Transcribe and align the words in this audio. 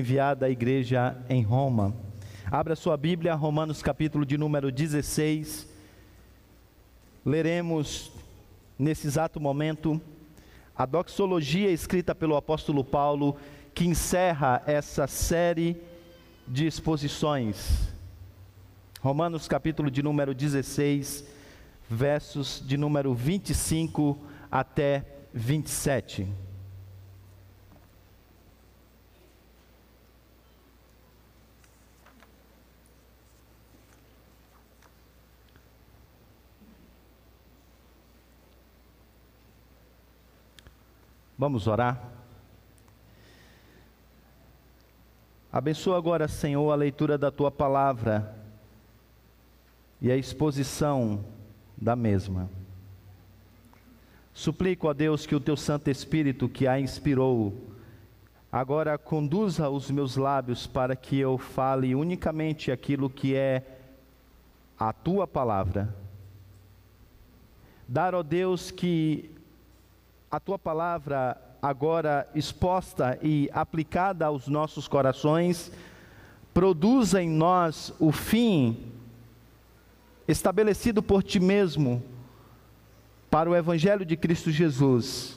enviada 0.00 0.46
à 0.46 0.50
igreja 0.50 1.16
em 1.28 1.42
Roma. 1.42 1.94
Abra 2.50 2.74
sua 2.74 2.96
Bíblia, 2.96 3.34
Romanos 3.34 3.82
capítulo 3.82 4.24
de 4.24 4.38
número 4.38 4.72
16. 4.72 5.68
Leremos 7.24 8.10
nesse 8.78 9.06
exato 9.06 9.38
momento 9.38 10.00
a 10.74 10.86
doxologia 10.86 11.70
escrita 11.70 12.14
pelo 12.14 12.34
apóstolo 12.34 12.82
Paulo, 12.82 13.36
que 13.74 13.84
encerra 13.84 14.62
essa 14.66 15.06
série 15.06 15.76
de 16.48 16.66
exposições. 16.66 17.92
Romanos 19.00 19.46
capítulo 19.46 19.90
de 19.90 20.02
número 20.02 20.34
16, 20.34 21.26
versos 21.90 22.64
de 22.66 22.78
número 22.78 23.14
25 23.14 24.18
até 24.50 25.04
27. 25.34 26.26
Vamos 41.40 41.66
orar. 41.66 41.98
Abençoa 45.50 45.96
agora, 45.96 46.28
Senhor, 46.28 46.70
a 46.70 46.74
leitura 46.74 47.16
da 47.16 47.30
tua 47.30 47.50
palavra 47.50 48.36
e 50.02 50.12
a 50.12 50.16
exposição 50.18 51.24
da 51.74 51.96
mesma. 51.96 52.50
Suplico 54.34 54.86
a 54.86 54.92
Deus 54.92 55.24
que 55.24 55.34
o 55.34 55.40
teu 55.40 55.56
Santo 55.56 55.88
Espírito, 55.88 56.46
que 56.46 56.66
a 56.66 56.78
inspirou, 56.78 57.54
agora 58.52 58.98
conduza 58.98 59.70
os 59.70 59.90
meus 59.90 60.16
lábios 60.16 60.66
para 60.66 60.94
que 60.94 61.18
eu 61.18 61.38
fale 61.38 61.94
unicamente 61.94 62.70
aquilo 62.70 63.08
que 63.08 63.34
é 63.34 63.62
a 64.78 64.92
tua 64.92 65.26
palavra. 65.26 65.96
Dar, 67.88 68.14
ó 68.14 68.22
Deus, 68.22 68.70
que 68.70 69.39
a 70.30 70.38
tua 70.38 70.58
palavra 70.58 71.36
agora 71.60 72.28
exposta 72.34 73.18
e 73.20 73.50
aplicada 73.52 74.26
aos 74.26 74.46
nossos 74.46 74.86
corações, 74.86 75.72
produza 76.54 77.20
em 77.20 77.28
nós 77.28 77.92
o 77.98 78.12
fim 78.12 78.92
estabelecido 80.28 81.02
por 81.02 81.22
ti 81.24 81.40
mesmo 81.40 82.00
para 83.28 83.50
o 83.50 83.56
Evangelho 83.56 84.04
de 84.04 84.16
Cristo 84.16 84.50
Jesus, 84.50 85.36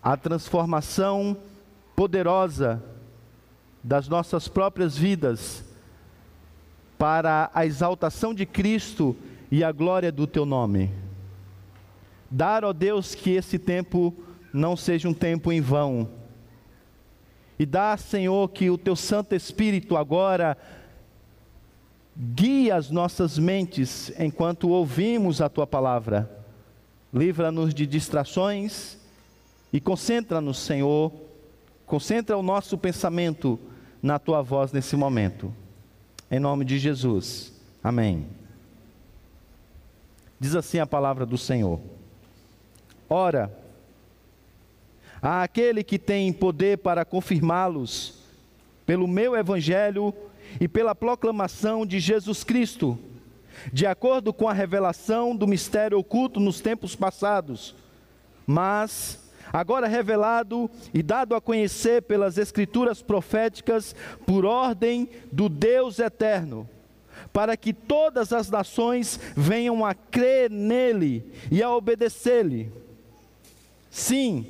a 0.00 0.16
transformação 0.16 1.36
poderosa 1.96 2.82
das 3.82 4.08
nossas 4.08 4.46
próprias 4.46 4.96
vidas 4.96 5.64
para 6.96 7.50
a 7.52 7.66
exaltação 7.66 8.32
de 8.32 8.46
Cristo 8.46 9.16
e 9.50 9.64
a 9.64 9.72
glória 9.72 10.12
do 10.12 10.26
teu 10.26 10.46
nome. 10.46 11.07
Dar, 12.30 12.64
ó 12.64 12.72
Deus, 12.72 13.14
que 13.14 13.30
esse 13.30 13.58
tempo 13.58 14.14
não 14.52 14.76
seja 14.76 15.08
um 15.08 15.14
tempo 15.14 15.50
em 15.52 15.60
vão. 15.60 16.08
E 17.58 17.66
dá, 17.66 17.96
Senhor, 17.96 18.48
que 18.50 18.70
o 18.70 18.78
teu 18.78 18.94
Santo 18.94 19.34
Espírito 19.34 19.96
agora 19.96 20.56
guie 22.16 22.70
as 22.70 22.90
nossas 22.90 23.38
mentes 23.38 24.12
enquanto 24.18 24.68
ouvimos 24.68 25.40
a 25.40 25.48
tua 25.48 25.66
palavra. 25.66 26.30
Livra-nos 27.12 27.72
de 27.72 27.86
distrações 27.86 28.98
e 29.72 29.80
concentra-nos, 29.80 30.58
Senhor, 30.58 31.12
concentra 31.86 32.36
o 32.36 32.42
nosso 32.42 32.76
pensamento 32.76 33.58
na 34.02 34.18
tua 34.18 34.42
voz 34.42 34.72
nesse 34.72 34.94
momento. 34.96 35.52
Em 36.30 36.38
nome 36.38 36.64
de 36.64 36.78
Jesus. 36.78 37.52
Amém. 37.82 38.26
Diz 40.38 40.54
assim 40.54 40.78
a 40.78 40.86
palavra 40.86 41.24
do 41.24 41.38
Senhor. 41.38 41.80
Ora, 43.08 43.50
há 45.22 45.42
aquele 45.42 45.82
que 45.82 45.98
tem 45.98 46.32
poder 46.32 46.78
para 46.78 47.04
confirmá-los 47.04 48.18
pelo 48.84 49.08
meu 49.08 49.34
evangelho 49.34 50.12
e 50.60 50.68
pela 50.68 50.94
proclamação 50.94 51.86
de 51.86 51.98
Jesus 52.00 52.44
Cristo, 52.44 52.98
de 53.72 53.86
acordo 53.86 54.32
com 54.32 54.48
a 54.48 54.52
revelação 54.52 55.34
do 55.34 55.46
mistério 55.46 55.98
oculto 55.98 56.38
nos 56.38 56.60
tempos 56.60 56.94
passados, 56.94 57.74
mas 58.46 59.30
agora 59.52 59.86
revelado 59.86 60.70
e 60.92 61.02
dado 61.02 61.34
a 61.34 61.40
conhecer 61.40 62.02
pelas 62.02 62.36
escrituras 62.36 63.02
proféticas 63.02 63.96
por 64.26 64.44
ordem 64.44 65.08
do 65.32 65.48
Deus 65.48 65.98
eterno 65.98 66.68
para 67.32 67.56
que 67.56 67.72
todas 67.72 68.32
as 68.32 68.48
nações 68.50 69.18
venham 69.36 69.84
a 69.84 69.94
crer 69.94 70.50
nele 70.50 71.32
e 71.50 71.62
a 71.62 71.70
obedecer-lhe. 71.70 72.70
Sim, 73.98 74.46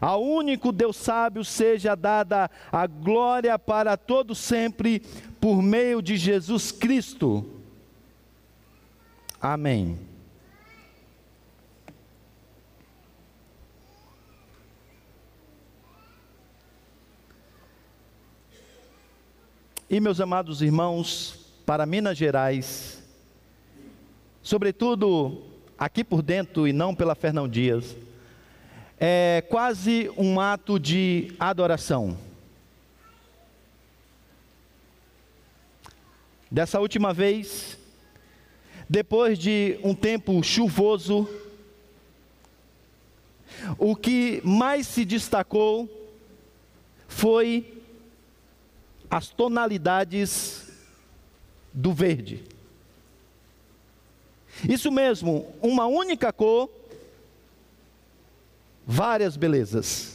ao 0.00 0.24
único 0.24 0.72
Deus 0.72 0.96
sábio 0.96 1.44
seja 1.44 1.94
dada 1.94 2.50
a 2.72 2.86
glória 2.86 3.58
para 3.58 3.94
todo 3.94 4.34
sempre 4.34 5.00
por 5.38 5.60
meio 5.62 6.00
de 6.00 6.16
Jesus 6.16 6.72
Cristo. 6.72 7.44
Amém. 9.38 9.98
E 19.90 20.00
meus 20.00 20.20
amados 20.22 20.62
irmãos, 20.62 21.52
para 21.66 21.84
Minas 21.84 22.16
Gerais, 22.16 23.02
sobretudo 24.42 25.42
aqui 25.78 26.02
por 26.02 26.22
dentro 26.22 26.66
e 26.66 26.72
não 26.72 26.94
pela 26.94 27.14
Fernão 27.14 27.46
Dias, 27.46 27.94
é 29.06 29.42
quase 29.50 30.10
um 30.16 30.40
ato 30.40 30.80
de 30.80 31.34
adoração. 31.38 32.16
Dessa 36.50 36.80
última 36.80 37.12
vez, 37.12 37.76
depois 38.88 39.38
de 39.38 39.78
um 39.84 39.94
tempo 39.94 40.42
chuvoso, 40.42 41.28
o 43.76 43.94
que 43.94 44.40
mais 44.42 44.86
se 44.86 45.04
destacou 45.04 45.86
foi 47.06 47.82
as 49.10 49.28
tonalidades 49.28 50.72
do 51.74 51.92
verde. 51.92 52.42
Isso 54.66 54.90
mesmo, 54.90 55.54
uma 55.60 55.84
única 55.84 56.32
cor 56.32 56.70
várias 58.86 59.36
belezas. 59.36 60.14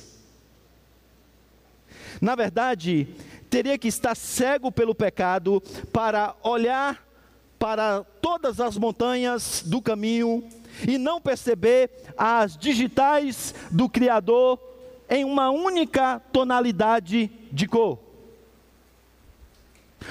Na 2.21 2.35
verdade, 2.35 3.07
teria 3.49 3.77
que 3.77 3.87
estar 3.87 4.15
cego 4.15 4.71
pelo 4.71 4.93
pecado 4.93 5.61
para 5.91 6.35
olhar 6.43 7.03
para 7.57 8.03
todas 8.21 8.59
as 8.59 8.77
montanhas 8.77 9.63
do 9.65 9.81
caminho 9.81 10.43
e 10.87 10.97
não 10.97 11.19
perceber 11.19 11.89
as 12.17 12.57
digitais 12.57 13.53
do 13.71 13.89
Criador 13.89 14.59
em 15.09 15.25
uma 15.25 15.49
única 15.49 16.19
tonalidade 16.31 17.29
de 17.51 17.67
cor. 17.67 17.99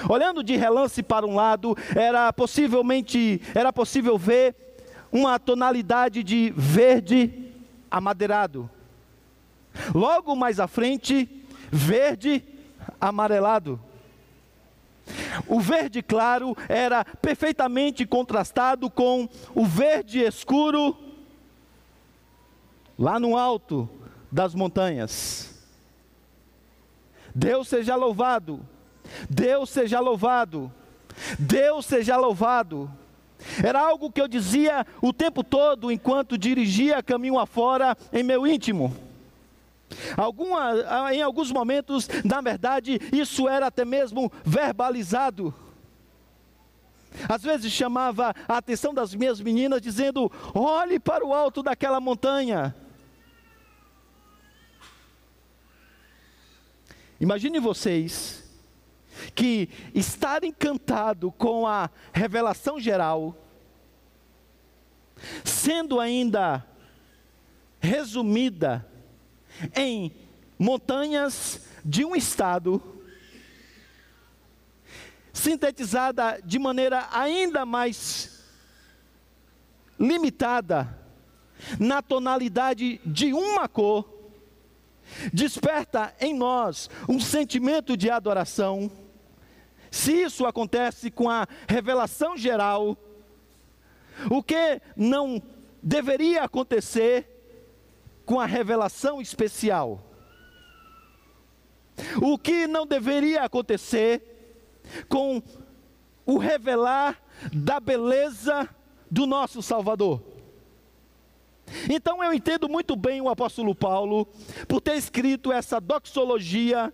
Olhando 0.07 0.43
de 0.43 0.55
relance 0.55 1.01
para 1.01 1.25
um 1.25 1.33
lado, 1.33 1.75
era 1.95 2.31
possivelmente 2.31 3.41
era 3.55 3.73
possível 3.73 4.17
ver 4.17 4.55
uma 5.11 5.39
tonalidade 5.39 6.21
de 6.21 6.53
verde 6.55 7.48
amadeirado. 7.89 8.69
Logo 9.93 10.35
mais 10.35 10.59
à 10.59 10.67
frente, 10.67 11.29
verde 11.71 12.43
amarelado. 12.99 13.79
O 15.47 15.59
verde 15.59 16.01
claro 16.01 16.55
era 16.67 17.03
perfeitamente 17.03 18.05
contrastado 18.05 18.89
com 18.89 19.27
o 19.55 19.65
verde 19.65 20.19
escuro 20.19 20.95
lá 22.97 23.19
no 23.19 23.37
alto 23.37 23.89
das 24.31 24.53
montanhas. 24.53 25.49
Deus 27.33 27.67
seja 27.67 27.95
louvado, 27.95 28.59
Deus 29.29 29.69
seja 29.69 29.99
louvado, 29.99 30.71
Deus 31.37 31.85
seja 31.85 32.17
louvado. 32.17 32.91
Era 33.63 33.79
algo 33.79 34.11
que 34.11 34.21
eu 34.21 34.27
dizia 34.27 34.85
o 35.01 35.13
tempo 35.13 35.43
todo 35.43 35.91
enquanto 35.91 36.37
dirigia 36.37 37.01
caminho 37.01 37.39
afora 37.39 37.97
em 38.11 38.23
meu 38.23 38.45
íntimo. 38.45 38.95
Alguma, 40.15 40.73
em 41.13 41.21
alguns 41.21 41.51
momentos, 41.51 42.07
na 42.23 42.41
verdade, 42.41 42.99
isso 43.11 43.47
era 43.47 43.67
até 43.67 43.83
mesmo 43.83 44.31
verbalizado. 44.45 45.53
Às 47.27 47.41
vezes 47.41 47.71
chamava 47.71 48.35
a 48.47 48.57
atenção 48.57 48.93
das 48.93 49.15
minhas 49.15 49.41
meninas, 49.41 49.81
dizendo: 49.81 50.31
olhe 50.53 50.99
para 50.99 51.25
o 51.25 51.33
alto 51.33 51.63
daquela 51.63 51.99
montanha. 51.99 52.75
Imagine 57.19 57.59
vocês 57.59 58.48
que 59.35 59.69
estar 59.93 60.43
encantado 60.43 61.31
com 61.31 61.67
a 61.67 61.89
revelação 62.13 62.79
geral, 62.79 63.35
sendo 65.43 65.99
ainda 65.99 66.65
resumida 67.79 68.85
em 69.75 70.11
montanhas 70.57 71.67
de 71.83 72.03
um 72.03 72.15
estado, 72.15 72.81
sintetizada 75.33 76.41
de 76.43 76.59
maneira 76.59 77.07
ainda 77.11 77.65
mais 77.65 78.43
limitada, 79.99 80.97
na 81.77 82.01
tonalidade 82.01 83.01
de 83.05 83.33
uma 83.33 83.67
cor, 83.67 84.07
desperta 85.33 86.13
em 86.19 86.33
nós 86.33 86.89
um 87.07 87.19
sentimento 87.19 87.97
de 87.97 88.09
adoração. 88.09 88.89
Se 89.91 90.13
isso 90.13 90.45
acontece 90.45 91.09
com 91.09 91.29
a 91.29 91.47
revelação 91.67 92.37
geral, 92.37 92.97
o 94.29 94.43
que 94.43 94.81
não 94.95 95.41
deveria 95.81 96.43
acontecer 96.43 97.27
com 98.25 98.39
a 98.39 98.45
revelação 98.45 99.21
especial? 99.21 100.03
O 102.21 102.37
que 102.37 102.67
não 102.67 102.85
deveria 102.85 103.43
acontecer 103.43 104.21
com 105.07 105.41
o 106.25 106.37
revelar 106.37 107.21
da 107.53 107.79
beleza 107.79 108.69
do 109.09 109.25
nosso 109.25 109.61
Salvador? 109.61 110.21
Então 111.89 112.23
eu 112.23 112.33
entendo 112.33 112.67
muito 112.67 112.95
bem 112.95 113.21
o 113.21 113.29
apóstolo 113.29 113.75
Paulo 113.75 114.27
por 114.67 114.81
ter 114.81 114.95
escrito 114.95 115.51
essa 115.51 115.79
doxologia 115.79 116.93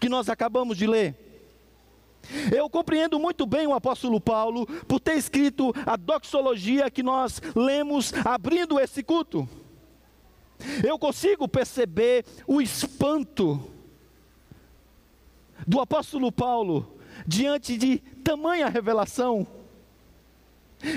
que 0.00 0.08
nós 0.08 0.28
acabamos 0.28 0.76
de 0.76 0.86
ler. 0.86 1.25
Eu 2.54 2.68
compreendo 2.68 3.18
muito 3.18 3.46
bem 3.46 3.66
o 3.66 3.74
apóstolo 3.74 4.20
Paulo 4.20 4.66
por 4.86 5.00
ter 5.00 5.16
escrito 5.16 5.72
a 5.84 5.96
doxologia 5.96 6.90
que 6.90 7.02
nós 7.02 7.40
lemos 7.54 8.12
abrindo 8.24 8.78
esse 8.78 9.02
culto. 9.02 9.48
Eu 10.84 10.98
consigo 10.98 11.46
perceber 11.46 12.24
o 12.46 12.60
espanto 12.60 13.60
do 15.66 15.80
apóstolo 15.80 16.32
Paulo 16.32 16.98
diante 17.26 17.76
de 17.76 17.98
tamanha 18.24 18.68
revelação. 18.68 19.46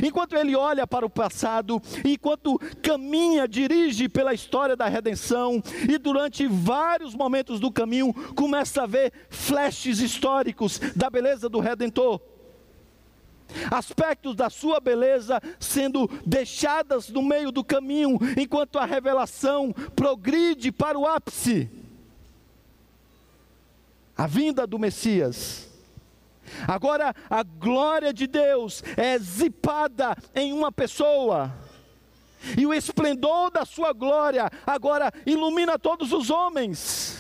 Enquanto 0.05 0.35
ele 0.35 0.55
olha 0.55 0.85
para 0.85 1.05
o 1.05 1.09
passado, 1.09 1.81
enquanto 2.05 2.59
caminha, 2.81 3.47
dirige 3.47 4.07
pela 4.07 4.33
história 4.33 4.75
da 4.75 4.87
redenção, 4.87 5.61
e 5.87 5.97
durante 5.97 6.47
vários 6.47 7.15
momentos 7.15 7.59
do 7.59 7.71
caminho 7.71 8.13
começa 8.35 8.83
a 8.83 8.87
ver 8.87 9.11
flashes 9.29 9.99
históricos 9.99 10.79
da 10.95 11.09
beleza 11.09 11.49
do 11.49 11.59
Redentor. 11.59 12.21
Aspectos 13.71 14.35
da 14.35 14.49
sua 14.49 14.79
beleza 14.79 15.41
sendo 15.59 16.07
deixadas 16.25 17.09
no 17.09 17.23
meio 17.23 17.51
do 17.51 17.63
caminho, 17.63 18.19
enquanto 18.37 18.77
a 18.77 18.85
revelação 18.85 19.73
progride 19.95 20.71
para 20.71 20.97
o 20.97 21.07
ápice. 21.07 21.69
A 24.15 24.27
vinda 24.27 24.67
do 24.67 24.77
Messias 24.77 25.68
Agora 26.67 27.15
a 27.29 27.43
glória 27.43 28.13
de 28.13 28.27
Deus 28.27 28.83
é 28.97 29.17
zipada 29.17 30.15
em 30.35 30.53
uma 30.53 30.71
pessoa. 30.71 31.53
E 32.57 32.65
o 32.65 32.73
esplendor 32.73 33.51
da 33.51 33.65
sua 33.65 33.91
glória 33.91 34.49
agora 34.65 35.11
ilumina 35.25 35.77
todos 35.77 36.13
os 36.13 36.29
homens. 36.29 37.17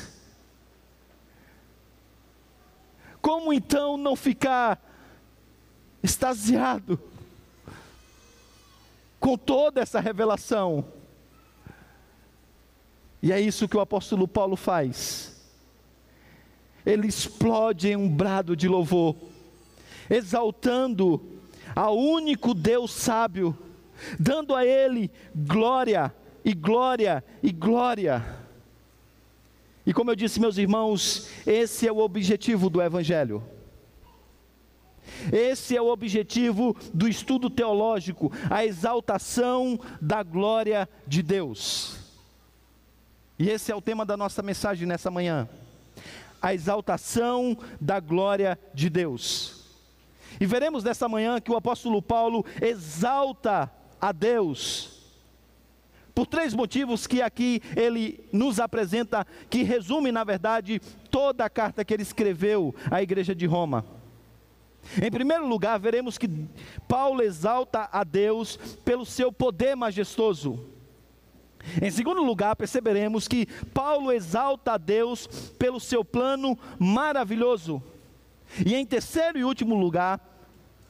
Como 3.21 3.51
então 3.51 3.97
não 3.97 4.15
ficar 4.15 4.79
extasiado 6.01 6.99
com 9.19 9.37
toda 9.37 9.81
essa 9.81 9.99
revelação? 9.99 10.85
E 13.21 13.33
é 13.33 13.41
isso 13.41 13.67
que 13.67 13.75
o 13.75 13.81
apóstolo 13.81 14.25
Paulo 14.25 14.55
faz 14.55 15.38
ele 16.89 17.07
explode 17.07 17.89
em 17.89 17.95
um 17.95 18.09
brado 18.09 18.55
de 18.55 18.67
louvor, 18.67 19.15
exaltando 20.09 21.21
ao 21.75 21.95
único 21.95 22.53
Deus 22.53 22.91
sábio, 22.91 23.57
dando 24.19 24.55
a 24.55 24.65
Ele 24.65 25.11
glória 25.35 26.13
e 26.43 26.53
glória 26.53 27.23
e 27.43 27.51
glória. 27.51 28.25
E 29.85 29.93
como 29.93 30.11
eu 30.11 30.15
disse, 30.15 30.39
meus 30.39 30.57
irmãos, 30.57 31.29
esse 31.45 31.87
é 31.87 31.91
o 31.91 31.99
objetivo 31.99 32.69
do 32.69 32.81
Evangelho. 32.81 33.43
Esse 35.31 35.75
é 35.75 35.81
o 35.81 35.87
objetivo 35.87 36.75
do 36.93 37.07
estudo 37.07 37.49
teológico, 37.49 38.31
a 38.49 38.65
exaltação 38.65 39.79
da 39.99 40.21
glória 40.21 40.87
de 41.07 41.21
Deus. 41.21 41.97
E 43.37 43.49
esse 43.49 43.71
é 43.71 43.75
o 43.75 43.81
tema 43.81 44.05
da 44.05 44.17
nossa 44.17 44.41
mensagem 44.41 44.87
nessa 44.87 45.09
manhã 45.09 45.47
a 46.41 46.53
exaltação 46.53 47.57
da 47.79 47.99
glória 47.99 48.59
de 48.73 48.89
Deus. 48.89 49.65
E 50.39 50.45
veremos 50.45 50.83
nessa 50.83 51.07
manhã 51.07 51.39
que 51.39 51.51
o 51.51 51.55
apóstolo 51.55 52.01
Paulo 52.01 52.45
exalta 52.61 53.71
a 53.99 54.11
Deus, 54.11 54.97
por 56.15 56.25
três 56.25 56.53
motivos 56.53 57.07
que 57.07 57.21
aqui 57.21 57.61
ele 57.75 58.27
nos 58.31 58.59
apresenta, 58.59 59.25
que 59.49 59.63
resume, 59.63 60.11
na 60.11 60.23
verdade, 60.23 60.81
toda 61.09 61.45
a 61.45 61.49
carta 61.49 61.83
que 61.83 61.93
ele 61.93 62.03
escreveu 62.03 62.75
à 62.91 63.01
igreja 63.01 63.33
de 63.33 63.45
Roma. 63.45 63.85
Em 65.01 65.11
primeiro 65.11 65.47
lugar, 65.47 65.79
veremos 65.79 66.17
que 66.17 66.29
Paulo 66.87 67.21
exalta 67.21 67.89
a 67.91 68.03
Deus 68.03 68.57
pelo 68.83 69.05
seu 69.05 69.31
poder 69.31 69.75
majestoso. 69.75 70.59
Em 71.81 71.91
segundo 71.91 72.23
lugar, 72.23 72.55
perceberemos 72.55 73.27
que 73.27 73.45
Paulo 73.73 74.11
exalta 74.11 74.73
a 74.73 74.77
Deus 74.77 75.27
pelo 75.57 75.79
seu 75.79 76.03
plano 76.03 76.57
maravilhoso. 76.77 77.81
E 78.65 78.75
em 78.75 78.85
terceiro 78.85 79.37
e 79.37 79.43
último 79.43 79.75
lugar, 79.75 80.19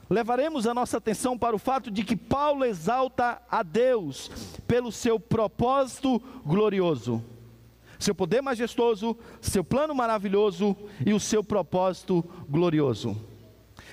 levaremos 0.10 0.66
a 0.66 0.74
nossa 0.74 0.98
atenção 0.98 1.38
para 1.38 1.56
o 1.56 1.60
fato 1.60 1.92
de 1.92 2.04
que 2.04 2.16
Paulo 2.16 2.66
exalta 2.66 3.42
a 3.50 3.62
Deus 3.62 4.31
pelo 4.68 4.92
seu 4.92 5.19
propósito 5.19 6.21
glorioso. 6.45 7.24
Seu 8.00 8.15
poder 8.15 8.42
majestoso, 8.42 9.18
seu 9.42 9.63
plano 9.63 9.94
maravilhoso 9.94 10.75
e 11.06 11.13
o 11.13 11.19
seu 11.19 11.44
propósito 11.44 12.24
glorioso. 12.50 13.18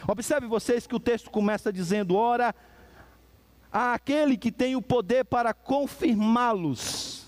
Observe 0.06 0.46
vocês 0.46 0.86
que 0.86 0.94
o 0.94 1.00
texto 1.00 1.28
começa 1.28 1.72
dizendo: 1.72 2.14
Ora, 2.14 2.54
àquele 3.76 4.38
que 4.38 4.50
tem 4.50 4.74
o 4.74 4.80
poder 4.80 5.24
para 5.24 5.52
confirmá-los. 5.52 7.26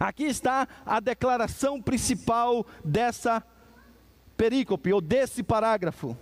Aqui 0.00 0.24
está 0.24 0.66
a 0.86 1.00
declaração 1.00 1.82
principal 1.82 2.66
dessa 2.82 3.44
perícope, 4.36 4.92
ou 4.92 5.00
desse 5.00 5.42
parágrafo. 5.42 6.16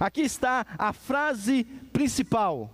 Aqui 0.00 0.22
está 0.22 0.64
a 0.78 0.92
frase 0.92 1.64
principal. 1.92 2.70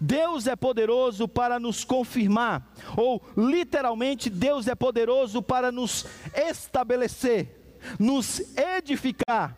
Deus 0.00 0.46
é 0.46 0.56
poderoso 0.56 1.26
para 1.28 1.58
nos 1.58 1.84
confirmar, 1.84 2.66
ou 2.96 3.22
literalmente, 3.36 4.28
Deus 4.28 4.66
é 4.66 4.74
poderoso 4.74 5.40
para 5.40 5.70
nos 5.70 6.04
estabelecer, 6.34 7.78
nos 7.98 8.40
edificar, 8.56 9.56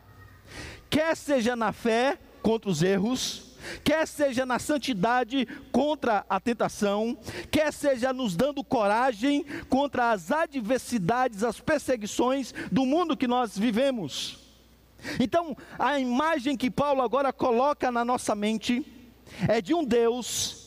quer 0.91 1.17
seja 1.17 1.57
na 1.57 1.73
fé 1.73 2.19
contra 2.43 2.69
os 2.69 2.83
erros, 2.83 3.46
quer 3.85 4.07
seja 4.07 4.45
na 4.47 4.59
santidade 4.59 5.47
contra 5.71 6.25
a 6.29 6.41
tentação, 6.41 7.17
quer 7.51 7.73
seja 7.73 8.13
nos 8.13 8.37
dando 8.37 8.65
coragem 8.65 9.45
contra 9.69 10.13
as 10.13 10.31
adversidades, 10.31 11.43
as 11.43 11.61
perseguições 11.61 12.53
do 12.71 12.85
mundo 12.85 13.17
que 13.17 13.27
nós 13.27 13.57
vivemos. 13.57 14.39
Então, 15.21 15.57
a 15.79 15.99
imagem 15.99 16.57
que 16.57 16.71
Paulo 16.71 17.03
agora 17.03 17.33
coloca 17.33 17.91
na 17.91 18.05
nossa 18.05 18.35
mente 18.35 18.85
é 19.49 19.61
de 19.61 19.75
um 19.75 19.85
Deus 19.85 20.67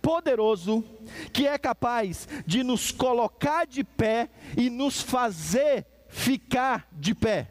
poderoso 0.00 0.84
que 1.32 1.46
é 1.46 1.56
capaz 1.56 2.28
de 2.44 2.62
nos 2.62 2.90
colocar 2.90 3.66
de 3.66 3.84
pé 3.84 4.28
e 4.56 4.68
nos 4.68 5.00
fazer 5.00 5.86
ficar 6.08 6.88
de 6.92 7.14
pé. 7.14 7.48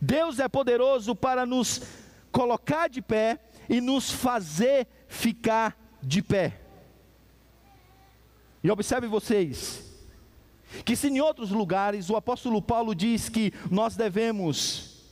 Deus 0.00 0.38
é 0.38 0.48
poderoso 0.48 1.14
para 1.14 1.46
nos 1.46 1.82
colocar 2.30 2.88
de 2.88 3.02
pé 3.02 3.38
e 3.68 3.80
nos 3.80 4.10
fazer 4.10 4.86
ficar 5.08 5.76
de 6.02 6.22
pé. 6.22 6.60
E 8.62 8.70
observe 8.70 9.06
vocês, 9.06 9.82
que 10.84 10.94
se 10.94 11.08
em 11.08 11.20
outros 11.20 11.50
lugares 11.50 12.10
o 12.10 12.16
apóstolo 12.16 12.60
Paulo 12.60 12.94
diz 12.94 13.28
que 13.28 13.52
nós 13.70 13.96
devemos 13.96 15.04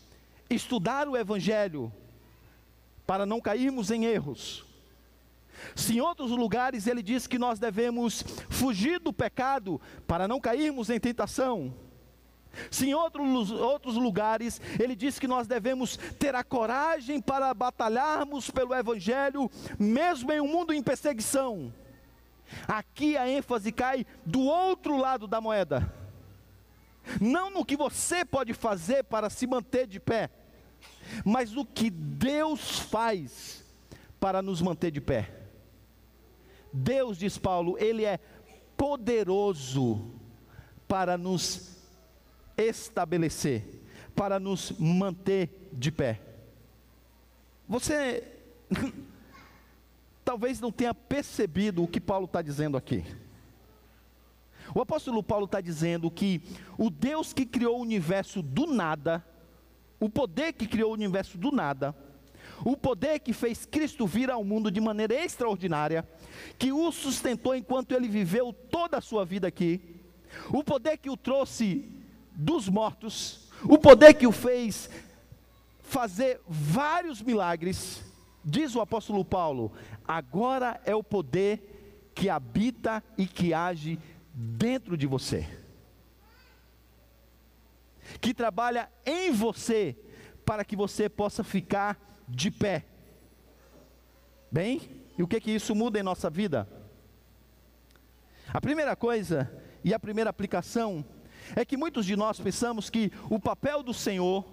estudar 0.50 1.08
o 1.08 1.16
Evangelho 1.16 1.92
para 3.06 3.24
não 3.24 3.40
cairmos 3.40 3.90
em 3.90 4.04
erros. 4.04 4.64
Se 5.74 5.96
em 5.96 6.00
outros 6.00 6.30
lugares 6.30 6.86
ele 6.86 7.02
diz 7.02 7.26
que 7.26 7.38
nós 7.38 7.58
devemos 7.58 8.22
fugir 8.48 9.00
do 9.00 9.12
pecado 9.12 9.80
para 10.06 10.28
não 10.28 10.40
cairmos 10.40 10.90
em 10.90 11.00
tentação. 11.00 11.74
Se 12.70 12.88
em 12.88 12.94
outros, 12.94 13.50
outros 13.50 13.96
lugares 13.96 14.60
ele 14.78 14.94
diz 14.94 15.18
que 15.18 15.26
nós 15.26 15.46
devemos 15.46 15.96
ter 16.18 16.34
a 16.34 16.44
coragem 16.44 17.20
para 17.20 17.52
batalharmos 17.54 18.50
pelo 18.50 18.74
Evangelho, 18.74 19.50
mesmo 19.78 20.32
em 20.32 20.40
um 20.40 20.48
mundo 20.48 20.72
em 20.72 20.82
perseguição. 20.82 21.72
Aqui 22.66 23.16
a 23.16 23.28
ênfase 23.28 23.70
cai 23.72 24.06
do 24.24 24.40
outro 24.40 24.96
lado 24.96 25.26
da 25.26 25.40
moeda. 25.40 25.92
Não 27.20 27.50
no 27.50 27.64
que 27.64 27.76
você 27.76 28.24
pode 28.24 28.52
fazer 28.52 29.04
para 29.04 29.30
se 29.30 29.46
manter 29.46 29.86
de 29.86 29.98
pé, 29.98 30.30
mas 31.24 31.52
no 31.52 31.64
que 31.64 31.90
Deus 31.90 32.78
faz 32.78 33.64
para 34.20 34.42
nos 34.42 34.60
manter 34.60 34.90
de 34.90 35.00
pé. 35.00 35.30
Deus, 36.72 37.18
diz 37.18 37.38
Paulo, 37.38 37.76
Ele 37.78 38.04
é 38.04 38.18
poderoso 38.76 40.12
para 40.86 41.16
nos 41.16 41.77
estabelecer, 42.58 43.64
para 44.14 44.40
nos 44.40 44.72
manter 44.78 45.70
de 45.72 45.92
pé. 45.92 46.20
Você 47.68 48.24
talvez 50.24 50.60
não 50.60 50.72
tenha 50.72 50.92
percebido 50.92 51.82
o 51.82 51.88
que 51.88 52.00
Paulo 52.00 52.26
está 52.26 52.42
dizendo 52.42 52.76
aqui. 52.76 53.04
O 54.74 54.80
apóstolo 54.80 55.22
Paulo 55.22 55.46
está 55.46 55.60
dizendo 55.60 56.10
que 56.10 56.42
o 56.76 56.90
Deus 56.90 57.32
que 57.32 57.46
criou 57.46 57.78
o 57.78 57.82
universo 57.82 58.42
do 58.42 58.66
nada, 58.66 59.24
o 59.98 60.10
poder 60.10 60.52
que 60.52 60.66
criou 60.66 60.90
o 60.90 60.94
universo 60.94 61.38
do 61.38 61.50
nada, 61.50 61.94
o 62.64 62.76
poder 62.76 63.20
que 63.20 63.32
fez 63.32 63.64
Cristo 63.64 64.06
vir 64.06 64.30
ao 64.30 64.44
mundo 64.44 64.70
de 64.70 64.80
maneira 64.80 65.14
extraordinária, 65.14 66.06
que 66.58 66.72
o 66.72 66.90
sustentou 66.92 67.54
enquanto 67.54 67.92
ele 67.92 68.08
viveu 68.08 68.52
toda 68.52 68.98
a 68.98 69.00
sua 69.00 69.24
vida 69.24 69.48
aqui, 69.48 69.80
o 70.50 70.62
poder 70.62 70.98
que 70.98 71.08
o 71.08 71.16
trouxe 71.16 71.97
dos 72.38 72.68
mortos, 72.68 73.50
o 73.64 73.76
poder 73.76 74.14
que 74.14 74.28
o 74.28 74.30
fez 74.30 74.88
fazer 75.82 76.40
vários 76.46 77.20
milagres, 77.20 78.00
diz 78.44 78.76
o 78.76 78.80
apóstolo 78.80 79.24
Paulo, 79.24 79.72
agora 80.06 80.80
é 80.84 80.94
o 80.94 81.02
poder 81.02 82.10
que 82.14 82.28
habita 82.28 83.02
e 83.16 83.26
que 83.26 83.52
age 83.52 83.98
dentro 84.32 84.96
de 84.96 85.04
você, 85.04 85.48
que 88.20 88.32
trabalha 88.32 88.88
em 89.04 89.32
você 89.32 89.96
para 90.44 90.64
que 90.64 90.76
você 90.76 91.08
possa 91.08 91.42
ficar 91.42 91.98
de 92.28 92.52
pé. 92.52 92.84
Bem, 94.50 94.80
e 95.18 95.22
o 95.24 95.26
que 95.26 95.40
que 95.40 95.50
isso 95.50 95.74
muda 95.74 95.98
em 95.98 96.04
nossa 96.04 96.30
vida? 96.30 96.68
A 98.52 98.60
primeira 98.60 98.94
coisa 98.94 99.52
e 99.82 99.92
a 99.92 99.98
primeira 99.98 100.30
aplicação 100.30 101.04
é 101.56 101.64
que 101.64 101.76
muitos 101.76 102.06
de 102.06 102.16
nós 102.16 102.40
pensamos 102.40 102.90
que 102.90 103.12
o 103.30 103.38
papel 103.38 103.82
do 103.82 103.94
Senhor 103.94 104.44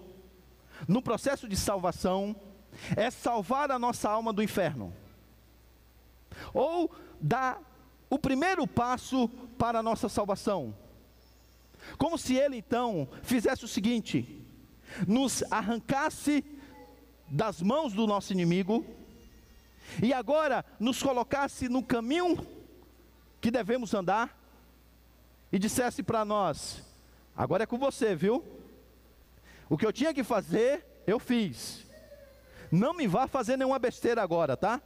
no 0.88 1.02
processo 1.02 1.48
de 1.48 1.56
salvação 1.56 2.36
é 2.96 3.10
salvar 3.10 3.72
a 3.72 3.80
nossa 3.80 4.10
alma 4.10 4.34
do 4.34 4.44
inferno, 4.44 4.94
ou 6.54 6.92
dar 7.22 7.60
o 8.10 8.20
primeiro 8.20 8.68
passo 8.68 9.30
para 9.58 9.80
a 9.80 9.84
nossa 9.84 10.10
salvação. 10.10 10.76
Como 11.98 12.18
se 12.18 12.36
ele 12.36 12.58
então 12.58 13.08
fizesse 13.24 13.64
o 13.64 13.68
seguinte: 13.68 14.44
nos 15.08 15.44
arrancasse 15.52 16.44
das 17.28 17.62
mãos 17.62 17.94
do 17.94 18.06
nosso 18.06 18.34
inimigo 18.34 18.86
e 20.02 20.14
agora 20.14 20.66
nos 20.80 21.02
colocasse 21.02 21.70
no 21.70 21.82
caminho 21.82 22.46
que 23.40 23.50
devemos 23.50 23.94
andar 23.94 24.45
e 25.56 25.60
dissesse 25.60 26.04
para 26.04 26.26
nós: 26.26 26.84
agora 27.34 27.64
é 27.64 27.66
com 27.66 27.78
você, 27.78 28.14
viu? 28.14 28.44
O 29.70 29.78
que 29.78 29.86
eu 29.86 29.94
tinha 29.94 30.14
que 30.14 30.22
fazer, 30.22 30.86
eu 31.08 31.18
fiz. 31.18 31.86
Não 32.70 32.94
me 32.94 33.08
vá 33.08 33.26
fazer 33.26 33.56
nenhuma 33.56 33.80
besteira 33.80 34.22
agora, 34.22 34.58
tá? 34.58 34.82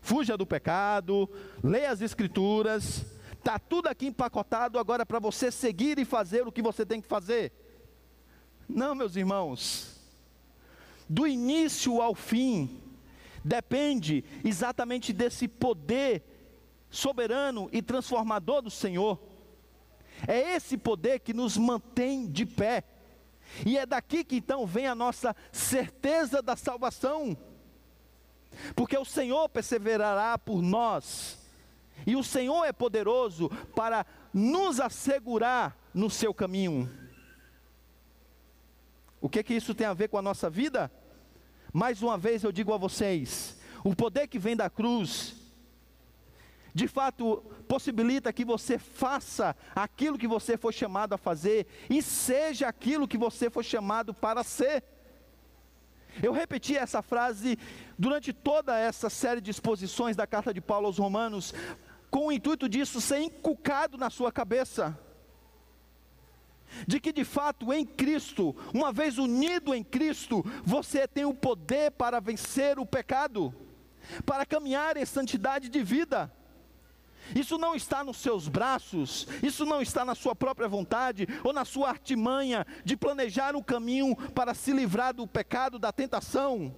Fuja 0.00 0.36
do 0.36 0.44
pecado, 0.44 1.30
leia 1.62 1.92
as 1.92 2.00
escrituras, 2.00 3.04
tá 3.44 3.56
tudo 3.56 3.86
aqui 3.86 4.08
empacotado 4.08 4.80
agora 4.80 5.06
para 5.06 5.20
você 5.20 5.52
seguir 5.52 6.00
e 6.00 6.04
fazer 6.04 6.44
o 6.44 6.50
que 6.50 6.60
você 6.60 6.84
tem 6.84 7.00
que 7.00 7.06
fazer. 7.06 7.52
Não, 8.68 8.96
meus 8.96 9.14
irmãos. 9.14 9.96
Do 11.08 11.24
início 11.24 12.02
ao 12.02 12.16
fim 12.16 12.82
depende 13.44 14.24
exatamente 14.44 15.12
desse 15.12 15.46
poder 15.46 16.29
soberano 16.90 17.68
e 17.72 17.80
transformador 17.80 18.62
do 18.62 18.70
Senhor. 18.70 19.18
É 20.26 20.54
esse 20.54 20.76
poder 20.76 21.20
que 21.20 21.32
nos 21.32 21.56
mantém 21.56 22.26
de 22.26 22.44
pé. 22.44 22.84
E 23.64 23.78
é 23.78 23.86
daqui 23.86 24.24
que 24.24 24.36
então 24.36 24.66
vem 24.66 24.86
a 24.86 24.94
nossa 24.94 25.34
certeza 25.50 26.42
da 26.42 26.56
salvação. 26.56 27.36
Porque 28.74 28.96
o 28.98 29.04
Senhor 29.04 29.48
perseverará 29.48 30.36
por 30.36 30.60
nós. 30.60 31.38
E 32.06 32.16
o 32.16 32.24
Senhor 32.24 32.64
é 32.64 32.72
poderoso 32.72 33.48
para 33.74 34.04
nos 34.32 34.80
assegurar 34.80 35.76
no 35.94 36.10
seu 36.10 36.32
caminho. 36.32 36.90
O 39.20 39.28
que 39.28 39.42
que 39.42 39.54
isso 39.54 39.74
tem 39.74 39.86
a 39.86 39.92
ver 39.94 40.08
com 40.08 40.16
a 40.16 40.22
nossa 40.22 40.48
vida? 40.48 40.90
Mais 41.72 42.02
uma 42.02 42.16
vez 42.16 42.42
eu 42.42 42.50
digo 42.50 42.72
a 42.72 42.78
vocês, 42.78 43.56
o 43.84 43.94
poder 43.94 44.26
que 44.26 44.38
vem 44.38 44.56
da 44.56 44.68
cruz 44.68 45.39
de 46.74 46.86
fato 46.86 47.38
possibilita 47.68 48.32
que 48.32 48.44
você 48.44 48.78
faça 48.78 49.56
aquilo 49.74 50.18
que 50.18 50.26
você 50.26 50.56
foi 50.56 50.72
chamado 50.72 51.14
a 51.14 51.18
fazer 51.18 51.66
e 51.88 52.02
seja 52.02 52.68
aquilo 52.68 53.08
que 53.08 53.18
você 53.18 53.50
foi 53.50 53.64
chamado 53.64 54.14
para 54.14 54.42
ser. 54.44 54.84
Eu 56.22 56.32
repeti 56.32 56.76
essa 56.76 57.02
frase 57.02 57.58
durante 57.98 58.32
toda 58.32 58.76
essa 58.78 59.08
série 59.08 59.40
de 59.40 59.50
exposições 59.50 60.16
da 60.16 60.26
carta 60.26 60.52
de 60.52 60.60
Paulo 60.60 60.86
aos 60.86 60.98
Romanos, 60.98 61.54
com 62.10 62.26
o 62.26 62.32
intuito 62.32 62.68
disso 62.68 63.00
ser 63.00 63.20
inculcado 63.20 63.96
na 63.96 64.10
sua 64.10 64.32
cabeça. 64.32 64.98
De 66.86 67.00
que 67.00 67.12
de 67.12 67.24
fato 67.24 67.72
em 67.72 67.84
Cristo, 67.84 68.54
uma 68.72 68.92
vez 68.92 69.18
unido 69.18 69.74
em 69.74 69.82
Cristo, 69.82 70.44
você 70.64 71.06
tem 71.06 71.24
o 71.24 71.34
poder 71.34 71.90
para 71.92 72.20
vencer 72.20 72.78
o 72.78 72.86
pecado, 72.86 73.54
para 74.24 74.46
caminhar 74.46 74.96
em 74.96 75.04
santidade 75.04 75.68
de 75.68 75.82
vida. 75.82 76.32
Isso 77.34 77.58
não 77.58 77.74
está 77.74 78.02
nos 78.02 78.16
seus 78.16 78.48
braços, 78.48 79.26
isso 79.42 79.64
não 79.64 79.80
está 79.80 80.04
na 80.04 80.14
sua 80.14 80.34
própria 80.34 80.68
vontade 80.68 81.26
ou 81.44 81.52
na 81.52 81.64
sua 81.64 81.88
artimanha 81.88 82.66
de 82.84 82.96
planejar 82.96 83.54
um 83.54 83.62
caminho 83.62 84.16
para 84.32 84.54
se 84.54 84.72
livrar 84.72 85.14
do 85.14 85.26
pecado, 85.26 85.78
da 85.78 85.92
tentação, 85.92 86.74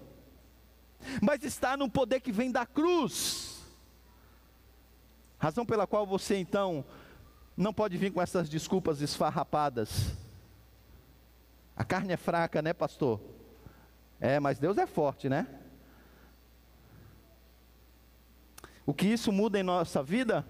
mas 1.20 1.42
está 1.42 1.76
no 1.76 1.90
poder 1.90 2.20
que 2.20 2.32
vem 2.32 2.50
da 2.50 2.66
cruz. 2.66 3.62
Razão 5.38 5.66
pela 5.66 5.86
qual 5.86 6.06
você 6.06 6.36
então 6.36 6.84
não 7.56 7.72
pode 7.72 7.96
vir 7.96 8.12
com 8.12 8.22
essas 8.22 8.48
desculpas 8.48 9.00
esfarrapadas. 9.00 10.14
A 11.76 11.84
carne 11.84 12.12
é 12.12 12.16
fraca, 12.16 12.62
né, 12.62 12.72
pastor? 12.72 13.20
É, 14.20 14.38
mas 14.38 14.58
Deus 14.58 14.78
é 14.78 14.86
forte, 14.86 15.28
né? 15.28 15.46
O 18.84 18.92
que 18.92 19.06
isso 19.06 19.30
muda 19.30 19.58
em 19.58 19.62
nossa 19.62 20.02
vida? 20.02 20.44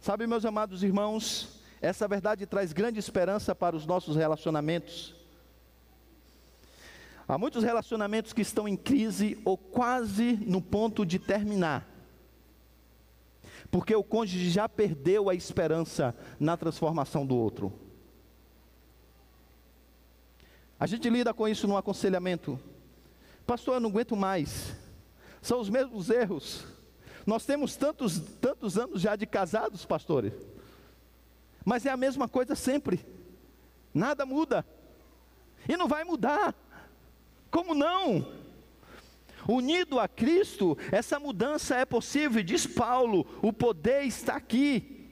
Sabe, 0.00 0.26
meus 0.26 0.44
amados 0.44 0.82
irmãos, 0.82 1.60
essa 1.80 2.08
verdade 2.08 2.46
traz 2.46 2.72
grande 2.72 2.98
esperança 2.98 3.54
para 3.54 3.76
os 3.76 3.86
nossos 3.86 4.16
relacionamentos. 4.16 5.14
Há 7.28 7.38
muitos 7.38 7.62
relacionamentos 7.62 8.32
que 8.32 8.42
estão 8.42 8.66
em 8.66 8.76
crise 8.76 9.40
ou 9.44 9.56
quase 9.56 10.32
no 10.44 10.60
ponto 10.60 11.06
de 11.06 11.18
terminar, 11.18 11.88
porque 13.70 13.94
o 13.94 14.02
cônjuge 14.02 14.50
já 14.50 14.68
perdeu 14.68 15.30
a 15.30 15.34
esperança 15.34 16.14
na 16.38 16.56
transformação 16.56 17.24
do 17.24 17.36
outro. 17.36 17.72
A 20.78 20.86
gente 20.86 21.08
lida 21.08 21.32
com 21.32 21.46
isso 21.46 21.68
no 21.68 21.76
aconselhamento. 21.76 22.58
Pastor, 23.46 23.74
eu 23.74 23.80
não 23.80 23.90
aguento 23.90 24.16
mais. 24.16 24.74
São 25.40 25.60
os 25.60 25.70
mesmos 25.70 26.10
erros. 26.10 26.66
Nós 27.26 27.44
temos 27.44 27.76
tantos, 27.76 28.20
tantos 28.40 28.76
anos 28.76 29.00
já 29.00 29.16
de 29.16 29.26
casados, 29.26 29.84
pastores, 29.84 30.32
mas 31.64 31.86
é 31.86 31.90
a 31.90 31.96
mesma 31.96 32.28
coisa 32.28 32.54
sempre, 32.54 33.04
nada 33.94 34.26
muda, 34.26 34.66
e 35.68 35.76
não 35.76 35.86
vai 35.86 36.04
mudar, 36.04 36.54
como 37.50 37.74
não? 37.74 38.26
Unido 39.48 39.98
a 39.98 40.06
Cristo, 40.06 40.76
essa 40.90 41.18
mudança 41.18 41.76
é 41.76 41.84
possível, 41.84 42.42
diz 42.42 42.66
Paulo, 42.66 43.26
o 43.42 43.52
poder 43.52 44.02
está 44.02 44.36
aqui. 44.36 45.08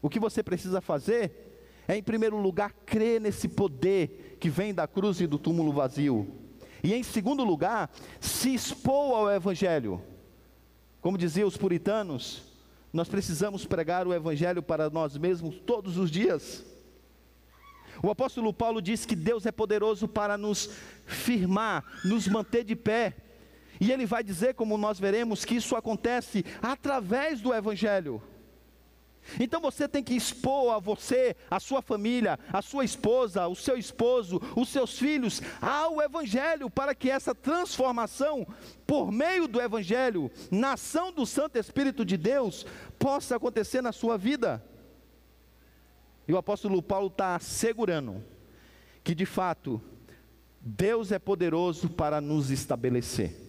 O 0.00 0.08
que 0.08 0.20
você 0.20 0.42
precisa 0.42 0.80
fazer 0.80 1.44
é, 1.86 1.96
em 1.96 2.02
primeiro 2.02 2.36
lugar, 2.36 2.72
crer 2.86 3.20
nesse 3.20 3.48
poder 3.48 4.36
que 4.40 4.48
vem 4.48 4.72
da 4.72 4.86
cruz 4.86 5.20
e 5.20 5.26
do 5.26 5.38
túmulo 5.38 5.72
vazio. 5.72 6.26
E 6.82 6.94
em 6.94 7.02
segundo 7.02 7.44
lugar, 7.44 7.90
se 8.20 8.54
expor 8.54 9.16
ao 9.16 9.30
Evangelho. 9.30 10.02
Como 11.04 11.18
diziam 11.18 11.46
os 11.46 11.54
puritanos, 11.54 12.40
nós 12.90 13.10
precisamos 13.10 13.66
pregar 13.66 14.06
o 14.06 14.14
Evangelho 14.14 14.62
para 14.62 14.88
nós 14.88 15.18
mesmos 15.18 15.56
todos 15.56 15.98
os 15.98 16.10
dias. 16.10 16.64
O 18.02 18.10
apóstolo 18.10 18.54
Paulo 18.54 18.80
diz 18.80 19.04
que 19.04 19.14
Deus 19.14 19.44
é 19.44 19.52
poderoso 19.52 20.08
para 20.08 20.38
nos 20.38 20.70
firmar, 21.04 21.84
nos 22.06 22.26
manter 22.26 22.64
de 22.64 22.74
pé. 22.74 23.18
E 23.78 23.92
ele 23.92 24.06
vai 24.06 24.24
dizer, 24.24 24.54
como 24.54 24.78
nós 24.78 24.98
veremos, 24.98 25.44
que 25.44 25.56
isso 25.56 25.76
acontece 25.76 26.42
através 26.62 27.42
do 27.42 27.52
Evangelho. 27.52 28.22
Então 29.38 29.60
você 29.60 29.88
tem 29.88 30.02
que 30.02 30.14
expor 30.14 30.74
a 30.74 30.78
você, 30.78 31.36
a 31.50 31.58
sua 31.58 31.82
família, 31.82 32.38
a 32.52 32.62
sua 32.62 32.84
esposa, 32.84 33.46
o 33.46 33.54
seu 33.54 33.76
esposo, 33.76 34.40
os 34.56 34.68
seus 34.68 34.98
filhos 34.98 35.40
ao 35.60 36.00
Evangelho, 36.00 36.70
para 36.70 36.94
que 36.94 37.10
essa 37.10 37.34
transformação, 37.34 38.46
por 38.86 39.10
meio 39.10 39.48
do 39.48 39.60
Evangelho, 39.60 40.30
na 40.50 40.72
ação 40.72 41.12
do 41.12 41.26
Santo 41.26 41.58
Espírito 41.58 42.04
de 42.04 42.16
Deus, 42.16 42.66
possa 42.98 43.36
acontecer 43.36 43.80
na 43.80 43.92
sua 43.92 44.16
vida. 44.16 44.64
E 46.26 46.32
o 46.32 46.38
apóstolo 46.38 46.82
Paulo 46.82 47.08
está 47.08 47.36
assegurando 47.36 48.24
que 49.02 49.14
de 49.14 49.26
fato 49.26 49.80
Deus 50.60 51.12
é 51.12 51.18
poderoso 51.18 51.90
para 51.90 52.20
nos 52.20 52.50
estabelecer. 52.50 53.43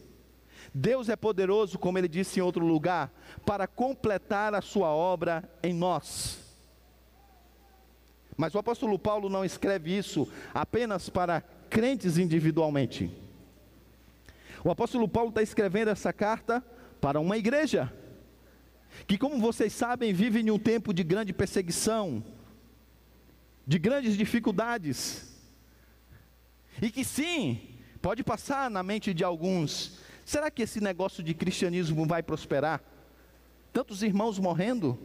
Deus 0.77 1.07
é 1.07 1.15
poderoso, 1.15 1.79
como 1.79 1.97
ele 1.97 2.09
disse 2.09 2.37
em 2.37 2.43
outro 2.43 2.65
lugar, 2.65 3.09
para 3.45 3.65
completar 3.65 4.53
a 4.53 4.59
sua 4.59 4.89
obra 4.89 5.49
em 5.63 5.73
nós. 5.73 6.37
Mas 8.35 8.53
o 8.53 8.59
apóstolo 8.59 8.99
Paulo 8.99 9.29
não 9.29 9.45
escreve 9.45 9.97
isso 9.97 10.29
apenas 10.53 11.07
para 11.07 11.39
crentes 11.69 12.17
individualmente. 12.17 13.09
O 14.65 14.69
apóstolo 14.69 15.07
Paulo 15.07 15.29
está 15.29 15.41
escrevendo 15.41 15.91
essa 15.91 16.11
carta 16.11 16.61
para 16.99 17.21
uma 17.21 17.37
igreja, 17.37 17.93
que, 19.07 19.17
como 19.17 19.39
vocês 19.39 19.71
sabem, 19.71 20.11
vive 20.11 20.41
em 20.41 20.51
um 20.51 20.59
tempo 20.59 20.93
de 20.93 21.05
grande 21.05 21.31
perseguição, 21.31 22.21
de 23.65 23.79
grandes 23.79 24.17
dificuldades, 24.17 25.33
e 26.81 26.91
que 26.91 27.05
sim, 27.05 27.61
pode 28.01 28.25
passar 28.25 28.69
na 28.69 28.83
mente 28.83 29.13
de 29.13 29.23
alguns, 29.23 30.03
será 30.25 30.51
que 30.51 30.63
esse 30.63 30.81
negócio 30.81 31.23
de 31.23 31.33
cristianismo 31.33 32.05
vai 32.05 32.21
prosperar? 32.21 32.81
Tantos 33.71 34.03
irmãos 34.03 34.37
morrendo? 34.39 34.99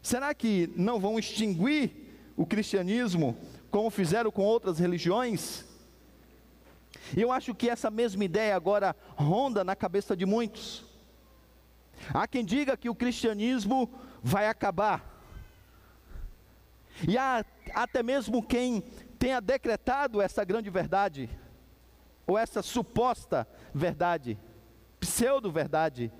Será 0.00 0.32
que 0.32 0.72
não 0.76 0.98
vão 0.98 1.18
extinguir 1.18 1.90
o 2.36 2.46
cristianismo 2.46 3.36
como 3.70 3.90
fizeram 3.90 4.30
com 4.30 4.42
outras 4.42 4.78
religiões? 4.78 5.64
Eu 7.16 7.32
acho 7.32 7.54
que 7.54 7.68
essa 7.68 7.90
mesma 7.90 8.24
ideia 8.24 8.54
agora 8.54 8.94
ronda 9.16 9.64
na 9.64 9.74
cabeça 9.74 10.16
de 10.16 10.24
muitos. 10.24 10.84
Há 12.12 12.26
quem 12.26 12.44
diga 12.44 12.76
que 12.76 12.88
o 12.88 12.94
cristianismo 12.94 13.90
vai 14.22 14.46
acabar. 14.46 15.18
E 17.06 17.16
há 17.16 17.44
até 17.74 18.02
mesmo 18.02 18.42
quem 18.42 18.82
tenha 19.18 19.40
decretado 19.40 20.20
essa 20.20 20.44
grande 20.44 20.70
verdade, 20.70 21.28
ou 22.28 22.36
essa 22.36 22.62
suposta 22.62 23.48
verdade, 23.74 24.38
pseudo-verdade. 25.00 26.12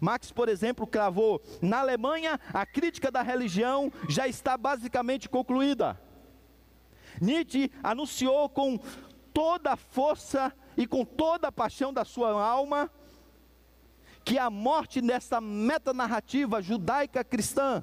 Marx, 0.00 0.32
por 0.32 0.48
exemplo, 0.48 0.86
cravou: 0.86 1.40
na 1.62 1.78
Alemanha, 1.78 2.38
a 2.52 2.66
crítica 2.66 3.12
da 3.12 3.22
religião 3.22 3.92
já 4.08 4.26
está 4.26 4.58
basicamente 4.58 5.28
concluída. 5.28 5.98
Nietzsche 7.20 7.70
anunciou 7.82 8.48
com 8.48 8.78
toda 9.32 9.72
a 9.72 9.76
força 9.76 10.52
e 10.76 10.86
com 10.86 11.04
toda 11.04 11.48
a 11.48 11.52
paixão 11.52 11.92
da 11.92 12.04
sua 12.04 12.30
alma 12.42 12.90
que 14.24 14.36
a 14.38 14.50
morte 14.50 15.00
dessa 15.00 15.40
metanarrativa 15.40 16.60
judaica 16.60 17.24
cristã, 17.24 17.82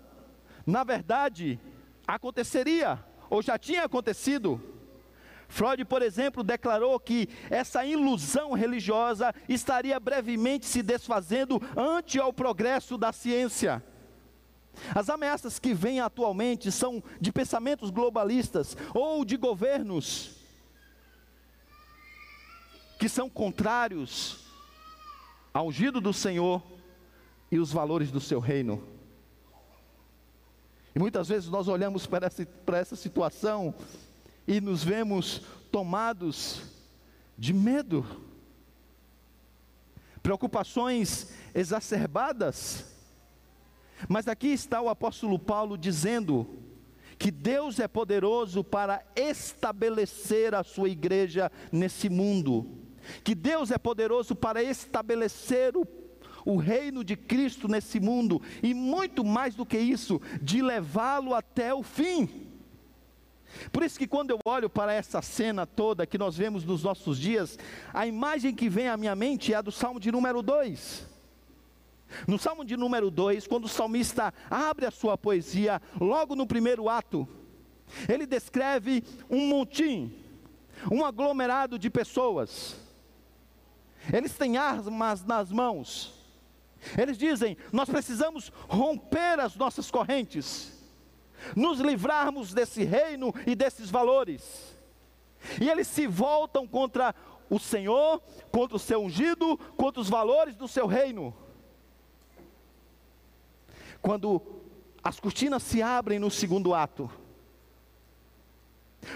na 0.66 0.84
verdade, 0.84 1.60
aconteceria, 2.06 3.04
ou 3.30 3.42
já 3.42 3.58
tinha 3.58 3.84
acontecido. 3.84 4.77
Freud, 5.48 5.86
por 5.86 6.02
exemplo, 6.02 6.44
declarou 6.44 7.00
que 7.00 7.30
essa 7.50 7.86
ilusão 7.86 8.54
religiosa 8.54 9.34
estaria 9.48 10.00
brevemente 10.00 10.66
se 10.66 10.84
desfazendo 10.84 11.62
ante 11.76 12.20
ao 12.20 12.34
progresso 12.34 12.98
da 12.98 13.14
ciência. 13.14 13.84
As 14.94 15.10
ameaças 15.10 15.58
que 15.58 15.74
vêm 15.74 16.00
atualmente 16.00 16.72
são 16.72 17.04
de 17.20 17.32
pensamentos 17.32 17.90
globalistas 17.90 18.78
ou 18.94 19.26
de 19.26 19.38
governos 19.38 20.36
que 23.00 23.08
são 23.08 23.30
contrários 23.30 24.46
ao 25.54 25.68
ungido 25.68 26.02
do 26.02 26.14
Senhor 26.14 26.62
e 27.52 27.60
os 27.60 27.72
valores 27.72 28.12
do 28.12 28.20
seu 28.20 28.40
reino. 28.40 28.84
E 30.96 31.00
muitas 31.00 31.28
vezes 31.28 31.50
nós 31.50 31.68
olhamos 31.68 32.08
para 32.08 32.26
essa, 32.26 32.46
para 32.66 32.80
essa 32.80 32.96
situação 32.96 33.74
e 34.48 34.62
nos 34.62 34.84
vemos 34.84 35.42
tomados 35.72 36.62
de 37.38 37.54
medo, 37.54 38.06
preocupações 40.24 41.32
exacerbadas. 41.54 42.86
Mas 44.08 44.28
aqui 44.28 44.48
está 44.48 44.82
o 44.82 44.90
apóstolo 44.90 45.38
Paulo 45.38 45.78
dizendo 45.78 46.48
que 47.20 47.32
Deus 47.32 47.80
é 47.80 47.88
poderoso 47.88 48.64
para 48.64 49.04
estabelecer 49.16 50.56
a 50.56 50.64
sua 50.64 50.90
igreja 50.90 51.52
nesse 51.72 52.10
mundo, 52.10 52.68
que 53.24 53.36
Deus 53.36 53.72
é 53.72 53.78
poderoso 53.78 54.36
para 54.36 54.64
estabelecer 54.64 55.76
o 55.76 55.86
o 56.48 56.56
reino 56.56 57.04
de 57.04 57.18
Cristo 57.18 57.68
nesse 57.68 58.00
mundo, 58.00 58.42
e 58.64 58.74
muito 58.74 59.22
mais 59.26 59.54
do 59.54 59.66
que 59.66 59.78
isso, 59.78 60.22
de 60.42 60.62
levá-lo 60.62 61.36
até 61.36 61.74
o 61.74 61.84
fim. 61.84 62.47
Por 63.72 63.84
isso 63.84 63.98
que 63.98 64.08
quando 64.08 64.32
eu 64.32 64.40
olho 64.46 64.70
para 64.70 64.94
essa 64.94 65.22
cena 65.22 65.66
toda 65.66 66.06
que 66.06 66.18
nós 66.18 66.38
vemos 66.38 66.64
nos 66.64 66.84
nossos 66.84 67.18
dias, 67.18 67.58
a 67.94 68.06
imagem 68.06 68.54
que 68.54 68.70
vem 68.70 68.88
à 68.88 68.98
minha 68.98 69.16
mente 69.16 69.54
é 69.54 69.56
a 69.56 69.62
do 69.62 69.72
Salmo 69.72 70.00
de 70.00 70.12
número 70.12 70.42
2. 70.42 71.08
No 72.28 72.40
Salmo 72.40 72.64
de 72.64 72.78
número 72.78 73.12
2, 73.12 73.48
quando 73.48 73.66
o 73.66 73.70
salmista 73.70 74.34
abre 74.50 74.86
a 74.86 74.92
sua 74.92 75.18
poesia, 75.18 75.82
logo 76.00 76.36
no 76.36 76.48
primeiro 76.48 76.88
ato, 76.88 77.28
ele 78.08 78.26
descreve 78.26 79.04
um 79.30 79.48
montim, 79.48 80.14
um 80.92 81.04
aglomerado 81.06 81.78
de 81.78 81.90
pessoas. 81.90 82.78
Eles 84.12 84.34
têm 84.38 84.58
armas 84.58 85.24
nas 85.26 85.52
mãos, 85.52 86.14
eles 86.98 87.18
dizem: 87.18 87.58
nós 87.72 87.90
precisamos 87.90 88.52
romper 88.70 89.40
as 89.40 89.56
nossas 89.56 89.92
correntes, 89.92 90.77
nos 91.56 91.80
livrarmos 91.80 92.54
desse 92.54 92.84
reino 92.84 93.34
e 93.46 93.56
desses 93.56 93.90
valores. 93.90 94.76
E 95.62 95.70
eles 95.70 95.88
se 95.88 96.08
voltam 96.08 96.68
contra 96.68 97.14
o 97.50 97.60
Senhor, 97.60 98.22
contra 98.52 98.76
o 98.76 98.80
seu 98.80 99.02
ungido, 99.02 99.58
contra 99.78 100.02
os 100.02 100.10
valores 100.10 100.56
do 100.56 100.68
seu 100.68 100.86
reino. 100.86 101.34
Quando 104.02 104.42
as 105.04 105.20
cortinas 105.20 105.64
se 105.64 105.82
abrem 105.82 106.20
no 106.20 106.30
segundo 106.30 106.74
ato, 106.74 107.10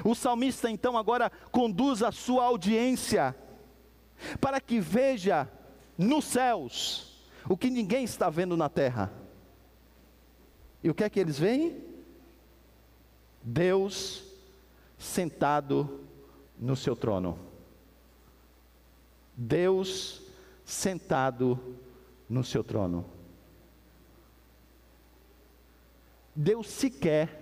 o 0.06 0.16
salmista 0.16 0.70
então 0.70 0.98
agora 0.98 1.32
conduz 1.52 2.02
a 2.02 2.12
sua 2.12 2.46
audiência 2.46 3.36
para 4.40 4.62
que 4.62 4.80
veja 4.80 5.50
nos 5.98 6.26
céus 6.26 7.12
o 7.50 7.58
que 7.58 7.70
ninguém 7.70 8.04
está 8.04 8.30
vendo 8.30 8.56
na 8.56 8.70
terra. 8.70 9.12
E 10.84 10.90
o 10.90 10.94
que 10.94 11.04
é 11.04 11.10
que 11.10 11.20
eles 11.20 11.38
veem? 11.38 11.91
Deus 13.44 14.24
sentado 14.98 16.02
no 16.58 16.76
seu 16.76 16.96
trono. 16.96 17.40
Deus 19.36 20.22
sentado 20.64 21.60
no 22.30 22.44
seu 22.44 22.64
trono. 22.64 23.06
Deus 26.36 26.68
sequer 26.68 27.42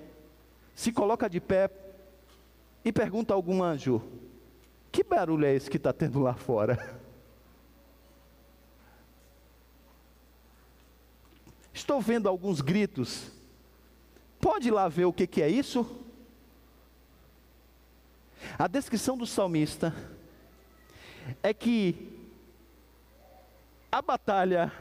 se 0.74 0.92
coloca 0.92 1.30
de 1.30 1.40
pé 1.40 1.70
e 2.84 2.92
pergunta 2.92 3.34
a 3.34 3.36
algum 3.36 3.62
anjo: 3.62 4.02
Que 4.92 5.04
barulho 5.04 5.46
é 5.46 5.54
esse 5.54 5.70
que 5.70 5.78
está 5.78 5.94
tendo 5.94 6.20
lá 6.20 6.34
fora? 6.34 6.98
Estou 11.74 12.02
vendo 12.02 12.28
alguns 12.28 12.62
gritos. 12.62 13.38
Pode 14.39 14.69
ir 14.69 14.71
lá 14.71 14.88
ver 14.88 15.06
o 15.06 15.13
que, 15.13 15.28
que 15.28 15.41
é 15.41 15.49
isso? 15.49 15.86
A 18.58 18.67
descrição 18.67 19.17
do 19.17 19.28
salmista 19.28 19.93
é 21.43 21.54
que 21.54 22.08
a 23.91 24.02
batalha, 24.02 24.71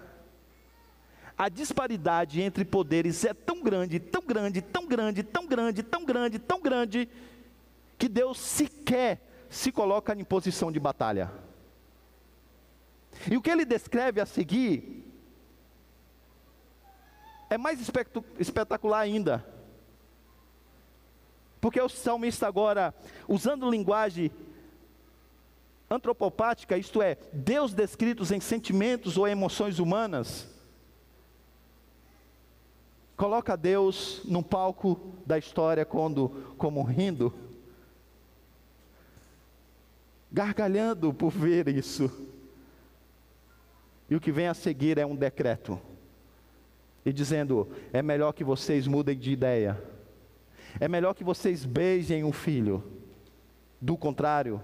a 1.36 1.48
disparidade 1.48 2.40
entre 2.40 2.64
poderes 2.64 3.24
é 3.24 3.34
tão 3.34 3.62
grande, 3.62 3.98
tão 3.98 4.22
grande, 4.22 4.62
tão 4.62 4.86
grande, 4.86 5.22
tão 5.22 5.46
grande, 5.46 5.82
tão 5.82 6.04
grande, 6.04 6.38
tão 6.38 6.60
grande, 6.60 7.08
que 7.98 8.08
Deus 8.08 8.38
sequer 8.38 9.20
se 9.50 9.72
coloca 9.72 10.14
em 10.14 10.24
posição 10.24 10.70
de 10.70 10.78
batalha. 10.78 11.32
E 13.28 13.36
o 13.36 13.42
que 13.42 13.50
ele 13.50 13.64
descreve 13.64 14.20
a 14.20 14.26
seguir 14.26 15.07
é 17.50 17.56
mais 17.56 17.80
espetacular 18.38 19.00
ainda. 19.00 19.44
Porque 21.60 21.80
o 21.80 21.88
salmista 21.88 22.46
agora, 22.46 22.94
usando 23.26 23.68
linguagem 23.68 24.30
antropopática, 25.90 26.76
isto 26.76 27.02
é, 27.02 27.16
Deus 27.32 27.72
descritos 27.72 28.30
em 28.30 28.40
sentimentos 28.40 29.16
ou 29.16 29.26
emoções 29.26 29.78
humanas, 29.78 30.48
coloca 33.16 33.56
Deus 33.56 34.20
num 34.24 34.42
palco 34.42 35.14
da 35.26 35.38
história 35.38 35.84
quando, 35.84 36.54
como 36.56 36.82
rindo, 36.82 37.34
gargalhando 40.30 41.12
por 41.12 41.30
ver 41.30 41.66
isso. 41.68 42.10
E 44.08 44.14
o 44.14 44.20
que 44.20 44.30
vem 44.30 44.46
a 44.46 44.54
seguir 44.54 44.98
é 44.98 45.04
um 45.04 45.16
decreto, 45.16 45.80
e 47.04 47.12
dizendo: 47.12 47.68
é 47.92 48.02
melhor 48.02 48.32
que 48.32 48.44
vocês 48.44 48.86
mudem 48.86 49.16
de 49.16 49.30
ideia, 49.30 49.82
é 50.80 50.88
melhor 50.88 51.14
que 51.14 51.24
vocês 51.24 51.64
beijem 51.64 52.24
um 52.24 52.32
filho, 52.32 52.82
do 53.80 53.96
contrário, 53.96 54.60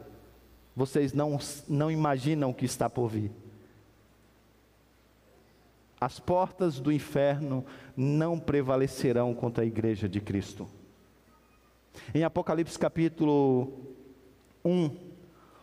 vocês 0.75 1.12
não, 1.12 1.38
não 1.68 1.90
imaginam 1.90 2.51
o 2.51 2.55
que 2.55 2.64
está 2.64 2.90
por 2.90 3.09
vir. 3.09 3.31
As 6.01 6.18
portas 6.18 6.81
do 6.81 6.92
inferno 6.92 7.64
não 7.97 8.38
prevalecerão 8.38 9.33
contra 9.35 9.64
a 9.64 9.66
igreja 9.66 10.09
de 10.09 10.20
Cristo. 10.20 10.68
Em 12.14 12.25
Apocalipse 12.25 12.79
capítulo 12.79 13.73
1, 14.64 14.90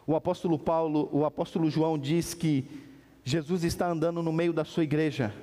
o 0.07 0.15
apóstolo 0.15 0.57
Paulo, 0.57 1.09
o 1.11 1.25
apóstolo 1.25 1.69
João 1.69 1.97
diz 1.97 2.33
que 2.33 2.65
Jesus 3.23 3.63
está 3.63 3.89
andando 3.89 4.23
no 4.23 4.33
meio 4.33 4.53
da 4.53 4.63
sua 4.63 4.83
igreja. 4.83 5.33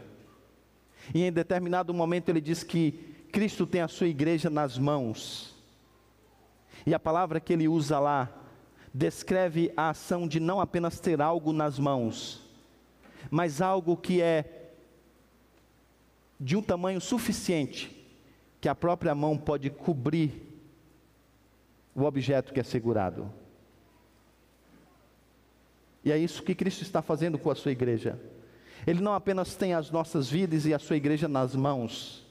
E 1.14 1.22
em 1.22 1.32
determinado 1.32 1.92
momento 1.94 2.28
ele 2.28 2.40
diz 2.40 2.62
que 2.62 2.92
Cristo 3.32 3.66
tem 3.66 3.80
a 3.80 3.88
sua 3.88 4.08
igreja 4.08 4.50
nas 4.50 4.78
mãos. 4.78 5.54
E 6.86 6.94
a 6.94 6.98
palavra 6.98 7.40
que 7.40 7.52
ele 7.52 7.68
usa 7.68 7.98
lá 7.98 8.30
descreve 8.92 9.72
a 9.76 9.90
ação 9.90 10.26
de 10.26 10.40
não 10.40 10.60
apenas 10.60 10.98
ter 10.98 11.20
algo 11.20 11.52
nas 11.52 11.78
mãos, 11.78 12.42
mas 13.30 13.60
algo 13.60 13.96
que 13.96 14.22
é 14.22 14.72
de 16.40 16.56
um 16.56 16.62
tamanho 16.62 17.00
suficiente 17.00 17.94
que 18.60 18.68
a 18.68 18.74
própria 18.74 19.14
mão 19.14 19.36
pode 19.36 19.70
cobrir 19.70 20.48
o 21.94 22.04
objeto 22.04 22.52
que 22.52 22.60
é 22.60 22.64
segurado. 22.64 23.30
E 26.04 26.12
é 26.12 26.18
isso 26.18 26.42
que 26.42 26.54
Cristo 26.54 26.82
está 26.82 27.02
fazendo 27.02 27.38
com 27.38 27.50
a 27.50 27.54
sua 27.54 27.72
igreja. 27.72 28.18
Ele 28.88 29.02
não 29.02 29.12
apenas 29.12 29.54
tem 29.54 29.74
as 29.74 29.90
nossas 29.90 30.30
vidas 30.30 30.64
e 30.64 30.72
a 30.72 30.78
sua 30.78 30.96
igreja 30.96 31.28
nas 31.28 31.54
mãos, 31.54 32.26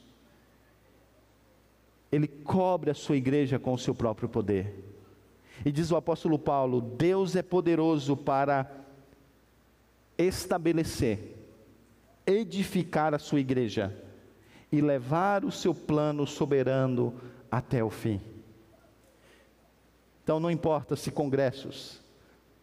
ele 2.10 2.26
cobre 2.26 2.90
a 2.90 2.94
sua 2.94 3.16
igreja 3.16 3.60
com 3.60 3.72
o 3.72 3.78
seu 3.78 3.94
próprio 3.94 4.28
poder. 4.28 4.74
E 5.64 5.70
diz 5.70 5.92
o 5.92 5.96
apóstolo 5.96 6.36
Paulo: 6.36 6.80
Deus 6.80 7.36
é 7.36 7.42
poderoso 7.42 8.16
para 8.16 8.68
estabelecer, 10.18 11.36
edificar 12.26 13.14
a 13.14 13.20
sua 13.20 13.38
igreja 13.38 13.96
e 14.72 14.80
levar 14.80 15.44
o 15.44 15.52
seu 15.52 15.72
plano 15.72 16.26
soberano 16.26 17.14
até 17.48 17.84
o 17.84 17.90
fim. 17.90 18.20
Então 20.24 20.40
não 20.40 20.50
importa 20.50 20.96
se 20.96 21.12
congressos, 21.12 22.00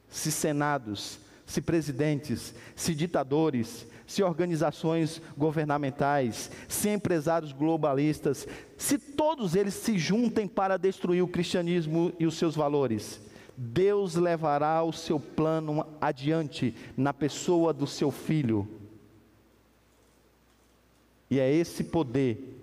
se 0.09 0.33
senados, 0.33 1.17
se 1.45 1.61
presidentes, 1.61 2.53
se 2.75 2.95
ditadores, 2.95 3.85
se 4.07 4.23
organizações 4.23 5.21
governamentais, 5.37 6.51
se 6.67 6.89
empresários 6.89 7.51
globalistas, 7.51 8.47
se 8.77 8.97
todos 8.97 9.55
eles 9.55 9.73
se 9.73 9.97
juntem 9.97 10.47
para 10.47 10.77
destruir 10.77 11.23
o 11.23 11.27
cristianismo 11.27 12.11
e 12.19 12.25
os 12.25 12.35
seus 12.35 12.55
valores, 12.55 13.21
Deus 13.57 14.15
levará 14.15 14.83
o 14.83 14.91
seu 14.91 15.19
plano 15.19 15.85
adiante 16.01 16.75
na 16.97 17.13
pessoa 17.13 17.71
do 17.71 17.87
seu 17.87 18.11
filho. 18.11 18.67
E 21.29 21.39
é 21.39 21.51
esse 21.51 21.83
poder 21.83 22.55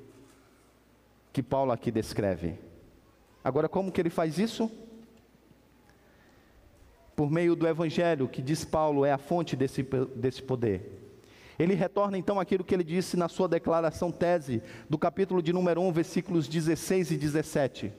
que 1.32 1.42
Paulo 1.42 1.72
aqui 1.72 1.90
descreve. 1.90 2.58
Agora, 3.42 3.68
como 3.68 3.90
que 3.90 4.00
ele 4.00 4.10
faz 4.10 4.38
isso? 4.38 4.70
Por 7.22 7.30
meio 7.30 7.54
do 7.54 7.68
Evangelho, 7.68 8.26
que 8.26 8.42
diz 8.42 8.64
Paulo 8.64 9.04
é 9.04 9.12
a 9.12 9.16
fonte 9.16 9.54
desse, 9.54 9.84
desse 10.16 10.42
poder. 10.42 11.14
Ele 11.56 11.72
retorna 11.72 12.18
então 12.18 12.40
aquilo 12.40 12.64
que 12.64 12.74
ele 12.74 12.82
disse 12.82 13.16
na 13.16 13.28
sua 13.28 13.46
declaração 13.46 14.10
tese, 14.10 14.60
do 14.90 14.98
capítulo 14.98 15.40
de 15.40 15.52
número 15.52 15.80
1, 15.82 15.92
versículos 15.92 16.48
16 16.48 17.12
e 17.12 17.16
17. 17.16 17.92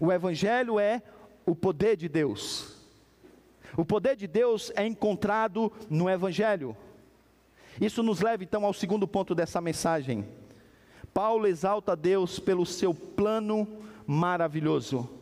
O 0.00 0.12
Evangelho 0.12 0.78
é 0.78 1.02
o 1.44 1.56
poder 1.56 1.96
de 1.96 2.08
Deus. 2.08 2.76
O 3.76 3.84
poder 3.84 4.14
de 4.14 4.28
Deus 4.28 4.70
é 4.76 4.86
encontrado 4.86 5.72
no 5.90 6.08
Evangelho. 6.08 6.76
Isso 7.80 8.00
nos 8.00 8.20
leva 8.20 8.44
então 8.44 8.64
ao 8.64 8.72
segundo 8.72 9.08
ponto 9.08 9.34
dessa 9.34 9.60
mensagem. 9.60 10.24
Paulo 11.12 11.48
exalta 11.48 11.96
Deus 11.96 12.38
pelo 12.38 12.64
seu 12.64 12.94
plano 12.94 13.66
maravilhoso. 14.06 15.17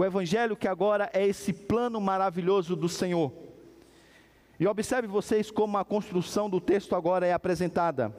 O 0.00 0.04
Evangelho 0.06 0.56
que 0.56 0.66
agora 0.66 1.10
é 1.12 1.26
esse 1.26 1.52
plano 1.52 2.00
maravilhoso 2.00 2.74
do 2.74 2.88
Senhor. 2.88 3.30
E 4.58 4.66
observe 4.66 5.06
vocês 5.06 5.50
como 5.50 5.76
a 5.76 5.84
construção 5.84 6.48
do 6.48 6.58
texto 6.58 6.96
agora 6.96 7.26
é 7.26 7.34
apresentada. 7.34 8.10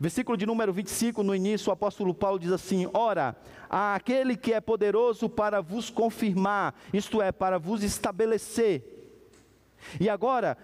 Versículo 0.00 0.36
de 0.36 0.44
número 0.44 0.72
25, 0.72 1.22
no 1.22 1.36
início, 1.36 1.70
o 1.70 1.72
apóstolo 1.72 2.12
Paulo 2.12 2.36
diz 2.36 2.50
assim: 2.50 2.90
Ora, 2.92 3.36
há 3.70 3.94
aquele 3.94 4.36
que 4.36 4.52
é 4.52 4.60
poderoso 4.60 5.28
para 5.28 5.60
vos 5.60 5.88
confirmar, 5.88 6.74
isto 6.92 7.22
é, 7.22 7.30
para 7.30 7.60
vos 7.60 7.84
estabelecer. 7.84 8.82
E 10.00 10.08
agora, 10.08 10.58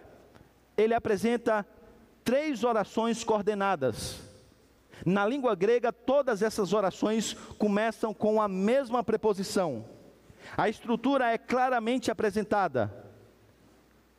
ele 0.77 0.94
apresenta 0.94 1.64
três 2.25 2.64
orações 2.64 3.23
coordenadas. 3.23 4.20
Na 5.07 5.25
língua 5.25 5.55
grega, 5.55 5.92
todas 5.92 6.42
essas 6.42 6.73
orações 6.73 7.35
começam 7.57 8.12
com 8.12 8.42
a 8.42 8.49
mesma 8.49 9.05
preposição. 9.05 9.94
A 10.57 10.68
estrutura 10.68 11.30
é 11.30 11.38
claramente 11.38 12.11
apresentada. 12.11 12.92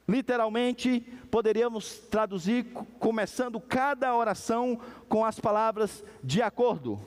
Literalmente, 0.08 1.02
poderíamos 1.32 1.98
traduzir 2.12 2.66
começando 3.00 3.60
cada 3.60 4.16
oração 4.16 4.80
com 5.10 5.26
as 5.26 5.40
palavras 5.40 6.04
de 6.24 6.42
acordo. 6.42 7.00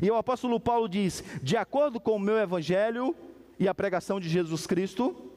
E 0.00 0.10
o 0.10 0.16
apóstolo 0.16 0.58
Paulo 0.58 0.88
diz: 0.88 1.22
de 1.42 1.56
acordo 1.56 2.00
com 2.00 2.16
o 2.16 2.20
meu 2.20 2.38
evangelho 2.38 3.14
e 3.58 3.68
a 3.68 3.74
pregação 3.74 4.18
de 4.18 4.28
Jesus 4.28 4.66
Cristo, 4.66 5.30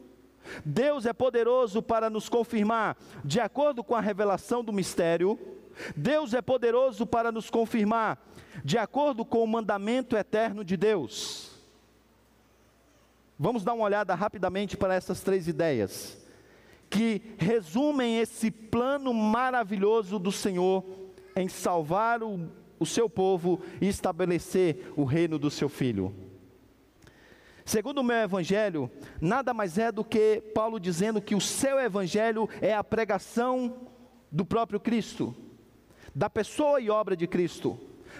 Deus 0.63 1.05
é 1.05 1.13
poderoso 1.13 1.81
para 1.81 2.09
nos 2.09 2.29
confirmar, 2.29 2.97
de 3.23 3.39
acordo 3.39 3.83
com 3.83 3.95
a 3.95 4.01
revelação 4.01 4.63
do 4.63 4.73
mistério, 4.73 5.39
Deus 5.95 6.33
é 6.33 6.41
poderoso 6.41 7.05
para 7.05 7.31
nos 7.31 7.49
confirmar, 7.49 8.17
de 8.63 8.77
acordo 8.77 9.25
com 9.25 9.43
o 9.43 9.47
mandamento 9.47 10.15
eterno 10.15 10.63
de 10.63 10.77
Deus. 10.77 11.44
Vamos 13.37 13.63
dar 13.63 13.73
uma 13.73 13.83
olhada 13.83 14.15
rapidamente 14.15 14.77
para 14.77 14.95
essas 14.95 15.21
três 15.21 15.47
ideias 15.47 16.23
que 16.89 17.21
resumem 17.37 18.19
esse 18.19 18.49
plano 18.49 19.13
maravilhoso 19.13 20.17
do 20.17 20.31
Senhor 20.31 20.85
em 21.35 21.49
salvar 21.49 22.23
o, 22.23 22.49
o 22.79 22.85
seu 22.85 23.09
povo 23.09 23.59
e 23.81 23.87
estabelecer 23.87 24.93
o 24.95 25.03
reino 25.03 25.37
do 25.37 25.51
seu 25.51 25.67
filho. 25.67 26.15
Segundo 27.65 27.97
o 27.97 28.03
meu 28.03 28.17
evangelho, 28.17 28.89
nada 29.19 29.53
mais 29.53 29.77
é 29.77 29.91
do 29.91 30.05
que 30.05 30.39
Paulo 30.53 30.79
dizendo 30.79 31.21
que 31.21 31.35
o 31.35 31.41
seu 31.41 31.79
evangelho 31.79 32.47
é 32.61 32.73
a 32.73 32.83
pregação 32.83 33.87
do 34.31 34.45
próprio 34.45 34.79
Cristo, 34.79 35.35
da 36.13 36.29
pessoa 36.29 36.79
e 36.79 36.89
obra 36.89 37.17
de 37.17 37.27
Cristo. 37.27 37.77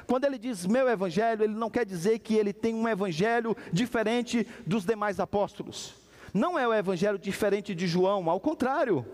Quando 0.07 0.25
ele 0.25 0.37
diz 0.37 0.65
meu 0.65 0.87
evangelho, 0.87 1.43
ele 1.43 1.55
não 1.55 1.69
quer 1.69 1.85
dizer 1.85 2.19
que 2.19 2.35
ele 2.35 2.53
tem 2.53 2.73
um 2.75 2.87
evangelho 2.87 3.55
diferente 3.71 4.47
dos 4.65 4.85
demais 4.85 5.19
apóstolos 5.19 6.05
não 6.35 6.59
é 6.59 6.67
o 6.67 6.73
evangelho 6.73 7.17
diferente 7.17 7.73
de 7.73 7.87
João, 7.87 8.29
ao 8.29 8.41
contrário. 8.41 9.05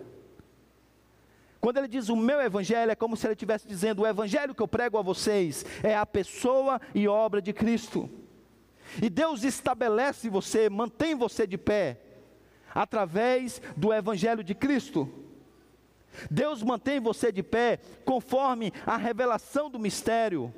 Quando 1.60 1.78
ele 1.78 1.88
diz 1.88 2.10
o 2.10 2.16
meu 2.16 2.42
evangelho, 2.42 2.92
é 2.92 2.96
como 2.96 3.16
se 3.16 3.28
ele 3.28 3.34
estivesse 3.34 3.68
dizendo: 3.68 4.02
o 4.02 4.08
evangelho 4.08 4.56
que 4.56 4.62
eu 4.62 4.68
prego 4.68 4.98
a 4.98 5.04
vocês 5.04 5.64
é 5.84 5.96
a 5.96 6.04
pessoa 6.04 6.82
e 6.96 7.08
obra 7.08 7.40
de 7.40 7.54
Cristo. 7.54 8.10
E 9.00 9.08
Deus 9.08 9.44
estabelece 9.44 10.30
você, 10.30 10.68
mantém 10.68 11.14
você 11.14 11.46
de 11.46 11.60
pé, 11.60 12.00
através 12.74 13.62
do 13.78 13.94
evangelho 13.94 14.44
de 14.44 14.56
Cristo. 14.56 15.08
Deus 16.30 16.64
mantém 16.64 17.00
você 17.00 17.32
de 17.32 17.44
pé 17.44 17.80
conforme 18.04 18.74
a 18.84 18.98
revelação 18.98 19.70
do 19.70 19.78
mistério. 19.78 20.52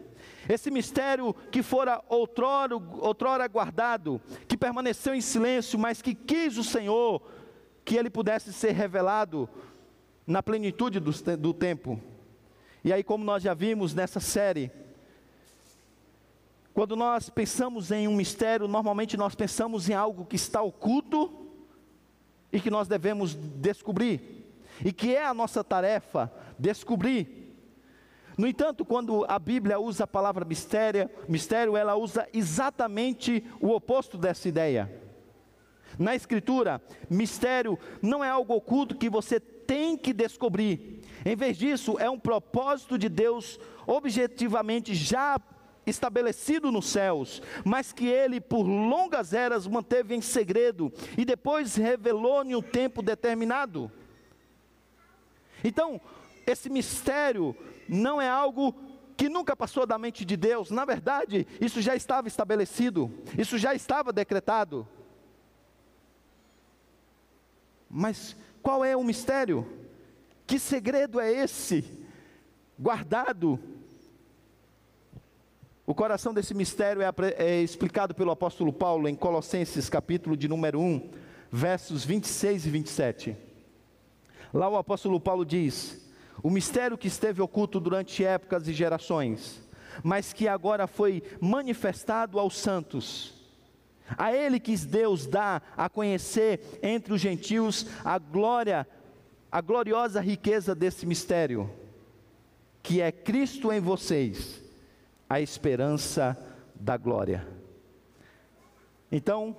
Esse 0.48 0.70
mistério 0.70 1.34
que 1.52 1.64
fora 1.64 2.04
outrora, 2.10 2.76
outrora 2.76 3.48
guardado, 3.48 4.22
que 4.48 4.58
permaneceu 4.58 5.14
em 5.14 5.22
silêncio, 5.22 5.80
mas 5.80 6.02
que 6.02 6.14
quis 6.14 6.58
o 6.58 6.64
Senhor 6.64 7.22
que 7.86 7.96
ele 7.96 8.10
pudesse 8.10 8.52
ser 8.54 8.72
revelado 8.72 9.50
na 10.26 10.42
plenitude 10.42 11.00
do, 11.00 11.12
do 11.38 11.54
tempo. 11.54 12.00
E 12.84 12.92
aí, 12.92 13.04
como 13.04 13.24
nós 13.24 13.44
já 13.44 13.54
vimos 13.54 13.94
nessa 13.94 14.20
série, 14.20 14.72
Quando 16.74 16.96
nós 16.96 17.30
pensamos 17.30 17.92
em 17.92 18.08
um 18.08 18.16
mistério, 18.16 18.68
normalmente 18.68 19.16
nós 19.16 19.36
pensamos 19.36 19.90
em 19.90 19.94
algo 19.94 20.26
que 20.26 20.36
está 20.36 20.62
oculto 20.62 21.32
e 22.52 22.60
que 22.60 22.72
nós 22.72 22.88
devemos 22.88 23.36
descobrir, 23.36 24.44
e 24.84 24.92
que 24.92 25.16
é 25.16 25.24
a 25.24 25.34
nossa 25.34 25.64
tarefa 25.64 26.32
descobrir. 26.58 27.43
No 28.38 28.48
entanto, 28.48 28.84
quando 28.84 29.26
a 29.28 29.38
Bíblia 29.38 29.80
usa 29.80 30.06
a 30.06 30.08
palavra 30.08 30.46
mistério, 30.46 31.10
mistério, 31.28 31.78
ela 31.78 31.96
usa 31.96 32.28
exatamente 32.34 33.44
o 33.60 33.70
oposto 33.70 34.18
dessa 34.18 34.48
ideia. 34.48 34.92
Na 35.98 36.16
Escritura, 36.16 36.82
mistério 37.10 37.78
não 38.02 38.24
é 38.24 38.30
algo 38.30 38.56
oculto 38.56 38.96
que 38.96 39.10
você 39.10 39.40
tem 39.40 39.98
que 39.98 40.12
descobrir. 40.12 41.02
Em 41.26 41.36
vez 41.36 41.58
disso, 41.58 41.98
é 42.00 42.10
um 42.10 42.20
propósito 42.20 42.98
de 42.98 43.08
Deus 43.08 43.60
objetivamente 43.86 44.96
já 44.96 45.40
estabelecido 45.86 46.72
nos 46.72 46.88
céus, 46.88 47.42
mas 47.64 47.92
que 47.92 48.08
ele 48.08 48.40
por 48.40 48.64
longas 48.64 49.34
eras 49.34 49.68
manteve 49.68 50.16
em 50.16 50.22
segredo 50.22 50.92
e 51.18 51.26
depois 51.26 51.76
revelou 51.76 52.44
em 52.44 52.56
um 52.56 52.62
tempo 52.62 53.02
determinado. 53.02 53.92
Então, 55.64 56.00
esse 56.46 56.70
mistério 56.70 57.56
não 57.88 58.22
é 58.22 58.30
algo 58.30 58.76
que 59.16 59.30
nunca 59.30 59.56
passou 59.56 59.86
da 59.86 59.98
mente 59.98 60.26
de 60.26 60.36
Deus, 60.36 60.72
na 60.72 60.86
verdade, 60.86 61.48
isso 61.62 61.82
já 61.82 61.96
estava 61.96 62.28
estabelecido, 62.28 63.12
isso 63.38 63.58
já 63.58 63.74
estava 63.74 64.12
decretado. 64.12 64.88
Mas 67.90 68.36
qual 68.62 68.84
é 68.84 68.98
o 68.98 69.04
mistério? 69.04 69.68
Que 70.48 70.58
segredo 70.58 71.20
é 71.20 71.32
esse? 71.32 71.86
Guardado. 72.78 73.60
O 75.86 75.94
coração 75.94 76.34
desse 76.34 76.54
mistério 76.54 77.02
é, 77.02 77.12
é 77.38 77.62
explicado 77.62 78.16
pelo 78.16 78.32
apóstolo 78.32 78.74
Paulo 78.74 79.08
em 79.08 79.16
Colossenses, 79.16 79.90
capítulo 79.90 80.36
de 80.36 80.48
número 80.48 80.80
1, 80.80 81.12
versos 81.52 82.04
26 82.04 82.66
e 82.66 82.70
27. 82.70 83.38
Lá 84.54 84.70
o 84.70 84.78
apóstolo 84.78 85.20
Paulo 85.20 85.46
diz: 85.46 86.03
o 86.44 86.50
mistério 86.50 86.98
que 86.98 87.08
esteve 87.08 87.42
oculto 87.42 87.80
durante 87.80 88.24
épocas 88.24 88.68
e 88.68 88.74
gerações, 88.74 89.62
mas 90.04 90.34
que 90.34 90.46
agora 90.46 90.86
foi 90.86 91.24
manifestado 91.40 92.38
aos 92.38 92.58
santos. 92.58 93.34
A 94.18 94.36
ele 94.36 94.60
quis 94.60 94.86
Deus 94.86 95.26
dar 95.26 95.74
a 95.78 95.88
conhecer 95.88 96.80
entre 96.84 97.14
os 97.14 97.22
gentios 97.22 97.88
a 98.04 98.20
glória, 98.20 98.86
a 99.50 99.62
gloriosa 99.62 100.20
riqueza 100.20 100.76
desse 100.76 101.06
mistério, 101.06 101.72
que 102.82 103.00
é 103.00 103.10
Cristo 103.10 103.72
em 103.72 103.80
vocês, 103.80 104.62
a 105.30 105.40
esperança 105.40 106.38
da 106.76 106.98
glória. 106.98 107.48
Então, 109.10 109.56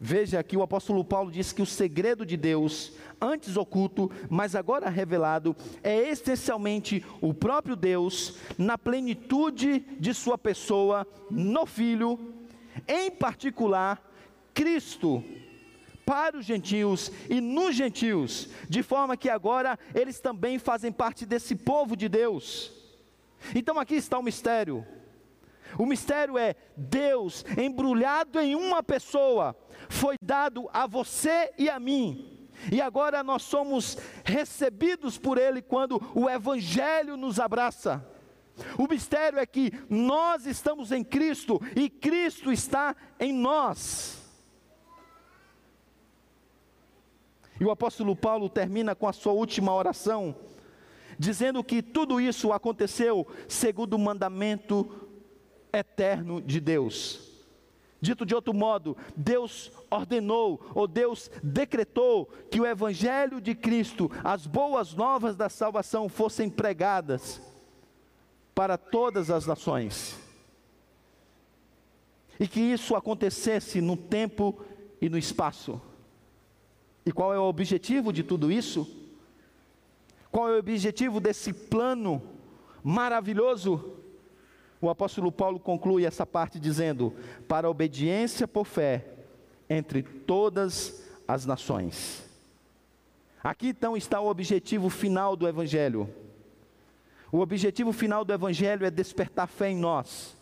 Veja 0.00 0.42
que 0.44 0.56
o 0.56 0.62
apóstolo 0.62 1.04
Paulo 1.04 1.30
diz 1.30 1.52
que 1.52 1.62
o 1.62 1.66
segredo 1.66 2.24
de 2.24 2.36
Deus, 2.36 2.92
antes 3.20 3.56
oculto, 3.56 4.10
mas 4.30 4.54
agora 4.54 4.88
revelado, 4.88 5.56
é 5.82 6.08
essencialmente 6.08 7.04
o 7.20 7.34
próprio 7.34 7.74
Deus, 7.74 8.36
na 8.56 8.78
plenitude 8.78 9.80
de 9.98 10.14
Sua 10.14 10.38
pessoa, 10.38 11.06
no 11.30 11.66
Filho, 11.66 12.34
em 12.86 13.10
particular, 13.10 14.00
Cristo, 14.54 15.24
para 16.06 16.38
os 16.38 16.46
gentios 16.46 17.10
e 17.28 17.40
nos 17.40 17.74
gentios, 17.74 18.48
de 18.68 18.82
forma 18.82 19.16
que 19.16 19.28
agora 19.28 19.78
eles 19.94 20.20
também 20.20 20.58
fazem 20.58 20.92
parte 20.92 21.26
desse 21.26 21.56
povo 21.56 21.96
de 21.96 22.08
Deus. 22.08 22.72
Então 23.54 23.78
aqui 23.78 23.96
está 23.96 24.18
o 24.18 24.22
mistério. 24.22 24.86
O 25.78 25.86
mistério 25.86 26.36
é 26.36 26.56
Deus 26.76 27.44
embrulhado 27.56 28.40
em 28.40 28.56
uma 28.56 28.82
pessoa, 28.82 29.56
foi 29.88 30.16
dado 30.20 30.68
a 30.72 30.88
você 30.88 31.52
e 31.56 31.70
a 31.70 31.78
mim. 31.78 32.48
E 32.72 32.80
agora 32.80 33.22
nós 33.22 33.42
somos 33.42 33.96
recebidos 34.24 35.16
por 35.16 35.38
Ele 35.38 35.62
quando 35.62 36.02
o 36.16 36.28
Evangelho 36.28 37.16
nos 37.16 37.38
abraça. 37.38 38.04
O 38.76 38.88
mistério 38.88 39.38
é 39.38 39.46
que 39.46 39.72
nós 39.88 40.44
estamos 40.44 40.90
em 40.90 41.04
Cristo 41.04 41.60
e 41.76 41.88
Cristo 41.88 42.50
está 42.50 42.96
em 43.20 43.32
nós. 43.32 44.18
E 47.60 47.64
o 47.64 47.70
apóstolo 47.70 48.16
Paulo 48.16 48.48
termina 48.48 48.96
com 48.96 49.06
a 49.06 49.12
sua 49.12 49.32
última 49.32 49.72
oração, 49.72 50.34
dizendo 51.16 51.62
que 51.62 51.80
tudo 51.82 52.20
isso 52.20 52.52
aconteceu 52.52 53.24
segundo 53.48 53.94
o 53.94 53.98
mandamento 53.98 55.07
eterno 55.72 56.40
de 56.40 56.60
Deus. 56.60 57.28
Dito 58.00 58.24
de 58.24 58.34
outro 58.34 58.54
modo, 58.54 58.96
Deus 59.16 59.72
ordenou 59.90 60.64
ou 60.74 60.86
Deus 60.86 61.30
decretou 61.42 62.26
que 62.50 62.60
o 62.60 62.66
Evangelho 62.66 63.40
de 63.40 63.54
Cristo, 63.54 64.10
as 64.22 64.46
boas 64.46 64.94
novas 64.94 65.34
da 65.34 65.48
salvação, 65.48 66.08
fossem 66.08 66.48
pregadas 66.48 67.40
para 68.54 68.78
todas 68.78 69.30
as 69.30 69.46
nações. 69.46 70.16
E 72.38 72.46
que 72.46 72.60
isso 72.60 72.94
acontecesse 72.94 73.80
no 73.80 73.96
tempo 73.96 74.64
e 75.00 75.08
no 75.08 75.18
espaço. 75.18 75.80
E 77.04 77.10
qual 77.10 77.34
é 77.34 77.38
o 77.38 77.48
objetivo 77.48 78.12
de 78.12 78.22
tudo 78.22 78.52
isso? 78.52 78.86
Qual 80.30 80.48
é 80.48 80.52
o 80.52 80.58
objetivo 80.58 81.18
desse 81.18 81.52
plano 81.52 82.22
maravilhoso? 82.84 83.96
O 84.80 84.88
apóstolo 84.88 85.32
Paulo 85.32 85.58
conclui 85.58 86.04
essa 86.04 86.24
parte 86.24 86.58
dizendo: 86.58 87.12
para 87.46 87.66
a 87.66 87.70
obediência 87.70 88.46
por 88.46 88.64
fé 88.64 89.04
entre 89.68 90.02
todas 90.02 91.02
as 91.26 91.44
nações. 91.44 92.24
Aqui 93.42 93.68
então 93.68 93.96
está 93.96 94.20
o 94.20 94.28
objetivo 94.28 94.88
final 94.88 95.36
do 95.36 95.46
Evangelho. 95.46 96.08
O 97.30 97.40
objetivo 97.40 97.92
final 97.92 98.24
do 98.24 98.32
Evangelho 98.32 98.86
é 98.86 98.90
despertar 98.90 99.46
fé 99.46 99.70
em 99.70 99.76
nós. 99.76 100.36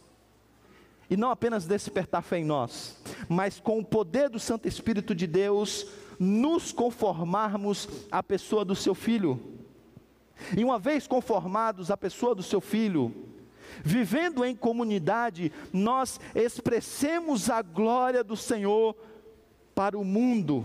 E 1.09 1.16
não 1.16 1.31
apenas 1.31 1.66
despertar 1.66 2.22
fé 2.22 2.38
em 2.38 2.44
nós, 2.44 3.01
mas 3.29 3.61
com 3.61 3.79
o 3.79 3.85
poder 3.85 4.29
do 4.29 4.40
Santo 4.40 4.66
Espírito 4.66 5.14
de 5.14 5.27
Deus, 5.27 5.87
nos 6.18 6.72
conformarmos 6.72 7.88
à 8.11 8.22
pessoa 8.22 8.64
do 8.64 8.75
seu 8.75 8.94
Filho. 8.94 9.40
E 10.57 10.64
uma 10.64 10.79
vez 10.79 11.07
conformados 11.07 11.90
à 11.90 11.96
pessoa 11.96 12.35
do 12.35 12.42
seu 12.42 12.61
Filho, 12.61 13.14
Vivendo 13.84 14.44
em 14.44 14.54
comunidade, 14.54 15.52
nós 15.72 16.20
expressemos 16.34 17.50
a 17.50 17.62
glória 17.62 18.22
do 18.22 18.36
Senhor 18.36 18.96
para 19.74 19.98
o 19.98 20.04
mundo. 20.04 20.64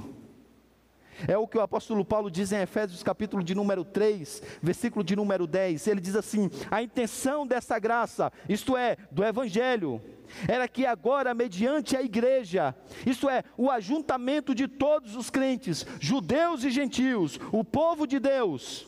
É 1.28 1.38
o 1.38 1.48
que 1.48 1.58
o 1.58 1.62
apóstolo 1.62 2.04
Paulo 2.04 2.32
diz 2.32 2.52
em 2.52 2.62
Efésios 2.62 3.04
capítulo 3.04 3.44
de 3.44 3.54
número 3.54 3.84
3, 3.84 4.42
versículo 4.62 5.04
de 5.04 5.16
número 5.16 5.46
10. 5.46 5.86
Ele 5.88 6.02
diz 6.02 6.16
assim: 6.16 6.50
"A 6.70 6.82
intenção 6.82 7.46
dessa 7.46 7.78
graça, 7.78 8.32
isto 8.50 8.76
é, 8.76 8.98
do 9.12 9.24
evangelho, 9.24 10.02
era 10.48 10.68
que 10.68 10.86
agora 10.86 11.34
mediante 11.34 11.96
a 11.96 12.02
igreja, 12.02 12.76
isto 13.06 13.30
é, 13.30 13.44
o 13.58 13.70
ajuntamento 13.70 14.56
de 14.56 14.68
todos 14.68 15.16
os 15.16 15.30
crentes, 15.30 15.86
judeus 16.00 16.64
e 16.64 16.72
gentios, 16.72 17.40
o 17.52 17.64
povo 17.64 18.08
de 18.08 18.20
Deus, 18.20 18.88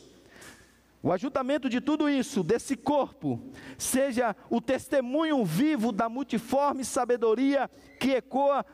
o 1.04 1.12
ajuntamento 1.12 1.68
de 1.68 1.82
tudo 1.82 2.08
isso, 2.08 2.42
desse 2.42 2.74
corpo, 2.74 3.38
seja 3.76 4.34
o 4.48 4.58
testemunho 4.58 5.44
vivo 5.44 5.92
da 5.92 6.08
multiforme 6.08 6.82
sabedoria 6.82 7.70
que 8.00 8.12
ecoa 8.12 8.64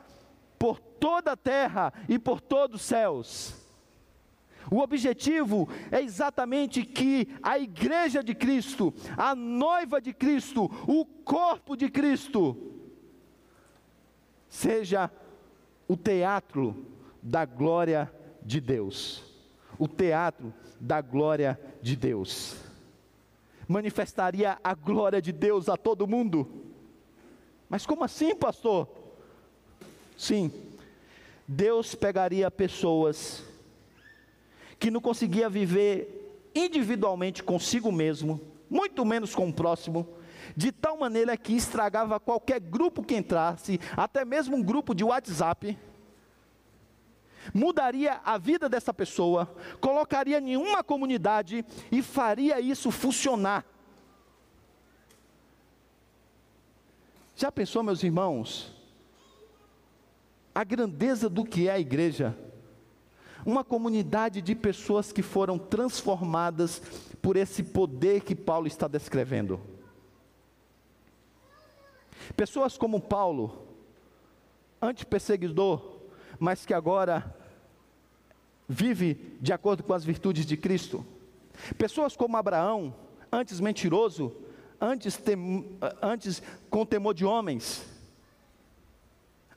por 0.57 0.79
toda 0.79 1.33
a 1.33 1.35
terra 1.35 1.93
e 2.07 2.17
por 2.17 2.39
todos 2.39 2.79
os 2.79 2.87
céus. 2.87 3.53
O 4.71 4.79
objetivo 4.79 5.67
é 5.91 6.01
exatamente 6.01 6.85
que 6.85 7.27
a 7.43 7.59
igreja 7.59 8.23
de 8.23 8.33
Cristo, 8.33 8.93
a 9.17 9.35
noiva 9.35 9.99
de 9.99 10.13
Cristo, 10.13 10.71
o 10.87 11.03
corpo 11.03 11.75
de 11.75 11.89
Cristo, 11.89 12.55
seja 14.47 15.11
o 15.85 15.97
teatro 15.97 16.85
da 17.21 17.43
glória 17.43 18.09
de 18.41 18.61
Deus. 18.61 19.21
O 19.77 19.85
teatro 19.85 20.53
da 20.81 20.99
glória 20.99 21.59
de 21.79 21.95
Deus. 21.95 22.55
Manifestaria 23.67 24.57
a 24.63 24.73
glória 24.73 25.21
de 25.21 25.31
Deus 25.31 25.69
a 25.69 25.77
todo 25.77 26.07
mundo. 26.07 26.49
Mas 27.69 27.85
como 27.85 28.03
assim, 28.03 28.35
pastor? 28.35 28.89
Sim, 30.17 30.51
Deus 31.47 31.93
pegaria 31.93 32.49
pessoas 32.49 33.43
que 34.79 34.89
não 34.89 34.99
conseguia 34.99 35.47
viver 35.47 36.49
individualmente 36.55 37.43
consigo 37.43 37.91
mesmo, 37.91 38.41
muito 38.67 39.05
menos 39.05 39.35
com 39.35 39.47
o 39.47 39.53
próximo, 39.53 40.07
de 40.57 40.71
tal 40.71 40.97
maneira 40.97 41.37
que 41.37 41.53
estragava 41.53 42.19
qualquer 42.19 42.59
grupo 42.59 43.03
que 43.03 43.15
entrasse, 43.15 43.79
até 43.95 44.25
mesmo 44.25 44.57
um 44.57 44.63
grupo 44.63 44.95
de 44.95 45.03
WhatsApp 45.03 45.77
mudaria 47.53 48.21
a 48.23 48.37
vida 48.37 48.69
dessa 48.69 48.93
pessoa, 48.93 49.53
colocaria 49.79 50.39
em 50.39 50.57
uma 50.57 50.83
comunidade 50.83 51.65
e 51.91 52.01
faria 52.01 52.59
isso 52.59 52.91
funcionar. 52.91 53.65
Já 57.35 57.51
pensou, 57.51 57.81
meus 57.81 58.03
irmãos? 58.03 58.71
A 60.53 60.63
grandeza 60.63 61.27
do 61.29 61.43
que 61.43 61.67
é 61.67 61.71
a 61.71 61.79
igreja. 61.79 62.37
Uma 63.43 63.63
comunidade 63.63 64.41
de 64.41 64.53
pessoas 64.53 65.11
que 65.11 65.23
foram 65.23 65.57
transformadas 65.57 66.79
por 67.21 67.35
esse 67.35 67.63
poder 67.63 68.21
que 68.21 68.35
Paulo 68.35 68.67
está 68.67 68.87
descrevendo. 68.87 69.59
Pessoas 72.35 72.77
como 72.77 73.01
Paulo, 73.01 73.67
anti-perseguidor, 74.79 75.90
mas 76.41 76.65
que 76.65 76.73
agora 76.73 77.35
vive 78.67 79.37
de 79.39 79.53
acordo 79.53 79.83
com 79.83 79.93
as 79.93 80.03
virtudes 80.03 80.43
de 80.43 80.57
Cristo. 80.57 81.05
Pessoas 81.77 82.15
como 82.15 82.35
Abraão, 82.35 82.95
antes 83.31 83.59
mentiroso, 83.59 84.35
antes, 84.79 85.15
tem, 85.17 85.77
antes 86.01 86.41
com 86.67 86.83
temor 86.83 87.13
de 87.13 87.23
homens, 87.23 87.85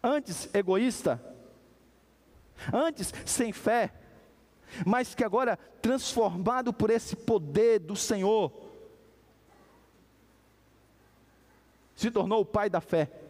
antes 0.03 0.55
egoísta, 0.55 1.19
antes 2.71 3.15
sem 3.25 3.51
fé, 3.51 3.91
mas 4.85 5.15
que 5.15 5.25
agora 5.25 5.59
transformado 5.81 6.71
por 6.71 6.91
esse 6.91 7.17
poder 7.17 7.79
do 7.79 7.97
Senhor, 7.97 8.53
se 11.97 12.11
tornou 12.11 12.43
o 12.43 12.47
pai 12.47 12.69
da 12.69 12.83
fé. 12.83 13.24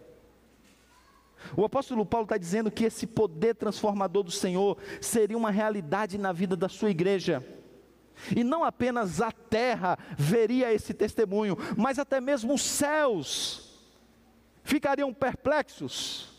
O 1.57 1.65
apóstolo 1.65 2.07
Paulo 2.07 2.25
está 2.25 2.37
dizendo 2.37 2.71
que 2.71 2.85
esse 2.85 3.07
poder 3.07 3.55
transformador 3.55 4.23
do 4.23 4.31
Senhor 4.31 4.79
seria 5.01 5.37
uma 5.37 5.51
realidade 5.51 6.19
na 6.19 6.33
vida 6.33 6.57
da 6.57 6.69
sua 6.69 6.91
igreja. 6.91 7.45
E 8.35 8.45
não 8.45 8.65
apenas 8.65 9.21
a 9.21 9.33
terra 9.33 9.99
veria 10.17 10.73
esse 10.73 10.95
testemunho, 10.95 11.57
mas 11.77 11.99
até 11.99 12.21
mesmo 12.21 12.55
os 12.55 12.63
céus 12.63 13.81
ficariam 14.63 15.13
perplexos 15.13 16.33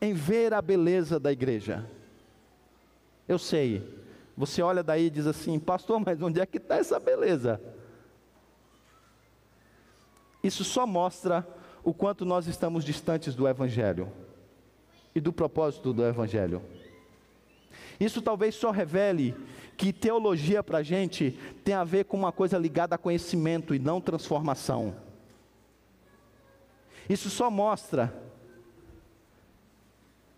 em 0.00 0.12
ver 0.12 0.52
a 0.52 0.60
beleza 0.60 1.18
da 1.18 1.32
igreja. 1.32 1.88
Eu 3.26 3.38
sei, 3.38 3.82
você 4.36 4.60
olha 4.60 4.82
daí 4.82 5.06
e 5.06 5.10
diz 5.10 5.26
assim, 5.26 5.58
pastor, 5.58 6.00
mas 6.04 6.20
onde 6.20 6.40
é 6.40 6.46
que 6.46 6.58
está 6.58 6.76
essa 6.76 7.00
beleza? 7.00 7.60
Isso 10.42 10.62
só 10.62 10.86
mostra 10.86 11.46
o 11.84 11.92
quanto 11.92 12.24
nós 12.24 12.46
estamos 12.46 12.84
distantes 12.84 13.34
do 13.34 13.46
Evangelho 13.46 14.10
e 15.14 15.20
do 15.20 15.32
propósito 15.32 15.92
do 15.92 16.04
Evangelho. 16.04 16.62
Isso 18.00 18.22
talvez 18.22 18.54
só 18.54 18.70
revele 18.70 19.34
que 19.76 19.92
teologia 19.92 20.62
para 20.62 20.78
a 20.78 20.82
gente 20.82 21.38
tem 21.64 21.74
a 21.74 21.84
ver 21.84 22.04
com 22.04 22.16
uma 22.16 22.32
coisa 22.32 22.58
ligada 22.58 22.94
a 22.94 22.98
conhecimento 22.98 23.74
e 23.74 23.78
não 23.78 24.00
transformação. 24.00 24.96
Isso 27.08 27.28
só 27.28 27.50
mostra 27.50 28.12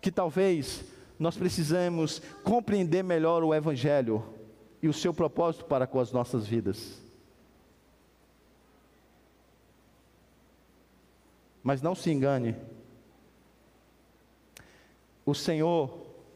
que 0.01 0.11
talvez 0.11 0.83
nós 1.17 1.37
precisamos 1.37 2.21
compreender 2.43 3.03
melhor 3.03 3.43
o 3.43 3.53
Evangelho 3.53 4.23
e 4.81 4.87
o 4.87 4.93
seu 4.93 5.13
propósito 5.13 5.65
para 5.65 5.87
com 5.87 5.99
as 5.99 6.11
nossas 6.11 6.45
vidas. 6.45 7.06
Mas 11.67 11.81
não 11.81 11.93
se 11.93 12.09
engane, 12.09 12.55
o 15.25 15.35
Senhor 15.35 15.89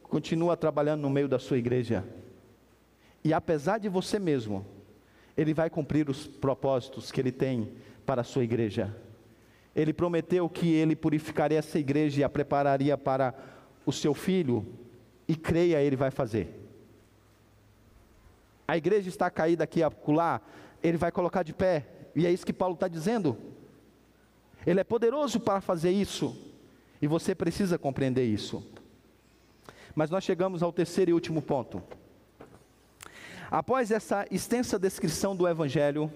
continua 0.04 0.58
trabalhando 0.58 1.04
no 1.04 1.10
meio 1.10 1.30
da 1.30 1.39
sua 1.39 1.58
igreja. 1.58 2.04
E 3.24 3.34
apesar 3.34 3.78
de 3.78 3.88
você 3.88 4.20
mesmo, 4.20 4.65
Ele 5.38 5.54
vai 5.54 5.70
cumprir 5.70 6.10
os 6.10 6.28
propósitos 6.28 7.13
que 7.13 7.22
Ele 7.22 7.32
tem 7.32 7.72
para 8.06 8.20
a 8.20 8.24
sua 8.26 8.44
igreja. 8.44 8.94
Ele 9.74 9.94
prometeu 9.94 10.50
que 10.50 10.74
Ele 10.74 10.98
purificaria 10.98 11.60
essa 11.60 11.80
igreja 11.80 12.20
e 12.20 12.24
a 12.26 12.30
prepararia 12.30 12.98
para 12.98 13.34
o 13.86 13.94
seu 13.94 14.13
filho, 14.13 14.67
e 15.30 15.34
creia, 15.34 15.82
Ele 15.82 15.96
vai 15.96 16.12
fazer. 16.12 16.60
A 18.67 18.76
igreja 18.76 19.08
está 19.08 19.30
caída 19.30 19.63
aqui 19.63 19.82
acolá, 19.82 20.41
Ele 20.84 20.98
vai 20.98 21.10
colocar 21.10 21.41
de 21.41 21.54
pé, 21.54 21.88
e 22.13 22.28
é 22.28 22.32
isso 22.34 22.46
que 22.46 22.52
Paulo 22.52 22.74
está 22.74 22.89
dizendo. 22.89 23.38
Ele 24.65 24.80
é 24.80 24.84
poderoso 24.84 25.39
para 25.39 25.62
fazer 25.62 25.91
isso, 25.91 26.36
e 27.02 27.08
você 27.08 27.34
precisa 27.34 27.78
compreender 27.78 28.26
isso. 28.26 28.63
Mas 29.95 30.10
nós 30.10 30.24
chegamos 30.24 30.62
ao 30.62 30.71
terceiro 30.71 31.12
e 31.12 31.13
último 31.13 31.41
ponto. 31.41 31.82
Após 33.50 33.91
essa 33.91 34.26
extensa 34.32 34.80
descrição 34.80 35.36
do 35.36 35.47
Evangelho, 35.47 36.12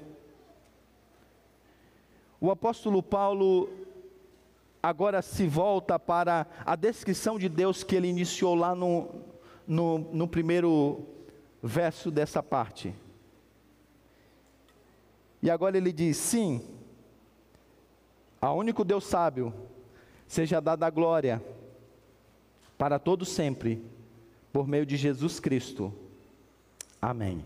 o 2.40 2.52
apóstolo 2.52 3.02
Paulo 3.02 3.70
agora 4.82 5.22
se 5.22 5.48
volta 5.48 5.98
para 5.98 6.46
a 6.66 6.76
descrição 6.76 7.40
de 7.40 7.50
Deus 7.50 7.84
que 7.84 7.96
ele 7.96 8.08
iniciou 8.08 8.56
lá 8.56 8.76
no, 8.76 9.10
no, 9.68 9.98
no 9.98 10.28
primeiro 10.28 11.06
verso 11.62 12.12
dessa 12.12 12.44
parte. 12.44 12.94
E 15.42 15.50
agora 15.50 15.78
ele 15.78 15.92
diz: 15.92 16.18
sim, 16.18 16.62
a 18.48 18.54
único 18.54 18.84
Deus 18.84 19.06
sábio, 19.06 19.54
seja 20.28 20.60
dada 20.60 20.86
a 20.86 20.90
glória 20.90 21.44
para 22.78 23.00
todo 23.00 23.26
sempre, 23.26 23.82
por 24.52 24.68
meio 24.68 24.86
de 24.86 24.98
Jesus 24.98 25.40
Cristo 25.40 25.94
Amém. 27.06 27.46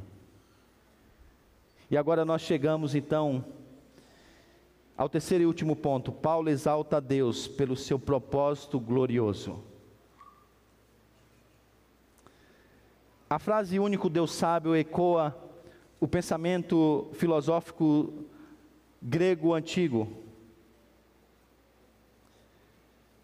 E 1.92 1.98
agora 1.98 2.24
nós 2.24 2.42
chegamos 2.42 2.96
então 2.96 3.44
ao 4.96 5.10
terceiro 5.10 5.44
e 5.44 5.46
último 5.48 5.76
ponto. 5.76 6.14
Paulo 6.14 6.50
exalta 6.50 6.96
a 6.96 7.02
Deus 7.02 7.46
pelo 7.46 7.76
seu 7.76 8.00
propósito 8.00 8.80
glorioso. 8.80 9.62
A 13.30 13.38
frase 13.38 13.80
único 13.80 14.10
Deus 14.10 14.32
sábio 14.32 14.74
ecoa 14.74 15.38
o 16.00 16.08
pensamento 16.08 17.10
filosófico 17.12 18.14
grego 19.02 19.54
antigo, 19.54 20.08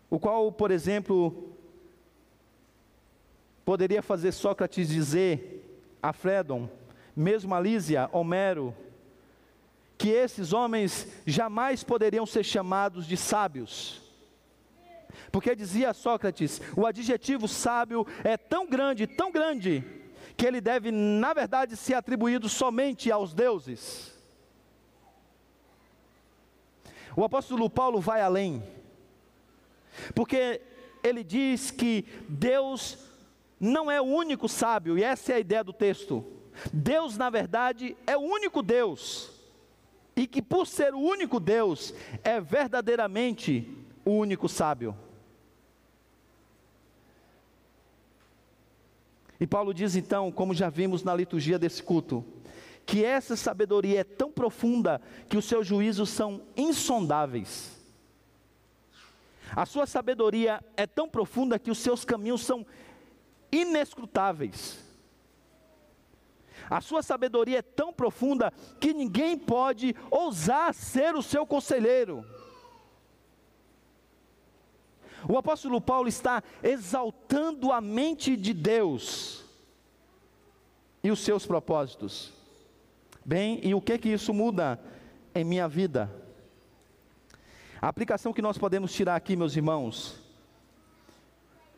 o 0.10 0.20
qual, 0.20 0.52
por 0.52 0.72
exemplo, 0.72 1.56
poderia 3.64 4.02
fazer 4.02 4.32
Sócrates 4.32 4.90
dizer 4.90 5.64
a 6.02 6.14
Fredon, 6.14 6.70
mesmo 7.16 7.56
a 7.56 7.60
Lísia, 7.60 8.10
Homero, 8.12 8.76
que 9.98 10.10
esses 10.10 10.54
homens 10.54 11.08
jamais 11.26 11.84
poderiam 11.84 12.26
ser 12.26 12.44
chamados 12.44 13.08
de 13.08 13.18
sábios. 13.18 14.02
Porque 15.32 15.56
dizia 15.56 15.94
Sócrates, 15.94 16.62
o 16.76 16.86
adjetivo 16.86 17.48
sábio 17.48 18.06
é 18.24 18.38
tão 18.38 18.68
grande, 18.68 19.08
tão 19.08 19.32
grande, 19.32 19.84
que 20.38 20.46
ele 20.46 20.60
deve, 20.60 20.92
na 20.92 21.34
verdade, 21.34 21.78
ser 21.78 21.94
atribuído 21.94 22.50
somente 22.50 23.12
aos 23.12 23.34
deuses. 23.34 24.14
O 27.16 27.24
apóstolo 27.24 27.70
Paulo 27.70 28.02
vai 28.02 28.22
além, 28.22 28.62
porque 30.14 30.62
ele 31.04 31.24
diz 31.24 31.72
que 31.72 32.06
Deus 32.28 32.98
não 33.60 33.90
é 33.90 34.02
o 34.02 34.06
único 34.06 34.50
sábio, 34.50 34.98
e 34.98 35.04
essa 35.04 35.34
é 35.34 35.36
a 35.36 35.40
ideia 35.40 35.64
do 35.64 35.74
texto. 35.74 36.26
Deus, 36.72 37.18
na 37.18 37.30
verdade, 37.30 37.96
é 38.08 38.16
o 38.16 38.22
único 38.22 38.62
Deus, 38.62 39.32
e 40.16 40.26
que 40.26 40.42
por 40.42 40.66
ser 40.66 40.94
o 40.94 41.00
único 41.00 41.40
Deus, 41.40 41.94
é 42.24 42.40
verdadeiramente 42.40 43.68
o 44.04 44.12
único 44.12 44.48
sábio. 44.48 44.96
E 49.40 49.46
Paulo 49.46 49.74
diz 49.74 49.96
então, 49.96 50.32
como 50.32 50.54
já 50.54 50.70
vimos 50.70 51.04
na 51.04 51.14
liturgia 51.14 51.60
desse 51.60 51.84
culto, 51.84 52.24
que 52.86 53.04
essa 53.04 53.36
sabedoria 53.36 54.02
é 54.02 54.04
tão 54.04 54.32
profunda 54.32 55.02
que 55.28 55.38
os 55.38 55.46
seus 55.46 55.68
juízos 55.68 56.10
são 56.10 56.42
insondáveis. 56.56 57.75
A 59.54 59.66
sua 59.66 59.86
sabedoria 59.86 60.64
é 60.78 60.88
tão 60.88 61.10
profunda 61.10 61.60
que 61.60 61.72
os 61.72 61.78
seus 61.78 62.06
caminhos 62.06 62.42
são 62.42 62.66
inescrutáveis. 63.52 64.84
A 66.70 66.82
sua 66.82 67.04
sabedoria 67.04 67.60
é 67.60 67.62
tão 67.62 67.94
profunda 67.94 68.52
que 68.80 68.94
ninguém 68.94 69.38
pode 69.38 69.96
ousar 70.10 70.74
ser 70.74 71.16
o 71.16 71.22
seu 71.22 71.46
conselheiro. 71.46 72.26
O 75.28 75.38
apóstolo 75.38 75.82
Paulo 75.82 76.08
está 76.08 76.44
exaltando 76.64 77.72
a 77.72 77.82
mente 77.82 78.36
de 78.36 78.54
Deus 78.54 79.44
e 81.04 81.12
os 81.12 81.20
seus 81.20 81.46
propósitos. 81.46 82.34
Bem, 83.24 83.60
e 83.64 83.74
o 83.74 83.82
que 83.82 83.98
que 83.98 84.10
isso 84.10 84.34
muda 84.34 84.80
em 85.34 85.44
minha 85.44 85.68
vida? 85.68 86.25
A 87.86 87.90
aplicação 87.90 88.34
que 88.34 88.42
nós 88.42 88.58
podemos 88.58 88.92
tirar 88.92 89.16
aqui, 89.16 89.36
meus 89.36 89.56
irmãos, 89.56 90.20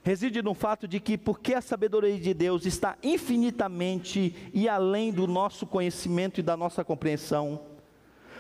reside 0.01 0.41
no 0.41 0.53
fato 0.53 0.88
de 0.88 1.01
que, 1.01 1.18
porque 1.18 1.53
a 1.53 1.60
sabedoria 1.60 2.18
de 2.18 2.34
Deus 2.34 2.66
está 2.66 2.97
infinitamente 3.03 4.34
e 4.53 4.70
além 4.70 5.12
do 5.12 5.28
nosso 5.28 5.68
conhecimento 5.68 6.39
e 6.39 6.41
da 6.41 6.55
nossa 6.55 6.82
compreensão, 6.82 7.60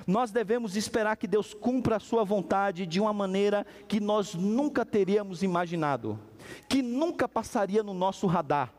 nós 0.07 0.31
devemos 0.31 0.77
esperar 0.77 1.17
que 1.17 1.27
Deus 1.27 1.53
cumpra 1.53 1.97
a 1.97 1.99
sua 1.99 2.23
vontade 2.23 2.85
de 2.85 3.01
uma 3.01 3.11
maneira 3.11 3.67
que 3.85 3.99
nós 3.99 4.33
nunca 4.33 4.85
teríamos 4.85 5.43
imaginado, 5.43 6.17
que 6.69 6.81
nunca 6.81 7.27
passaria 7.27 7.83
no 7.83 7.93
nosso 7.93 8.27
radar. 8.27 8.73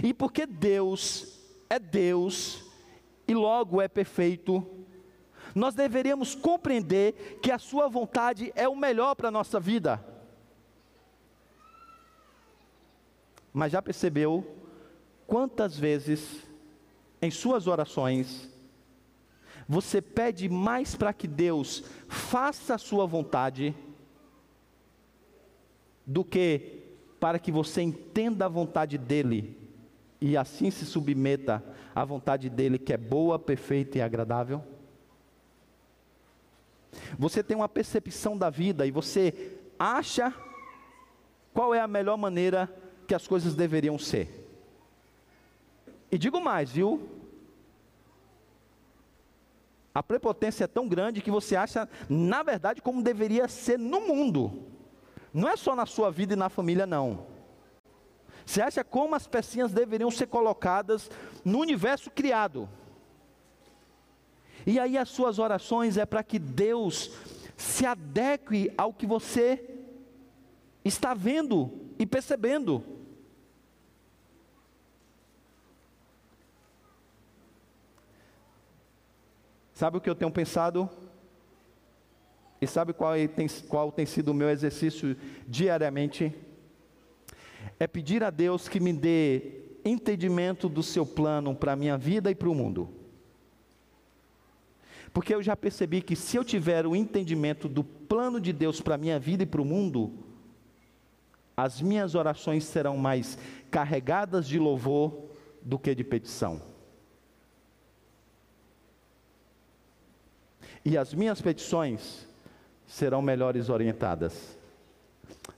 E 0.00 0.14
porque 0.14 0.46
Deus 0.46 1.40
é 1.68 1.80
Deus 1.80 2.62
e 3.26 3.34
logo 3.34 3.82
é 3.82 3.88
perfeito, 3.88 4.75
nós 5.56 5.74
deveríamos 5.74 6.34
compreender 6.34 7.38
que 7.42 7.50
a 7.50 7.58
Sua 7.58 7.88
vontade 7.88 8.52
é 8.54 8.68
o 8.68 8.76
melhor 8.76 9.14
para 9.14 9.28
a 9.28 9.30
nossa 9.30 9.58
vida. 9.58 10.04
Mas 13.54 13.72
já 13.72 13.80
percebeu 13.80 14.46
quantas 15.26 15.78
vezes 15.78 16.42
em 17.22 17.30
suas 17.30 17.66
orações 17.66 18.50
você 19.66 20.02
pede 20.02 20.46
mais 20.46 20.94
para 20.94 21.14
que 21.14 21.26
Deus 21.26 21.84
faça 22.06 22.74
a 22.74 22.78
sua 22.78 23.06
vontade 23.06 23.74
do 26.06 26.22
que 26.22 26.84
para 27.18 27.38
que 27.38 27.50
você 27.50 27.80
entenda 27.80 28.44
a 28.44 28.48
vontade 28.48 28.98
dele 28.98 29.58
e 30.20 30.36
assim 30.36 30.70
se 30.70 30.84
submeta 30.84 31.64
à 31.94 32.04
vontade 32.04 32.50
dele 32.50 32.78
que 32.78 32.92
é 32.92 32.98
boa, 32.98 33.38
perfeita 33.38 33.98
e 33.98 34.02
agradável? 34.02 34.75
Você 37.18 37.42
tem 37.42 37.56
uma 37.56 37.68
percepção 37.68 38.36
da 38.36 38.50
vida 38.50 38.86
e 38.86 38.90
você 38.90 39.58
acha 39.78 40.32
qual 41.52 41.74
é 41.74 41.80
a 41.80 41.88
melhor 41.88 42.16
maneira 42.16 42.72
que 43.06 43.14
as 43.14 43.26
coisas 43.26 43.54
deveriam 43.54 43.98
ser. 43.98 44.46
E 46.10 46.18
digo 46.18 46.40
mais, 46.40 46.70
viu? 46.70 47.08
A 49.94 50.02
prepotência 50.02 50.64
é 50.64 50.66
tão 50.66 50.86
grande 50.86 51.22
que 51.22 51.30
você 51.30 51.56
acha, 51.56 51.88
na 52.08 52.42
verdade, 52.42 52.82
como 52.82 53.02
deveria 53.02 53.48
ser 53.48 53.78
no 53.78 54.02
mundo. 54.02 54.64
Não 55.32 55.48
é 55.48 55.56
só 55.56 55.74
na 55.74 55.86
sua 55.86 56.10
vida 56.10 56.34
e 56.34 56.36
na 56.36 56.48
família, 56.48 56.86
não. 56.86 57.26
Você 58.44 58.60
acha 58.60 58.84
como 58.84 59.14
as 59.14 59.26
pecinhas 59.26 59.72
deveriam 59.72 60.10
ser 60.10 60.26
colocadas 60.26 61.10
no 61.44 61.58
universo 61.58 62.10
criado. 62.10 62.68
E 64.66 64.80
aí 64.80 64.98
as 64.98 65.08
suas 65.08 65.38
orações 65.38 65.96
é 65.96 66.04
para 66.04 66.24
que 66.24 66.40
Deus 66.40 67.12
se 67.56 67.86
adeque 67.86 68.72
ao 68.76 68.92
que 68.92 69.06
você 69.06 69.64
está 70.84 71.14
vendo 71.14 71.70
e 71.96 72.04
percebendo. 72.04 72.82
Sabe 79.72 79.98
o 79.98 80.00
que 80.00 80.10
eu 80.10 80.14
tenho 80.14 80.30
pensado? 80.32 80.90
E 82.60 82.66
sabe 82.66 82.92
qual 82.92 83.12
tem, 83.28 83.46
qual 83.68 83.92
tem 83.92 84.06
sido 84.06 84.30
o 84.30 84.34
meu 84.34 84.48
exercício 84.48 85.16
diariamente? 85.46 86.34
É 87.78 87.86
pedir 87.86 88.24
a 88.24 88.30
Deus 88.30 88.68
que 88.68 88.80
me 88.80 88.92
dê 88.92 89.64
entendimento 89.84 90.68
do 90.68 90.82
seu 90.82 91.06
plano 91.06 91.54
para 91.54 91.72
a 91.72 91.76
minha 91.76 91.96
vida 91.96 92.30
e 92.30 92.34
para 92.34 92.48
o 92.48 92.54
mundo. 92.54 93.05
Porque 95.16 95.34
eu 95.34 95.42
já 95.42 95.56
percebi 95.56 96.02
que 96.02 96.14
se 96.14 96.36
eu 96.36 96.44
tiver 96.44 96.86
o 96.86 96.94
entendimento 96.94 97.70
do 97.70 97.82
plano 97.82 98.38
de 98.38 98.52
Deus 98.52 98.82
para 98.82 98.96
a 98.96 98.98
minha 98.98 99.18
vida 99.18 99.44
e 99.44 99.46
para 99.46 99.62
o 99.62 99.64
mundo, 99.64 100.12
as 101.56 101.80
minhas 101.80 102.14
orações 102.14 102.64
serão 102.64 102.98
mais 102.98 103.38
carregadas 103.70 104.46
de 104.46 104.58
louvor 104.58 105.30
do 105.62 105.78
que 105.78 105.94
de 105.94 106.04
petição. 106.04 106.60
e 110.86 110.96
as 110.96 111.12
minhas 111.12 111.40
petições 111.40 112.28
serão 112.86 113.20
melhores 113.20 113.68
orientadas. 113.68 114.56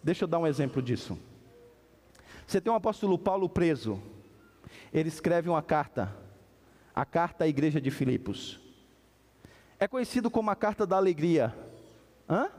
Deixa 0.02 0.24
eu 0.24 0.28
dar 0.28 0.38
um 0.38 0.46
exemplo 0.46 0.80
disso. 0.80 1.18
Você 2.46 2.62
tem 2.62 2.70
o 2.70 2.72
um 2.72 2.78
apóstolo 2.78 3.18
Paulo 3.18 3.46
preso. 3.46 4.00
Ele 4.90 5.10
escreve 5.10 5.50
uma 5.50 5.60
carta, 5.60 6.16
a 6.94 7.04
carta 7.04 7.44
à 7.44 7.46
igreja 7.46 7.78
de 7.78 7.90
Filipos. 7.90 8.67
É 9.80 9.86
conhecido 9.86 10.30
como 10.30 10.50
a 10.50 10.56
carta 10.56 10.86
da 10.86 10.96
alegria. 10.96 11.54
Hã? 12.28 12.50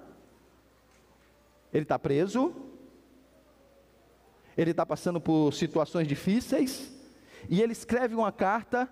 Ele 1.74 1.84
está 1.84 2.00
preso, 2.00 2.56
ele 4.58 4.72
está 4.72 4.86
passando 4.86 5.20
por 5.20 5.54
situações 5.54 6.08
difíceis, 6.08 6.92
e 7.48 7.62
ele 7.62 7.74
escreve 7.74 8.16
uma 8.16 8.32
carta 8.32 8.90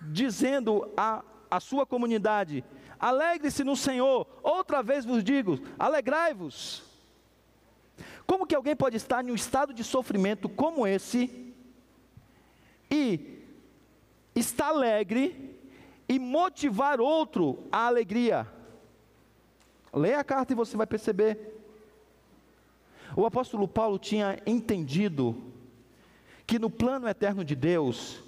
dizendo 0.00 0.90
a 0.96 1.60
sua 1.60 1.84
comunidade: 1.84 2.64
Alegre-se 2.98 3.62
no 3.62 3.76
Senhor. 3.76 4.26
Outra 4.42 4.82
vez 4.82 5.04
vos 5.04 5.22
digo: 5.22 5.58
alegrai-vos. 5.78 6.82
Como 8.26 8.46
que 8.46 8.54
alguém 8.54 8.76
pode 8.76 8.96
estar 8.96 9.24
em 9.24 9.30
um 9.30 9.34
estado 9.34 9.72
de 9.72 9.82
sofrimento 9.82 10.48
como 10.48 10.86
esse 10.86 11.54
e 12.90 13.42
estar 14.34 14.68
alegre 14.68 15.57
e 16.08 16.18
motivar 16.18 17.00
outro 17.00 17.58
à 17.70 17.86
alegria? 17.86 18.46
Leia 19.92 20.20
a 20.20 20.24
carta 20.24 20.52
e 20.52 20.56
você 20.56 20.76
vai 20.76 20.86
perceber. 20.86 21.56
O 23.16 23.26
apóstolo 23.26 23.66
Paulo 23.66 23.98
tinha 23.98 24.38
entendido 24.46 25.36
que 26.46 26.58
no 26.58 26.70
plano 26.70 27.08
eterno 27.08 27.44
de 27.44 27.54
Deus, 27.54 28.22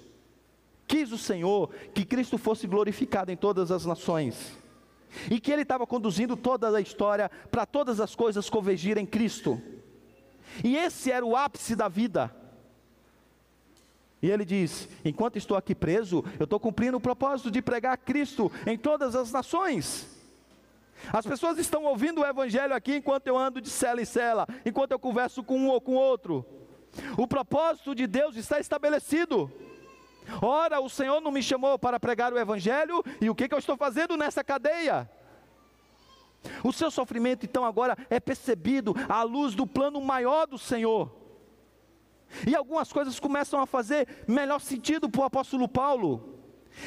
quis 0.87 1.11
o 1.11 1.17
Senhor 1.17 1.69
que 1.93 2.05
Cristo 2.05 2.37
fosse 2.37 2.67
glorificado 2.67 3.31
em 3.31 3.37
todas 3.37 3.71
as 3.71 3.85
nações 3.85 4.57
e 5.29 5.39
que 5.39 5.51
ele 5.51 5.63
estava 5.63 5.85
conduzindo 5.85 6.37
toda 6.37 6.75
a 6.75 6.81
história 6.81 7.29
para 7.49 7.65
todas 7.65 7.99
as 7.99 8.15
coisas 8.15 8.49
convergirem 8.49 9.03
em 9.03 9.07
Cristo. 9.07 9.61
E 10.63 10.75
esse 10.75 11.11
era 11.11 11.25
o 11.25 11.35
ápice 11.35 11.75
da 11.75 11.87
vida. 11.87 12.33
E 14.21 14.29
ele 14.29 14.45
diz: 14.45 14.87
enquanto 15.03 15.37
estou 15.37 15.57
aqui 15.57 15.73
preso, 15.73 16.23
eu 16.39 16.43
estou 16.43 16.59
cumprindo 16.59 16.97
o 16.97 17.01
propósito 17.01 17.49
de 17.49 17.61
pregar 17.61 17.97
Cristo 17.97 18.51
em 18.67 18.77
todas 18.77 19.15
as 19.15 19.31
nações. 19.31 20.07
As 21.11 21.25
pessoas 21.25 21.57
estão 21.57 21.83
ouvindo 21.85 22.21
o 22.21 22.25
Evangelho 22.25 22.75
aqui 22.75 22.95
enquanto 22.95 23.25
eu 23.25 23.37
ando 23.37 23.59
de 23.59 23.69
cela 23.69 24.01
em 24.01 24.05
cela, 24.05 24.47
enquanto 24.65 24.91
eu 24.91 24.99
converso 24.99 25.43
com 25.43 25.57
um 25.57 25.69
ou 25.69 25.81
com 25.81 25.95
outro. 25.95 26.45
O 27.17 27.25
propósito 27.25 27.95
de 27.95 28.05
Deus 28.05 28.35
está 28.35 28.59
estabelecido. 28.59 29.51
Ora, 30.41 30.79
o 30.79 30.89
Senhor 30.89 31.19
não 31.19 31.31
me 31.31 31.41
chamou 31.41 31.79
para 31.79 31.99
pregar 31.99 32.31
o 32.31 32.37
Evangelho, 32.37 33.03
e 33.19 33.29
o 33.29 33.35
que, 33.35 33.47
que 33.47 33.55
eu 33.55 33.59
estou 33.59 33.75
fazendo 33.75 34.15
nessa 34.15 34.43
cadeia? 34.43 35.09
O 36.63 36.71
seu 36.71 36.91
sofrimento, 36.91 37.45
então, 37.45 37.65
agora 37.65 37.97
é 38.09 38.19
percebido 38.19 38.95
à 39.09 39.23
luz 39.23 39.55
do 39.55 39.65
plano 39.65 39.99
maior 39.99 40.45
do 40.45 40.57
Senhor. 40.57 41.20
E 42.47 42.55
algumas 42.55 42.91
coisas 42.91 43.19
começam 43.19 43.59
a 43.59 43.65
fazer 43.65 44.07
melhor 44.27 44.59
sentido 44.59 45.09
para 45.09 45.21
o 45.21 45.25
apóstolo 45.25 45.67
Paulo. 45.67 46.39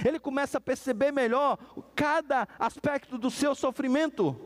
Ele 0.05 0.19
começa 0.19 0.59
a 0.59 0.61
perceber 0.61 1.13
melhor 1.13 1.59
cada 1.95 2.49
aspecto 2.59 3.19
do 3.19 3.31
seu 3.31 3.55
sofrimento. 3.55 4.37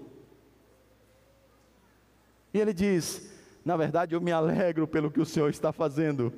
E 2.52 2.58
ele 2.58 2.72
diz: 2.72 3.30
Na 3.64 3.76
verdade, 3.76 4.14
eu 4.14 4.20
me 4.20 4.32
alegro 4.32 4.86
pelo 4.86 5.10
que 5.10 5.20
o 5.20 5.26
Senhor 5.26 5.48
está 5.50 5.72
fazendo. 5.72 6.32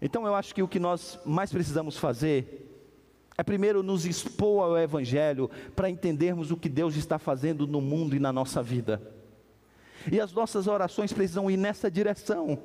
Então 0.00 0.26
eu 0.26 0.34
acho 0.34 0.54
que 0.54 0.62
o 0.62 0.68
que 0.68 0.78
nós 0.78 1.18
mais 1.24 1.50
precisamos 1.50 1.96
fazer 1.96 2.70
é 3.38 3.42
primeiro 3.42 3.82
nos 3.82 4.04
expor 4.04 4.64
ao 4.64 4.78
Evangelho 4.78 5.50
para 5.74 5.88
entendermos 5.88 6.50
o 6.50 6.56
que 6.56 6.68
Deus 6.68 6.94
está 6.94 7.18
fazendo 7.18 7.66
no 7.66 7.80
mundo 7.80 8.14
e 8.14 8.20
na 8.20 8.32
nossa 8.32 8.62
vida. 8.62 9.13
E 10.10 10.20
as 10.20 10.32
nossas 10.32 10.66
orações 10.66 11.12
precisam 11.12 11.50
ir 11.50 11.56
nessa 11.56 11.90
direção. 11.90 12.58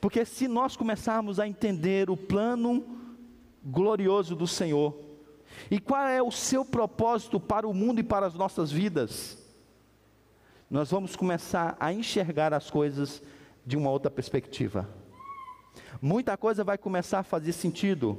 Porque 0.00 0.24
se 0.24 0.48
nós 0.48 0.76
começarmos 0.76 1.38
a 1.40 1.46
entender 1.46 2.10
o 2.10 2.16
plano 2.16 2.84
glorioso 3.64 4.34
do 4.34 4.46
Senhor, 4.46 4.98
e 5.70 5.78
qual 5.78 6.06
é 6.06 6.22
o 6.22 6.30
seu 6.30 6.64
propósito 6.64 7.38
para 7.38 7.66
o 7.66 7.74
mundo 7.74 8.00
e 8.00 8.02
para 8.02 8.26
as 8.26 8.34
nossas 8.34 8.70
vidas, 8.70 9.38
nós 10.70 10.90
vamos 10.90 11.14
começar 11.14 11.76
a 11.78 11.92
enxergar 11.92 12.54
as 12.54 12.70
coisas 12.70 13.22
de 13.64 13.76
uma 13.76 13.90
outra 13.90 14.10
perspectiva 14.10 14.88
muita 16.00 16.36
coisa 16.36 16.64
vai 16.64 16.76
começar 16.76 17.20
a 17.20 17.22
fazer 17.22 17.52
sentido. 17.52 18.18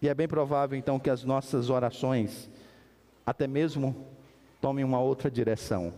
E 0.00 0.08
é 0.08 0.14
bem 0.14 0.28
provável 0.28 0.78
então 0.78 0.98
que 0.98 1.10
as 1.10 1.24
nossas 1.24 1.68
orações, 1.70 2.48
até 3.26 3.48
mesmo, 3.48 4.06
tomem 4.60 4.84
uma 4.84 5.00
outra 5.00 5.30
direção. 5.30 5.92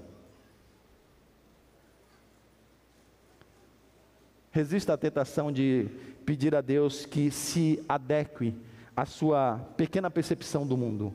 Resista 4.51 4.95
à 4.95 4.97
tentação 4.97 5.53
de 5.53 5.89
pedir 6.27 6.55
a 6.55 6.61
Deus 6.61 7.07
que 7.07 7.31
se 7.31 7.83
adeque 7.89 8.55
à 8.97 9.07
sua 9.07 9.59
pequena 9.77 10.11
percepção 10.11 10.67
do 10.67 10.77
mundo. 10.77 11.15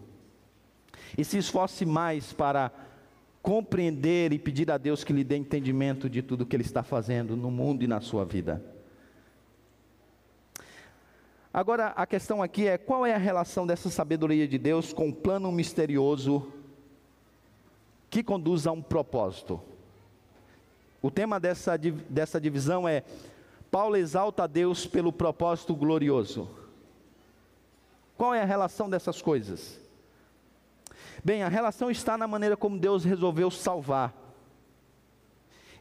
E 1.17 1.23
se 1.23 1.37
esforce 1.37 1.85
mais 1.85 2.31
para 2.31 2.71
compreender 3.41 4.33
e 4.33 4.39
pedir 4.39 4.71
a 4.71 4.77
Deus 4.77 5.03
que 5.03 5.13
lhe 5.13 5.23
dê 5.23 5.35
entendimento 5.35 6.09
de 6.09 6.21
tudo 6.21 6.45
que 6.45 6.55
Ele 6.55 6.63
está 6.63 6.81
fazendo 6.81 7.35
no 7.35 7.51
mundo 7.51 7.83
e 7.83 7.87
na 7.87 8.01
sua 8.01 8.25
vida. 8.25 8.63
Agora, 11.53 11.87
a 11.89 12.05
questão 12.05 12.41
aqui 12.41 12.67
é: 12.67 12.77
qual 12.77 13.05
é 13.05 13.13
a 13.13 13.19
relação 13.19 13.67
dessa 13.67 13.89
sabedoria 13.89 14.47
de 14.47 14.57
Deus 14.57 14.91
com 14.91 15.09
o 15.09 15.13
plano 15.13 15.51
misterioso 15.51 16.51
que 18.15 18.23
conduz 18.23 18.65
a 18.65 18.71
um 18.71 18.81
propósito? 18.81 19.61
O 21.01 21.11
tema 21.11 21.37
dessa, 21.37 21.77
dessa 21.77 22.39
divisão 22.39 22.87
é: 22.87 23.03
Paulo 23.69 23.97
exalta 23.97 24.43
a 24.45 24.47
Deus 24.47 24.87
pelo 24.87 25.11
propósito 25.11 25.75
glorioso. 25.75 26.49
Qual 28.17 28.33
é 28.33 28.41
a 28.41 28.45
relação 28.45 28.89
dessas 28.89 29.21
coisas? 29.21 29.81
Bem, 31.25 31.43
a 31.43 31.49
relação 31.49 31.91
está 31.91 32.17
na 32.17 32.25
maneira 32.25 32.55
como 32.55 32.79
Deus 32.79 33.03
resolveu 33.03 33.51
salvar. 33.51 34.13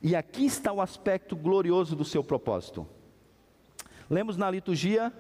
E 0.03 0.17
aqui 0.17 0.45
está 0.45 0.73
o 0.73 0.81
aspecto 0.81 1.37
glorioso 1.37 1.95
do 1.95 2.05
seu 2.05 2.25
propósito. 2.25 2.85
Lemos 4.11 4.37
na 4.37 4.51
liturgia 4.51 5.13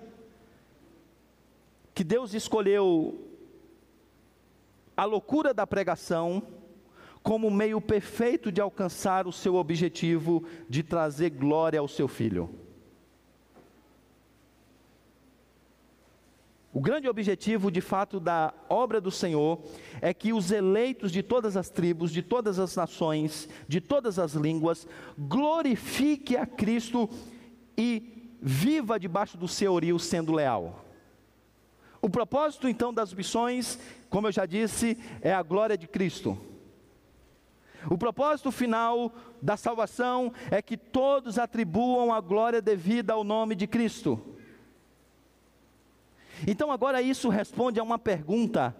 que 1.94 2.02
Deus 2.02 2.34
escolheu 2.34 3.24
a 4.96 5.04
loucura 5.04 5.54
da 5.54 5.64
pregação 5.64 6.42
como 7.24 7.50
meio 7.50 7.80
perfeito 7.80 8.52
de 8.52 8.60
alcançar 8.60 9.26
o 9.26 9.32
seu 9.32 9.54
objetivo 9.54 10.44
de 10.68 10.82
trazer 10.82 11.30
glória 11.30 11.80
ao 11.80 11.88
seu 11.88 12.06
filho. 12.06 12.50
O 16.70 16.80
grande 16.80 17.08
objetivo, 17.08 17.70
de 17.70 17.80
fato, 17.80 18.20
da 18.20 18.52
obra 18.68 19.00
do 19.00 19.10
Senhor 19.10 19.58
é 20.02 20.12
que 20.12 20.34
os 20.34 20.50
eleitos 20.50 21.10
de 21.10 21.22
todas 21.22 21.56
as 21.56 21.70
tribos, 21.70 22.12
de 22.12 22.20
todas 22.20 22.58
as 22.58 22.76
nações, 22.76 23.48
de 23.66 23.80
todas 23.80 24.18
as 24.18 24.34
línguas, 24.34 24.86
glorifiquem 25.16 26.36
a 26.36 26.44
Cristo 26.44 27.08
e 27.74 28.34
viva 28.42 29.00
debaixo 29.00 29.38
do 29.38 29.48
seu 29.48 29.56
senhorio 29.56 29.98
sendo 29.98 30.32
leal. 30.32 30.84
O 32.02 32.10
propósito 32.10 32.68
então 32.68 32.92
das 32.92 33.14
missões, 33.14 33.78
como 34.10 34.26
eu 34.26 34.32
já 34.32 34.44
disse, 34.44 34.98
é 35.22 35.32
a 35.32 35.42
glória 35.42 35.78
de 35.78 35.88
Cristo. 35.88 36.38
O 37.90 37.98
propósito 37.98 38.50
final 38.50 39.12
da 39.40 39.56
salvação 39.56 40.32
é 40.50 40.62
que 40.62 40.76
todos 40.76 41.38
atribuam 41.38 42.12
a 42.12 42.20
glória 42.20 42.62
devida 42.62 43.12
ao 43.12 43.24
nome 43.24 43.54
de 43.54 43.66
Cristo. 43.66 44.20
Então 46.46 46.70
agora 46.70 47.00
isso 47.00 47.28
responde 47.28 47.78
a 47.78 47.82
uma 47.82 47.98
pergunta, 47.98 48.74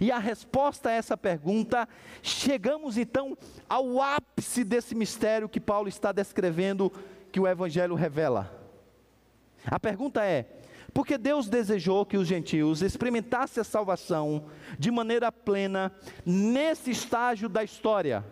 e 0.00 0.12
a 0.12 0.18
resposta 0.18 0.88
a 0.88 0.92
essa 0.92 1.16
pergunta, 1.16 1.88
chegamos 2.22 2.96
então 2.96 3.36
ao 3.68 4.00
ápice 4.00 4.62
desse 4.64 4.94
mistério 4.94 5.48
que 5.48 5.60
Paulo 5.60 5.88
está 5.88 6.12
descrevendo, 6.12 6.92
que 7.32 7.40
o 7.40 7.48
Evangelho 7.48 7.94
revela. 7.94 8.62
A 9.66 9.80
pergunta 9.80 10.24
é: 10.24 10.46
porque 10.94 11.16
Deus 11.16 11.48
desejou 11.48 12.04
que 12.04 12.16
os 12.16 12.28
gentios 12.28 12.82
experimentassem 12.82 13.60
a 13.60 13.64
salvação 13.64 14.46
de 14.78 14.90
maneira 14.90 15.32
plena 15.32 15.92
nesse 16.24 16.90
estágio 16.90 17.48
da 17.48 17.64
história. 17.64 18.24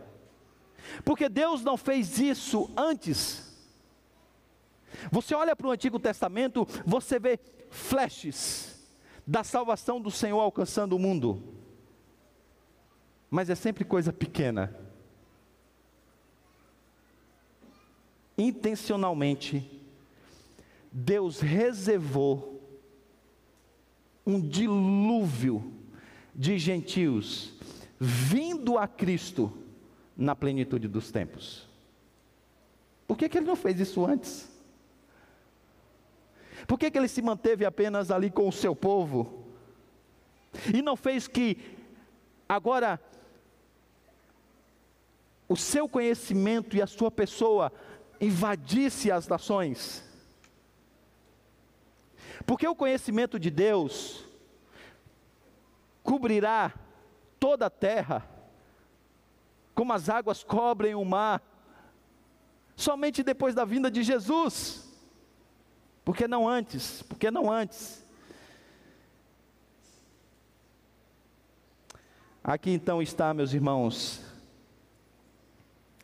Porque 1.04 1.28
Deus 1.28 1.62
não 1.62 1.76
fez 1.76 2.18
isso 2.18 2.70
antes. 2.76 3.50
Você 5.10 5.34
olha 5.34 5.54
para 5.54 5.66
o 5.66 5.70
Antigo 5.70 5.98
Testamento, 5.98 6.66
você 6.84 7.18
vê 7.18 7.38
flashes 7.70 8.78
da 9.26 9.44
salvação 9.44 10.00
do 10.00 10.10
Senhor 10.10 10.40
alcançando 10.40 10.96
o 10.96 10.98
mundo. 10.98 11.42
Mas 13.30 13.48
é 13.48 13.54
sempre 13.54 13.84
coisa 13.84 14.12
pequena. 14.12 14.76
Intencionalmente, 18.36 19.70
Deus 20.90 21.40
reservou 21.40 22.60
um 24.26 24.40
dilúvio 24.40 25.72
de 26.34 26.58
gentios 26.58 27.52
vindo 27.98 28.78
a 28.78 28.88
Cristo 28.88 29.52
na 30.20 30.36
plenitude 30.36 30.86
dos 30.86 31.10
tempos. 31.10 31.66
Por 33.08 33.16
que, 33.16 33.26
que 33.26 33.38
ele 33.38 33.46
não 33.46 33.56
fez 33.56 33.80
isso 33.80 34.04
antes? 34.04 34.48
Por 36.66 36.78
que, 36.78 36.90
que 36.90 36.98
ele 36.98 37.08
se 37.08 37.22
manteve 37.22 37.64
apenas 37.64 38.10
ali 38.10 38.30
com 38.30 38.46
o 38.46 38.52
seu 38.52 38.76
povo? 38.76 39.46
E 40.72 40.82
não 40.82 40.94
fez 40.94 41.26
que 41.26 41.56
agora 42.46 43.00
o 45.48 45.56
seu 45.56 45.88
conhecimento 45.88 46.76
e 46.76 46.82
a 46.82 46.86
sua 46.86 47.10
pessoa 47.10 47.72
invadisse 48.20 49.10
as 49.10 49.26
nações? 49.26 50.04
Porque 52.46 52.68
o 52.68 52.76
conhecimento 52.76 53.38
de 53.38 53.50
Deus 53.50 54.22
cobrirá 56.02 56.74
toda 57.38 57.66
a 57.66 57.70
terra, 57.70 58.28
como 59.80 59.94
as 59.94 60.10
águas 60.10 60.44
cobrem 60.44 60.94
o 60.94 61.02
mar, 61.06 61.42
somente 62.76 63.22
depois 63.22 63.54
da 63.54 63.64
vinda 63.64 63.90
de 63.90 64.02
Jesus. 64.02 64.86
Porque 66.04 66.28
não 66.28 66.46
antes? 66.46 67.00
Porque 67.00 67.30
não 67.30 67.50
antes? 67.50 68.04
Aqui 72.44 72.72
então 72.72 73.00
está, 73.00 73.32
meus 73.32 73.54
irmãos, 73.54 74.20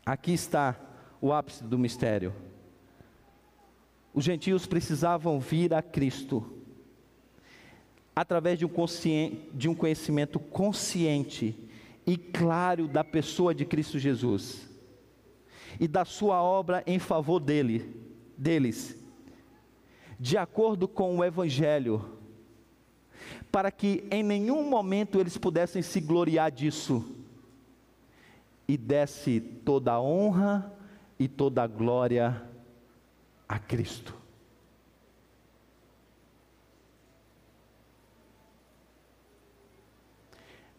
aqui 0.07 0.33
está 0.33 0.74
o 1.20 1.31
ápice 1.31 1.62
do 1.62 1.79
mistério. 1.79 2.35
Os 4.14 4.24
gentios 4.24 4.64
precisavam 4.64 5.39
vir 5.39 5.74
a 5.74 5.83
Cristo 5.83 6.51
através 8.14 8.59
de 8.59 8.64
um, 8.64 8.70
de 9.53 9.68
um 9.68 9.74
conhecimento 9.74 10.39
consciente 10.41 11.55
e 12.07 12.16
claro 12.16 12.86
da 12.86 13.02
pessoa 13.02 13.54
de 13.54 13.64
Cristo 13.64 13.98
Jesus 13.98 14.68
e 15.80 15.88
da 15.88 16.04
sua 16.04 16.42
obra 16.42 16.82
em 16.86 16.98
favor 16.98 17.40
dele, 17.40 17.94
deles, 18.36 18.96
de 20.18 20.38
acordo 20.38 20.86
com 20.86 21.18
o 21.18 21.24
Evangelho, 21.24 22.02
para 23.50 23.70
que 23.70 24.04
em 24.11 24.22
nenhum 24.22 24.68
momento 24.68 25.18
eles 25.18 25.36
pudessem 25.36 25.82
se 25.82 26.00
gloriar 26.00 26.50
disso 26.50 27.04
e 28.68 28.76
desse 28.76 29.40
toda 29.40 29.92
a 29.92 30.00
honra 30.00 30.72
e 31.18 31.28
toda 31.28 31.62
a 31.62 31.66
glória 31.66 32.42
a 33.48 33.59
Cristo. 33.59 34.15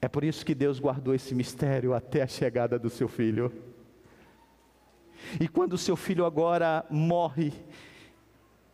É 0.02 0.08
por 0.08 0.24
isso 0.24 0.46
que 0.46 0.54
Deus 0.54 0.80
guardou 0.80 1.16
esse 1.16 1.34
mistério 1.34 1.94
até 1.94 2.22
a 2.22 2.28
chegada 2.28 2.78
do 2.78 2.90
seu 2.90 3.08
filho. 3.08 3.52
E 5.40 5.48
quando 5.48 5.74
o 5.74 5.78
seu 5.78 5.96
filho 5.96 6.26
agora 6.26 6.86
morre 6.90 7.52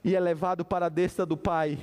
e 0.04 0.16
é 0.16 0.20
levado 0.20 0.66
para 0.66 0.88
a 0.88 0.90
destra 0.90 1.26
do 1.26 1.38
Pai, 1.38 1.80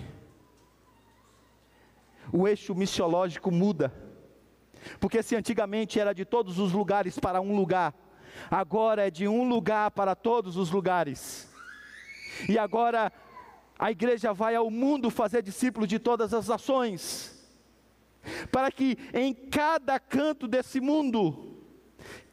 o 2.33 2.47
eixo 2.47 2.75
missiológico 2.75 3.51
muda. 3.51 3.93
Porque 4.99 5.23
se 5.23 5.35
antigamente 5.35 5.99
era 5.99 6.13
de 6.13 6.25
todos 6.25 6.59
os 6.59 6.73
lugares 6.73 7.19
para 7.19 7.41
um 7.41 7.57
lugar, 7.57 7.95
agora 8.51 9.07
é 9.07 9.11
de 9.11 9.27
um 9.27 9.49
lugar 9.49 9.91
para 9.91 10.15
todos 10.15 10.57
os 10.57 10.71
lugares. 10.71 11.51
E 12.49 12.59
agora 12.59 13.11
a 13.79 13.91
igreja 13.91 14.33
vai 14.33 14.55
ao 14.55 14.71
mundo 14.71 15.11
fazer 15.11 15.43
discípulos 15.43 15.89
de 15.89 15.99
todas 15.99 16.35
as 16.35 16.49
nações, 16.49 17.40
para 18.51 18.71
que 18.71 18.99
em 19.13 19.33
cada 19.35 19.99
canto 19.99 20.47
desse 20.47 20.81
mundo, 20.81 21.59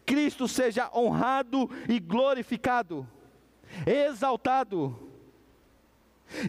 Cristo 0.06 0.48
seja 0.48 0.90
honrado 0.94 1.70
e 1.88 2.00
glorificado, 2.00 3.08
exaltado. 3.86 5.08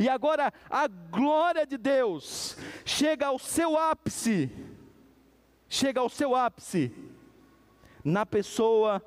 E 0.01 0.09
agora 0.09 0.53
a 0.68 0.86
glória 0.89 1.66
de 1.66 1.76
Deus 1.76 2.57
chega 2.84 3.26
ao 3.26 3.39
seu 3.39 3.76
ápice, 3.76 4.51
chega 5.68 6.01
ao 6.01 6.09
seu 6.09 6.34
ápice, 6.34 6.93
na 8.05 8.24
pessoa 8.24 9.03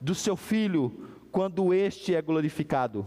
do 0.00 0.14
seu 0.14 0.36
filho, 0.36 1.08
quando 1.30 1.72
este 1.72 2.14
é 2.14 2.20
glorificado. 2.20 3.06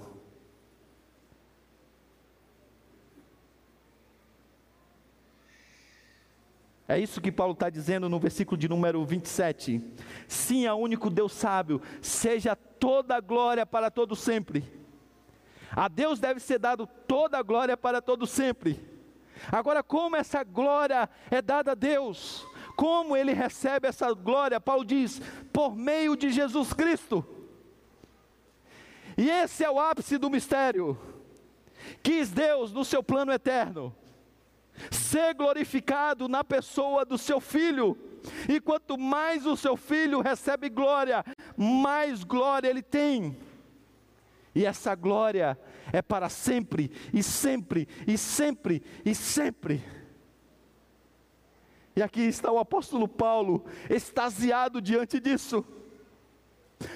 É 6.87 6.99
isso 6.99 7.19
que 7.19 7.31
Paulo 7.31 7.53
está 7.53 7.69
dizendo 7.69 8.07
no 8.07 8.19
versículo 8.19 8.57
de 8.57 8.69
número 8.69 9.03
27. 9.03 9.81
Sim, 10.27 10.67
o 10.67 10.75
único 10.75 11.09
Deus 11.09 11.33
sábio, 11.33 11.81
seja 12.01 12.55
toda 12.55 13.15
a 13.15 13.19
glória 13.19 13.65
para 13.65 13.89
todo 13.89 14.15
sempre. 14.15 14.63
A 15.71 15.87
Deus 15.87 16.19
deve 16.19 16.39
ser 16.39 16.59
dado 16.59 16.87
toda 17.07 17.39
a 17.39 17.43
glória 17.43 17.75
para 17.75 18.01
todo 18.01 18.27
sempre. 18.27 18.79
Agora, 19.51 19.83
como 19.83 20.15
essa 20.15 20.43
glória 20.43 21.09
é 21.29 21.41
dada 21.41 21.71
a 21.71 21.75
Deus? 21.75 22.45
Como 22.75 23.17
ele 23.17 23.33
recebe 23.33 23.87
essa 23.87 24.13
glória? 24.13 24.61
Paulo 24.61 24.85
diz: 24.85 25.21
por 25.51 25.75
meio 25.75 26.15
de 26.15 26.29
Jesus 26.29 26.71
Cristo. 26.71 27.25
E 29.17 29.29
esse 29.29 29.63
é 29.63 29.69
o 29.69 29.79
ápice 29.79 30.17
do 30.17 30.29
mistério. 30.29 30.97
Quis 32.03 32.29
Deus, 32.29 32.71
no 32.71 32.83
seu 32.83 33.01
plano 33.01 33.31
eterno, 33.31 33.95
ser 34.91 35.33
glorificado 35.33 36.27
na 36.27 36.43
pessoa 36.43 37.05
do 37.05 37.17
seu 37.17 37.39
filho. 37.39 37.97
E 38.49 38.59
quanto 38.59 38.97
mais 38.97 39.45
o 39.45 39.55
seu 39.55 39.77
filho 39.77 40.21
recebe 40.21 40.69
glória, 40.69 41.23
mais 41.55 42.23
glória 42.23 42.69
ele 42.69 42.81
tem. 42.81 43.37
E 44.53 44.65
essa 44.65 44.95
glória 44.95 45.59
é 45.91 46.01
para 46.01 46.29
sempre, 46.29 46.89
e 47.13 47.21
sempre, 47.21 47.87
e 48.07 48.17
sempre, 48.17 48.81
e 49.03 49.13
sempre. 49.13 49.83
E 51.95 52.01
aqui 52.01 52.21
está 52.21 52.51
o 52.51 52.59
apóstolo 52.59 53.07
Paulo, 53.07 53.65
extasiado 53.89 54.81
diante 54.81 55.19
disso. 55.19 55.63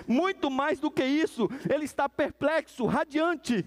Muito 0.08 0.50
mais 0.50 0.80
do 0.80 0.92
que 0.92 1.04
isso, 1.04 1.50
ele 1.70 1.86
está 1.86 2.10
perplexo, 2.10 2.86
radiante, 2.86 3.66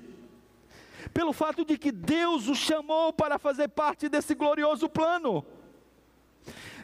pelo 1.13 1.33
fato 1.33 1.65
de 1.65 1.77
que 1.79 1.93
Deus 1.93 2.49
o 2.49 2.55
chamou 2.55 3.13
para 3.13 3.39
fazer 3.39 3.69
parte 3.69 4.09
desse 4.09 4.35
glorioso 4.35 4.89
plano. 4.89 5.45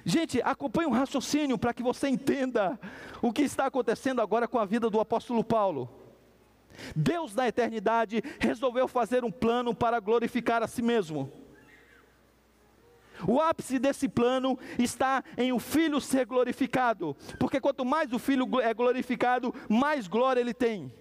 Gente, 0.04 0.40
acompanhe 0.42 0.88
um 0.88 0.92
raciocínio 0.92 1.58
para 1.58 1.74
que 1.74 1.82
você 1.82 2.08
entenda 2.08 2.78
o 3.20 3.32
que 3.32 3.42
está 3.42 3.66
acontecendo 3.66 4.20
agora 4.20 4.46
com 4.46 4.58
a 4.58 4.64
vida 4.64 4.88
do 4.88 5.00
apóstolo 5.00 5.42
Paulo. 5.42 5.88
Deus 6.94 7.34
da 7.34 7.48
eternidade 7.48 8.22
resolveu 8.38 8.86
fazer 8.86 9.24
um 9.24 9.30
plano 9.30 9.74
para 9.74 9.98
glorificar 10.00 10.62
a 10.62 10.68
si 10.68 10.82
mesmo. 10.82 11.30
O 13.26 13.40
ápice 13.40 13.80
desse 13.80 14.08
plano 14.08 14.56
está 14.78 15.24
em 15.36 15.52
o 15.52 15.58
filho 15.58 16.00
ser 16.00 16.24
glorificado, 16.24 17.16
porque 17.38 17.60
quanto 17.60 17.84
mais 17.84 18.12
o 18.12 18.18
filho 18.18 18.60
é 18.60 18.72
glorificado, 18.72 19.52
mais 19.68 20.06
glória 20.06 20.40
ele 20.40 20.54
tem. 20.54 20.92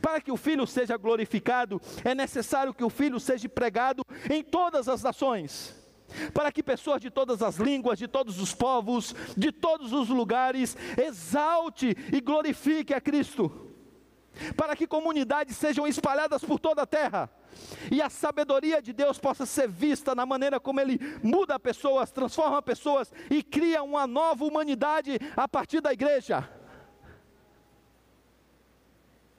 Para 0.00 0.20
que 0.20 0.30
o 0.30 0.36
filho 0.36 0.66
seja 0.66 0.96
glorificado, 0.96 1.80
é 2.04 2.14
necessário 2.14 2.74
que 2.74 2.84
o 2.84 2.90
filho 2.90 3.18
seja 3.18 3.48
pregado 3.48 4.04
em 4.30 4.42
todas 4.42 4.88
as 4.88 5.02
nações. 5.02 5.74
Para 6.34 6.52
que 6.52 6.62
pessoas 6.62 7.00
de 7.00 7.10
todas 7.10 7.42
as 7.42 7.56
línguas, 7.56 7.98
de 7.98 8.06
todos 8.06 8.38
os 8.40 8.54
povos, 8.54 9.14
de 9.36 9.50
todos 9.50 9.92
os 9.92 10.08
lugares, 10.08 10.76
exalte 10.96 11.96
e 12.12 12.20
glorifique 12.20 12.92
a 12.92 13.00
Cristo. 13.00 13.70
Para 14.56 14.74
que 14.76 14.86
comunidades 14.86 15.56
sejam 15.56 15.86
espalhadas 15.86 16.42
por 16.44 16.58
toda 16.58 16.82
a 16.82 16.86
terra. 16.86 17.30
E 17.90 18.00
a 18.00 18.08
sabedoria 18.08 18.80
de 18.80 18.92
Deus 18.92 19.18
possa 19.18 19.44
ser 19.44 19.68
vista 19.68 20.14
na 20.14 20.24
maneira 20.24 20.58
como 20.58 20.80
Ele 20.80 20.98
muda 21.22 21.58
pessoas, 21.58 22.10
transforma 22.10 22.62
pessoas 22.62 23.12
e 23.30 23.42
cria 23.42 23.82
uma 23.82 24.06
nova 24.06 24.44
humanidade 24.44 25.18
a 25.36 25.46
partir 25.46 25.80
da 25.80 25.92
igreja. 25.92 26.48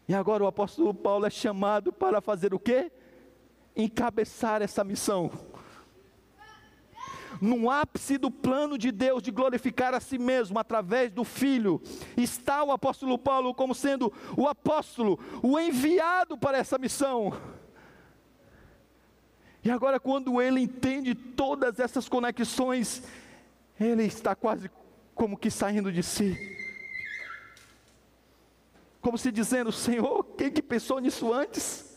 E 0.08 0.14
agora 0.14 0.44
o 0.44 0.48
apóstolo 0.48 0.94
Paulo 0.94 1.26
é 1.26 1.30
chamado 1.30 1.94
para 1.94 2.22
fazer 2.22 2.54
o 2.54 2.60
quê? 2.60 2.92
Encabeçar 3.76 4.62
essa 4.62 4.84
missão 4.84 5.32
no 7.42 7.70
ápice 7.70 8.18
do 8.18 8.32
plano 8.32 8.78
de 8.78 8.92
Deus 8.92 9.22
de 9.22 9.32
glorificar 9.32 9.94
a 9.94 10.00
si 10.00 10.18
mesmo 10.18 10.58
através 10.60 11.12
do 11.12 11.24
Filho, 11.24 11.82
está 12.16 12.64
o 12.64 12.72
apóstolo 12.72 13.18
Paulo 13.18 13.54
como 13.54 13.76
sendo 13.76 14.12
o 14.38 14.48
apóstolo, 14.48 15.20
o 15.42 15.60
enviado 15.60 16.38
para 16.38 16.58
essa 16.58 16.78
missão. 16.78 17.34
E 19.64 19.72
agora, 19.72 20.00
quando 20.00 20.42
ele 20.42 20.62
entende 20.62 21.16
todas 21.16 21.80
essas 21.80 22.10
conexões, 22.10 23.04
ele 23.80 24.04
está 24.04 24.36
quase 24.36 24.70
como 25.16 25.38
que 25.38 25.50
saindo 25.50 25.92
de 25.92 26.04
si. 26.04 26.63
Como 29.04 29.20
se 29.20 29.32
dizendo: 29.32 29.72
Senhor, 29.72 30.24
quem 30.36 30.50
que 30.50 30.64
pensou 30.64 31.00
nisso 31.00 31.32
antes? 31.32 31.96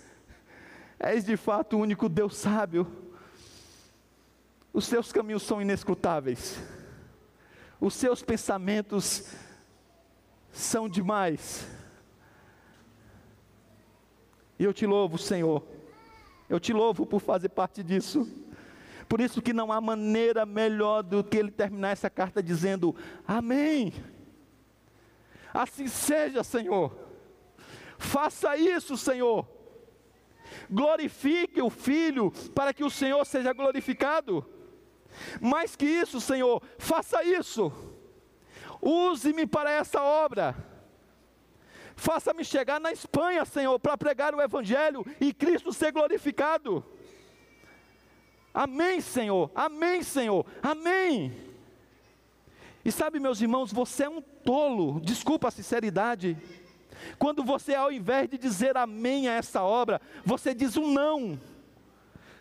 És 0.98 1.24
de 1.24 1.38
fato 1.38 1.76
o 1.76 1.80
único 1.80 2.07
Deus 2.07 2.36
sábio 2.36 3.07
os 4.76 4.84
seus 4.84 5.11
caminhos 5.11 5.42
são 5.42 5.62
inescrutáveis. 5.62 6.62
Os 7.80 7.94
seus 7.94 8.22
pensamentos 8.22 9.24
são 10.52 10.86
demais. 10.86 11.66
E 14.59 14.64
eu 14.64 14.74
te 14.74 14.84
louvo, 14.84 15.16
Senhor. 15.16 15.66
Eu 16.46 16.61
te 16.61 16.74
louvo 16.74 17.07
por 17.07 17.20
fazer 17.20 17.48
parte 17.48 17.82
disso. 17.82 18.30
Por 19.09 19.18
isso 19.18 19.40
que 19.40 19.54
não 19.54 19.72
há 19.72 19.80
maneira 19.80 20.44
melhor 20.44 21.02
do 21.02 21.24
que 21.24 21.38
ele 21.38 21.50
terminar 21.50 21.92
essa 21.92 22.11
carta 22.11 22.42
dizendo: 22.42 22.94
Amém. 23.26 23.94
Assim 25.53 25.88
seja, 25.88 26.42
Senhor. 26.44 26.92
Faça 27.99 28.57
isso, 28.57 28.97
Senhor. 28.97 29.47
Glorifique 30.70 31.61
o 31.61 31.70
Filho 31.70 32.30
para 32.55 32.72
que 32.72 32.84
o 32.84 32.90
Senhor 32.90 33.24
seja 33.24 33.53
glorificado. 33.53 34.44
Mais 35.40 35.74
que 35.74 35.86
isso, 35.86 36.20
Senhor, 36.20 36.62
faça 36.78 37.22
isso. 37.24 37.72
Use-me 38.80 39.47
para 39.47 39.70
essa 39.70 40.03
obra. 40.03 40.55
Faça-me 41.97 42.44
chegar 42.44 42.78
na 42.78 42.92
Espanha, 42.92 43.44
Senhor, 43.47 43.78
para 43.78 43.97
pregar 43.97 44.34
o 44.34 44.42
Evangelho 44.42 45.05
e 45.18 45.32
Cristo 45.32 45.72
ser 45.72 45.92
glorificado. 45.92 46.84
Amém, 48.53 49.01
Senhor. 49.01 49.51
Amém, 49.55 50.03
Senhor. 50.03 50.44
Amém. 50.62 51.55
E 52.87 52.93
sabe, 52.93 53.18
meus 53.18 53.41
irmãos, 53.41 53.72
você 53.72 54.05
é 54.05 54.09
um 54.09 54.22
tolo, 54.22 55.01
desculpa 55.01 55.49
a 55.49 55.51
sinceridade. 55.51 56.39
Quando 57.18 57.43
você, 57.43 57.74
ao 57.74 57.91
invés 57.91 58.28
de 58.30 58.39
dizer 58.39 58.76
amém 58.76 59.26
a 59.26 59.32
essa 59.32 59.61
obra, 59.61 60.01
você 60.24 60.55
diz 60.55 60.76
um 60.76 60.93
não 60.93 61.37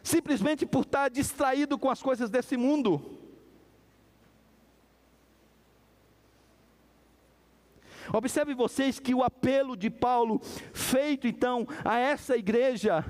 simplesmente 0.04 0.64
por 0.64 0.84
estar 0.84 1.10
distraído 1.10 1.80
com 1.80 1.89
as 1.89 2.00
coisas 2.00 2.30
desse 2.30 2.56
mundo. 2.56 3.02
Observe 8.14 8.54
vocês 8.54 9.00
que 9.00 9.16
o 9.16 9.24
apelo 9.24 9.76
de 9.76 9.89
Paulo, 9.89 10.39
feito 10.72 11.26
então 11.26 11.68
a 11.84 11.98
essa 11.98 12.38
igreja, 12.38 13.04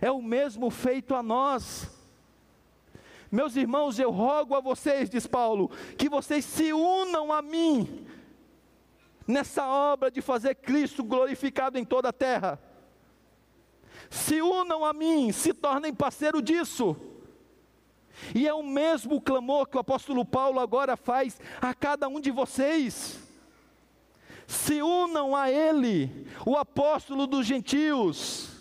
é 0.00 0.10
o 0.10 0.20
mesmo 0.20 0.68
feito 0.68 1.14
a 1.14 1.22
nós. 1.22 1.88
Meus 3.30 3.56
irmãos, 3.56 3.98
eu 3.98 4.10
rogo 4.10 4.54
a 4.54 4.60
vocês, 4.60 5.10
diz 5.10 5.26
Paulo, 5.26 5.70
que 5.98 6.08
vocês 6.08 6.44
se 6.44 6.72
unam 6.72 7.32
a 7.32 7.42
mim 7.42 8.06
nessa 9.26 9.66
obra 9.66 10.10
de 10.10 10.20
fazer 10.20 10.54
Cristo 10.54 11.02
glorificado 11.02 11.78
em 11.78 11.84
toda 11.84 12.10
a 12.10 12.12
terra 12.12 12.60
se 14.10 14.40
unam 14.40 14.84
a 14.84 14.92
mim, 14.92 15.32
se 15.32 15.52
tornem 15.52 15.94
parceiro 15.94 16.40
disso. 16.40 16.96
E 18.34 18.48
é 18.48 18.54
o 18.54 18.62
mesmo 18.62 19.20
clamor 19.20 19.66
que 19.66 19.76
o 19.76 19.80
apóstolo 19.80 20.24
Paulo 20.24 20.58
agora 20.58 20.96
faz 20.96 21.38
a 21.60 21.74
cada 21.74 22.08
um 22.08 22.20
de 22.20 22.30
vocês. 22.30 23.18
Se 24.46 24.80
unam 24.80 25.34
a 25.34 25.50
ele, 25.50 26.26
o 26.46 26.56
apóstolo 26.56 27.26
dos 27.26 27.46
gentios, 27.46 28.55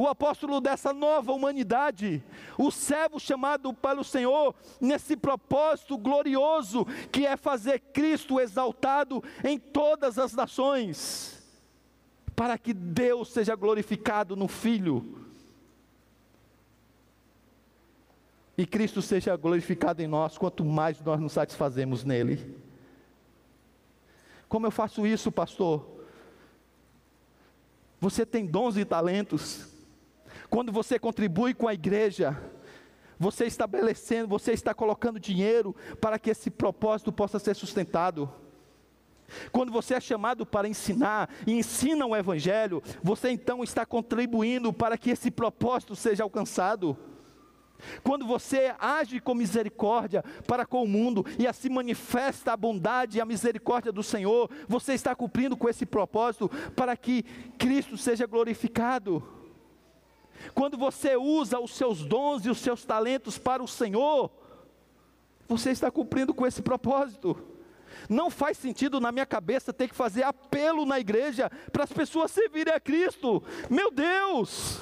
o 0.00 0.08
apóstolo 0.08 0.62
dessa 0.62 0.94
nova 0.94 1.30
humanidade, 1.30 2.24
o 2.56 2.70
servo 2.70 3.20
chamado 3.20 3.74
pelo 3.74 4.02
Senhor 4.02 4.54
nesse 4.80 5.14
propósito 5.14 5.98
glorioso 5.98 6.86
que 7.12 7.26
é 7.26 7.36
fazer 7.36 7.80
Cristo 7.92 8.40
exaltado 8.40 9.22
em 9.44 9.58
todas 9.58 10.18
as 10.18 10.32
nações 10.32 11.44
para 12.34 12.56
que 12.56 12.72
Deus 12.72 13.30
seja 13.30 13.54
glorificado 13.54 14.34
no 14.34 14.48
Filho. 14.48 15.26
E 18.56 18.64
Cristo 18.64 19.02
seja 19.02 19.36
glorificado 19.36 20.00
em 20.00 20.06
nós, 20.06 20.38
quanto 20.38 20.64
mais 20.64 20.98
nós 21.02 21.20
nos 21.20 21.32
satisfazemos 21.34 22.04
nele. 22.04 22.58
Como 24.48 24.66
eu 24.66 24.70
faço 24.70 25.06
isso, 25.06 25.30
pastor? 25.30 25.86
Você 28.00 28.24
tem 28.24 28.46
dons 28.46 28.78
e 28.78 28.84
talentos. 28.86 29.69
Quando 30.50 30.72
você 30.72 30.98
contribui 30.98 31.54
com 31.54 31.68
a 31.68 31.74
igreja, 31.74 32.36
você 33.16 33.46
estabelecendo, 33.46 34.26
você 34.26 34.52
está 34.52 34.74
colocando 34.74 35.20
dinheiro 35.20 35.76
para 36.00 36.18
que 36.18 36.30
esse 36.30 36.50
propósito 36.50 37.12
possa 37.12 37.38
ser 37.38 37.54
sustentado. 37.54 38.28
Quando 39.52 39.70
você 39.70 39.94
é 39.94 40.00
chamado 40.00 40.44
para 40.44 40.66
ensinar 40.66 41.30
e 41.46 41.52
ensina 41.52 42.04
o 42.04 42.16
Evangelho, 42.16 42.82
você 43.00 43.30
então 43.30 43.62
está 43.62 43.86
contribuindo 43.86 44.72
para 44.72 44.98
que 44.98 45.10
esse 45.10 45.30
propósito 45.30 45.94
seja 45.94 46.24
alcançado. 46.24 46.98
Quando 48.02 48.26
você 48.26 48.74
age 48.78 49.20
com 49.20 49.34
misericórdia 49.34 50.24
para 50.46 50.66
com 50.66 50.82
o 50.82 50.88
mundo 50.88 51.24
e 51.38 51.46
assim 51.46 51.68
manifesta 51.68 52.52
a 52.52 52.56
bondade 52.56 53.18
e 53.18 53.20
a 53.20 53.24
misericórdia 53.24 53.92
do 53.92 54.02
Senhor, 54.02 54.50
você 54.68 54.94
está 54.94 55.14
cumprindo 55.14 55.56
com 55.56 55.68
esse 55.68 55.86
propósito 55.86 56.50
para 56.74 56.96
que 56.96 57.22
Cristo 57.56 57.96
seja 57.96 58.26
glorificado. 58.26 59.39
Quando 60.54 60.76
você 60.76 61.16
usa 61.16 61.58
os 61.58 61.74
seus 61.74 62.04
dons 62.04 62.44
e 62.44 62.50
os 62.50 62.58
seus 62.58 62.84
talentos 62.84 63.38
para 63.38 63.62
o 63.62 63.68
Senhor, 63.68 64.30
você 65.48 65.70
está 65.70 65.90
cumprindo 65.90 66.32
com 66.32 66.46
esse 66.46 66.62
propósito. 66.62 67.36
Não 68.08 68.30
faz 68.30 68.56
sentido 68.56 69.00
na 69.00 69.12
minha 69.12 69.26
cabeça 69.26 69.72
ter 69.72 69.88
que 69.88 69.94
fazer 69.94 70.22
apelo 70.22 70.86
na 70.86 70.98
igreja 70.98 71.50
para 71.72 71.84
as 71.84 71.92
pessoas 71.92 72.30
servirem 72.30 72.72
a 72.72 72.80
Cristo. 72.80 73.42
Meu 73.68 73.90
Deus! 73.90 74.78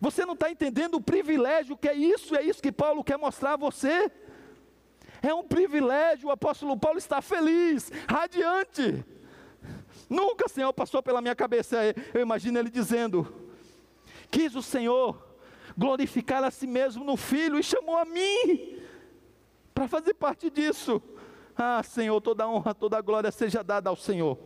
Você 0.00 0.26
não 0.26 0.34
está 0.34 0.50
entendendo 0.50 0.96
o 0.96 1.00
privilégio 1.00 1.76
que 1.76 1.88
é 1.88 1.94
isso, 1.94 2.36
é 2.36 2.42
isso 2.42 2.62
que 2.62 2.72
Paulo 2.72 3.02
quer 3.02 3.16
mostrar 3.16 3.54
a 3.54 3.56
você. 3.56 4.10
É 5.22 5.32
um 5.32 5.42
privilégio, 5.42 6.28
o 6.28 6.32
apóstolo 6.32 6.76
Paulo 6.76 6.98
está 6.98 7.22
feliz, 7.22 7.90
radiante. 8.06 9.02
Nunca, 10.10 10.48
Senhor, 10.48 10.72
passou 10.72 11.02
pela 11.02 11.22
minha 11.22 11.34
cabeça, 11.34 11.76
eu 12.12 12.20
imagino 12.20 12.58
ele 12.58 12.68
dizendo: 12.68 13.43
Quis 14.34 14.56
o 14.56 14.62
Senhor 14.62 15.16
glorificar 15.78 16.42
a 16.42 16.50
si 16.50 16.66
mesmo 16.66 17.04
no 17.04 17.16
Filho 17.16 17.56
e 17.56 17.62
chamou 17.62 17.96
a 17.96 18.04
mim 18.04 18.80
para 19.72 19.86
fazer 19.86 20.12
parte 20.14 20.50
disso. 20.50 21.00
Ah, 21.56 21.80
Senhor, 21.84 22.20
toda 22.20 22.48
honra, 22.48 22.74
toda 22.74 23.00
glória 23.00 23.30
seja 23.30 23.62
dada 23.62 23.88
ao 23.90 23.94
Senhor. 23.94 24.36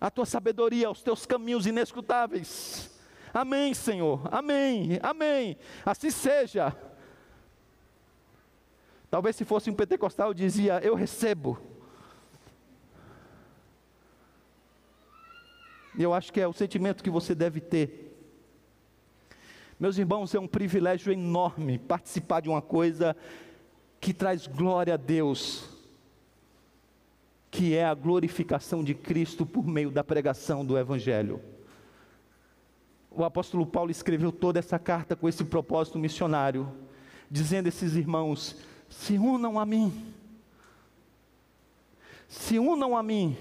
A 0.00 0.10
tua 0.10 0.26
sabedoria, 0.26 0.90
os 0.90 1.00
teus 1.00 1.24
caminhos 1.26 1.64
inescrutáveis. 1.64 2.90
Amém, 3.32 3.72
Senhor. 3.72 4.20
Amém. 4.32 4.98
Amém. 5.00 5.56
Assim 5.86 6.10
seja. 6.10 6.76
Talvez 9.08 9.36
se 9.36 9.44
fosse 9.44 9.70
um 9.70 9.74
pentecostal, 9.74 10.34
dizia: 10.34 10.80
Eu 10.82 10.96
recebo. 10.96 11.56
Eu 16.02 16.14
acho 16.14 16.32
que 16.32 16.40
é 16.40 16.46
o 16.46 16.52
sentimento 16.52 17.02
que 17.02 17.10
você 17.10 17.34
deve 17.34 17.60
ter. 17.60 18.08
Meus 19.78 19.96
irmãos, 19.96 20.34
é 20.34 20.40
um 20.40 20.46
privilégio 20.48 21.12
enorme 21.12 21.78
participar 21.78 22.40
de 22.40 22.48
uma 22.48 22.60
coisa 22.60 23.16
que 24.00 24.12
traz 24.12 24.46
glória 24.46 24.94
a 24.94 24.96
Deus, 24.96 25.68
que 27.50 27.74
é 27.74 27.84
a 27.84 27.94
glorificação 27.94 28.82
de 28.82 28.94
Cristo 28.94 29.46
por 29.46 29.66
meio 29.66 29.90
da 29.90 30.02
pregação 30.02 30.64
do 30.64 30.76
Evangelho. 30.76 31.40
O 33.10 33.24
apóstolo 33.24 33.66
Paulo 33.66 33.90
escreveu 33.90 34.30
toda 34.30 34.58
essa 34.58 34.78
carta 34.78 35.16
com 35.16 35.28
esse 35.28 35.44
propósito 35.44 35.98
missionário, 35.98 36.70
dizendo 37.30 37.66
a 37.66 37.68
esses 37.68 37.94
irmãos: 37.94 38.56
se 38.88 39.18
unam 39.18 39.58
a 39.58 39.66
mim, 39.66 40.12
se 42.28 42.58
unam 42.58 42.96
a 42.96 43.02
mim, 43.02 43.36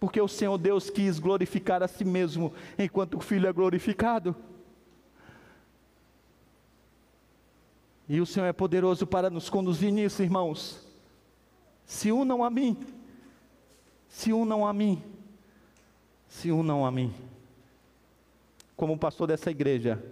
porque 0.00 0.20
o 0.20 0.28
Senhor 0.28 0.56
Deus 0.58 0.90
quis 0.90 1.18
glorificar 1.18 1.82
a 1.82 1.88
si 1.88 2.04
mesmo 2.04 2.52
enquanto 2.78 3.16
o 3.16 3.20
Filho 3.20 3.48
é 3.48 3.52
glorificado. 3.52 4.34
E 8.08 8.20
o 8.20 8.26
Senhor 8.26 8.46
é 8.46 8.52
poderoso 8.52 9.06
para 9.06 9.28
nos 9.28 9.50
conduzir 9.50 9.92
nisso, 9.92 10.22
irmãos. 10.22 10.86
Se 11.84 12.12
unam 12.12 12.42
a 12.44 12.48
mim, 12.48 12.76
se 14.08 14.32
unam 14.32 14.66
a 14.66 14.72
mim, 14.72 15.02
se 16.28 16.50
unam 16.50 16.86
a 16.86 16.90
mim. 16.90 17.12
Como 18.76 18.96
pastor 18.96 19.26
dessa 19.26 19.50
igreja, 19.50 20.02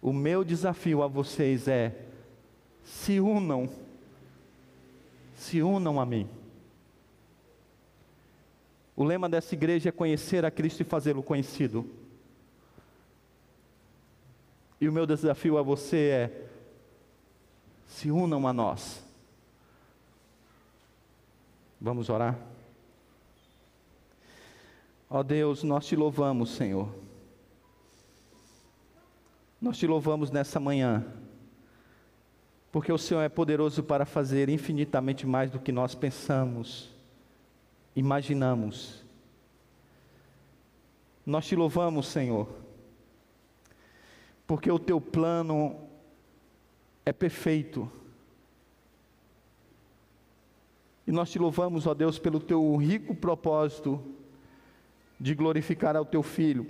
o 0.00 0.12
meu 0.12 0.44
desafio 0.44 1.02
a 1.02 1.08
vocês 1.08 1.66
é: 1.66 2.06
se 2.84 3.20
unam, 3.20 3.68
se 5.34 5.60
unam 5.60 6.00
a 6.00 6.06
mim. 6.06 6.28
O 8.98 9.04
lema 9.04 9.28
dessa 9.28 9.54
igreja 9.54 9.90
é 9.90 9.92
conhecer 9.92 10.44
a 10.44 10.50
Cristo 10.50 10.80
e 10.80 10.84
fazê-lo 10.84 11.22
conhecido. 11.22 11.88
E 14.80 14.88
o 14.88 14.92
meu 14.92 15.06
desafio 15.06 15.56
a 15.56 15.62
você 15.62 15.96
é: 15.96 16.46
se 17.86 18.10
unam 18.10 18.44
a 18.48 18.52
nós. 18.52 19.00
Vamos 21.80 22.08
orar? 22.08 22.36
Ó 25.08 25.22
Deus, 25.22 25.62
nós 25.62 25.86
te 25.86 25.94
louvamos, 25.94 26.50
Senhor. 26.56 26.92
Nós 29.62 29.78
te 29.78 29.86
louvamos 29.86 30.32
nessa 30.32 30.58
manhã, 30.58 31.06
porque 32.72 32.92
o 32.92 32.98
Senhor 32.98 33.22
é 33.22 33.28
poderoso 33.28 33.80
para 33.80 34.04
fazer 34.04 34.48
infinitamente 34.48 35.24
mais 35.24 35.52
do 35.52 35.60
que 35.60 35.70
nós 35.70 35.94
pensamos 35.94 36.97
imaginamos. 37.98 39.04
Nós 41.26 41.46
te 41.46 41.56
louvamos, 41.56 42.06
Senhor, 42.06 42.48
porque 44.46 44.70
o 44.70 44.78
teu 44.78 45.00
plano 45.00 45.76
é 47.04 47.12
perfeito. 47.12 47.90
E 51.06 51.12
nós 51.12 51.30
te 51.30 51.38
louvamos, 51.38 51.86
ó 51.86 51.94
Deus, 51.94 52.18
pelo 52.18 52.38
teu 52.38 52.76
rico 52.76 53.14
propósito 53.14 54.02
de 55.18 55.34
glorificar 55.34 55.96
ao 55.96 56.04
teu 56.04 56.22
filho, 56.22 56.66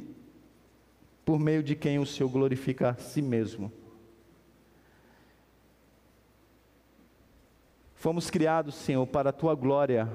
por 1.24 1.39
meio 1.39 1.62
de 1.62 1.76
quem 1.76 1.99
o 1.99 2.07
Senhor 2.07 2.31
glorifica 2.31 2.91
a 2.91 2.95
si 2.95 3.20
mesmo. 3.20 3.70
Fomos 7.95 8.31
criados, 8.31 8.76
Senhor, 8.76 9.07
para 9.07 9.31
a 9.31 9.33
tua 9.33 9.55
glória 9.55 10.09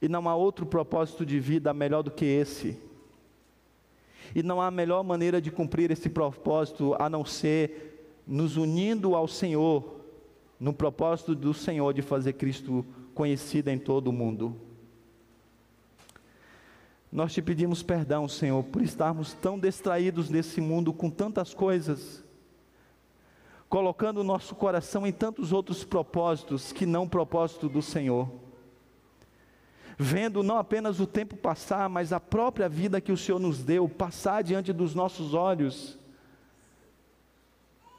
E 0.00 0.08
não 0.08 0.28
há 0.28 0.34
outro 0.34 0.66
propósito 0.66 1.24
de 1.24 1.40
vida 1.40 1.72
melhor 1.72 2.02
do 2.02 2.10
que 2.10 2.24
esse. 2.24 2.78
E 4.34 4.42
não 4.42 4.60
há 4.60 4.70
melhor 4.70 5.02
maneira 5.02 5.40
de 5.40 5.50
cumprir 5.50 5.90
esse 5.90 6.08
propósito 6.08 6.94
a 6.98 7.08
não 7.08 7.24
ser 7.24 8.22
nos 8.26 8.56
unindo 8.56 9.14
ao 9.14 9.28
Senhor, 9.28 10.00
no 10.58 10.72
propósito 10.72 11.34
do 11.34 11.52
Senhor 11.52 11.92
de 11.92 12.02
fazer 12.02 12.34
Cristo 12.34 12.84
conhecido 13.14 13.68
em 13.68 13.78
todo 13.78 14.08
o 14.08 14.12
mundo. 14.12 14.56
Nós 17.12 17.32
te 17.32 17.40
pedimos 17.40 17.82
perdão, 17.82 18.26
Senhor, 18.26 18.64
por 18.64 18.82
estarmos 18.82 19.34
tão 19.34 19.58
distraídos 19.58 20.28
nesse 20.28 20.60
mundo 20.60 20.92
com 20.92 21.08
tantas 21.08 21.54
coisas, 21.54 22.24
colocando 23.68 24.18
o 24.18 24.24
nosso 24.24 24.54
coração 24.54 25.06
em 25.06 25.12
tantos 25.12 25.52
outros 25.52 25.84
propósitos 25.84 26.72
que 26.72 26.84
não 26.84 27.04
o 27.04 27.08
propósito 27.08 27.68
do 27.68 27.80
Senhor 27.80 28.43
vendo 29.98 30.42
não 30.42 30.58
apenas 30.58 31.00
o 31.00 31.06
tempo 31.06 31.36
passar, 31.36 31.88
mas 31.88 32.12
a 32.12 32.20
própria 32.20 32.68
vida 32.68 33.00
que 33.00 33.12
o 33.12 33.16
Senhor 33.16 33.38
nos 33.38 33.62
deu 33.62 33.88
passar 33.88 34.42
diante 34.42 34.72
dos 34.72 34.94
nossos 34.94 35.34
olhos. 35.34 35.98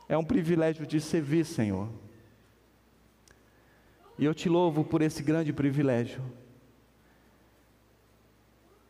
É 0.07 0.17
um 0.17 0.23
privilégio 0.23 0.85
de 0.85 1.01
servir, 1.01 1.45
Senhor. 1.45 1.89
E 4.17 4.25
eu 4.25 4.33
te 4.33 4.47
louvo 4.47 4.83
por 4.83 5.01
esse 5.01 5.23
grande 5.23 5.51
privilégio. 5.51 6.21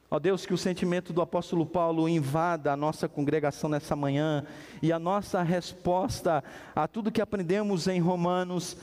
Ó 0.10 0.20
Deus, 0.20 0.46
que 0.46 0.54
o 0.54 0.58
sentimento 0.58 1.12
do 1.12 1.22
apóstolo 1.22 1.66
Paulo 1.66 2.08
invada 2.08 2.72
a 2.72 2.78
nossa 2.78 3.10
congregação 3.10 3.70
nessa 3.70 3.96
manhã 3.96 4.46
e 4.82 4.92
a 4.92 5.00
nossa 5.00 5.42
resposta 5.42 6.44
a 6.76 6.88
tudo 6.88 7.12
que 7.12 7.22
aprendemos 7.22 7.88
em 7.88 8.00
Romanos 8.00 8.78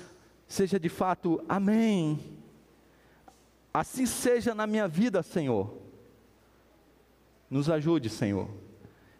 seja 0.49 0.79
de 0.81 0.89
fato 0.89 1.43
amém. 1.49 2.42
Assim 3.73 4.05
seja 4.05 4.55
na 4.55 4.67
minha 4.67 4.87
vida, 4.87 5.23
Senhor. 5.23 5.75
Nos 7.49 7.71
ajude, 7.71 8.09
Senhor. 8.11 8.49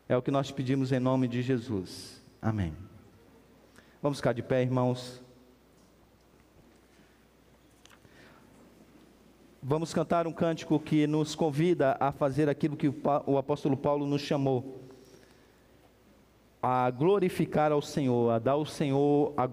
É 0.09 0.17
o 0.17 0.23
que 0.23 0.31
nós 0.31 0.51
pedimos 0.51 0.93
em 0.93 1.01
nome 1.01 1.27
de 1.27 1.41
Jesus. 1.41 2.23
Amém. 2.41 2.77
Vamos 4.03 4.19
ficar 4.19 4.33
de 4.33 4.43
pé, 4.43 4.63
irmãos. 4.63 5.23
Vamos 9.63 9.95
cantar 9.95 10.27
um 10.27 10.33
cântico 10.33 10.79
que 10.81 11.07
nos 11.07 11.37
convida 11.37 11.97
a 12.01 12.11
fazer 12.11 12.49
aquilo 12.49 12.77
que 12.77 12.93
o 13.27 13.39
apóstolo 13.39 13.77
Paulo 13.77 14.05
nos 14.07 14.21
chamou: 14.21 14.81
a 16.61 16.91
glorificar 16.91 17.71
ao 17.71 17.81
Senhor, 17.81 18.33
a 18.33 18.39
dar 18.41 18.53
ao 18.53 18.67
Senhor 18.67 19.33
a 19.37 19.49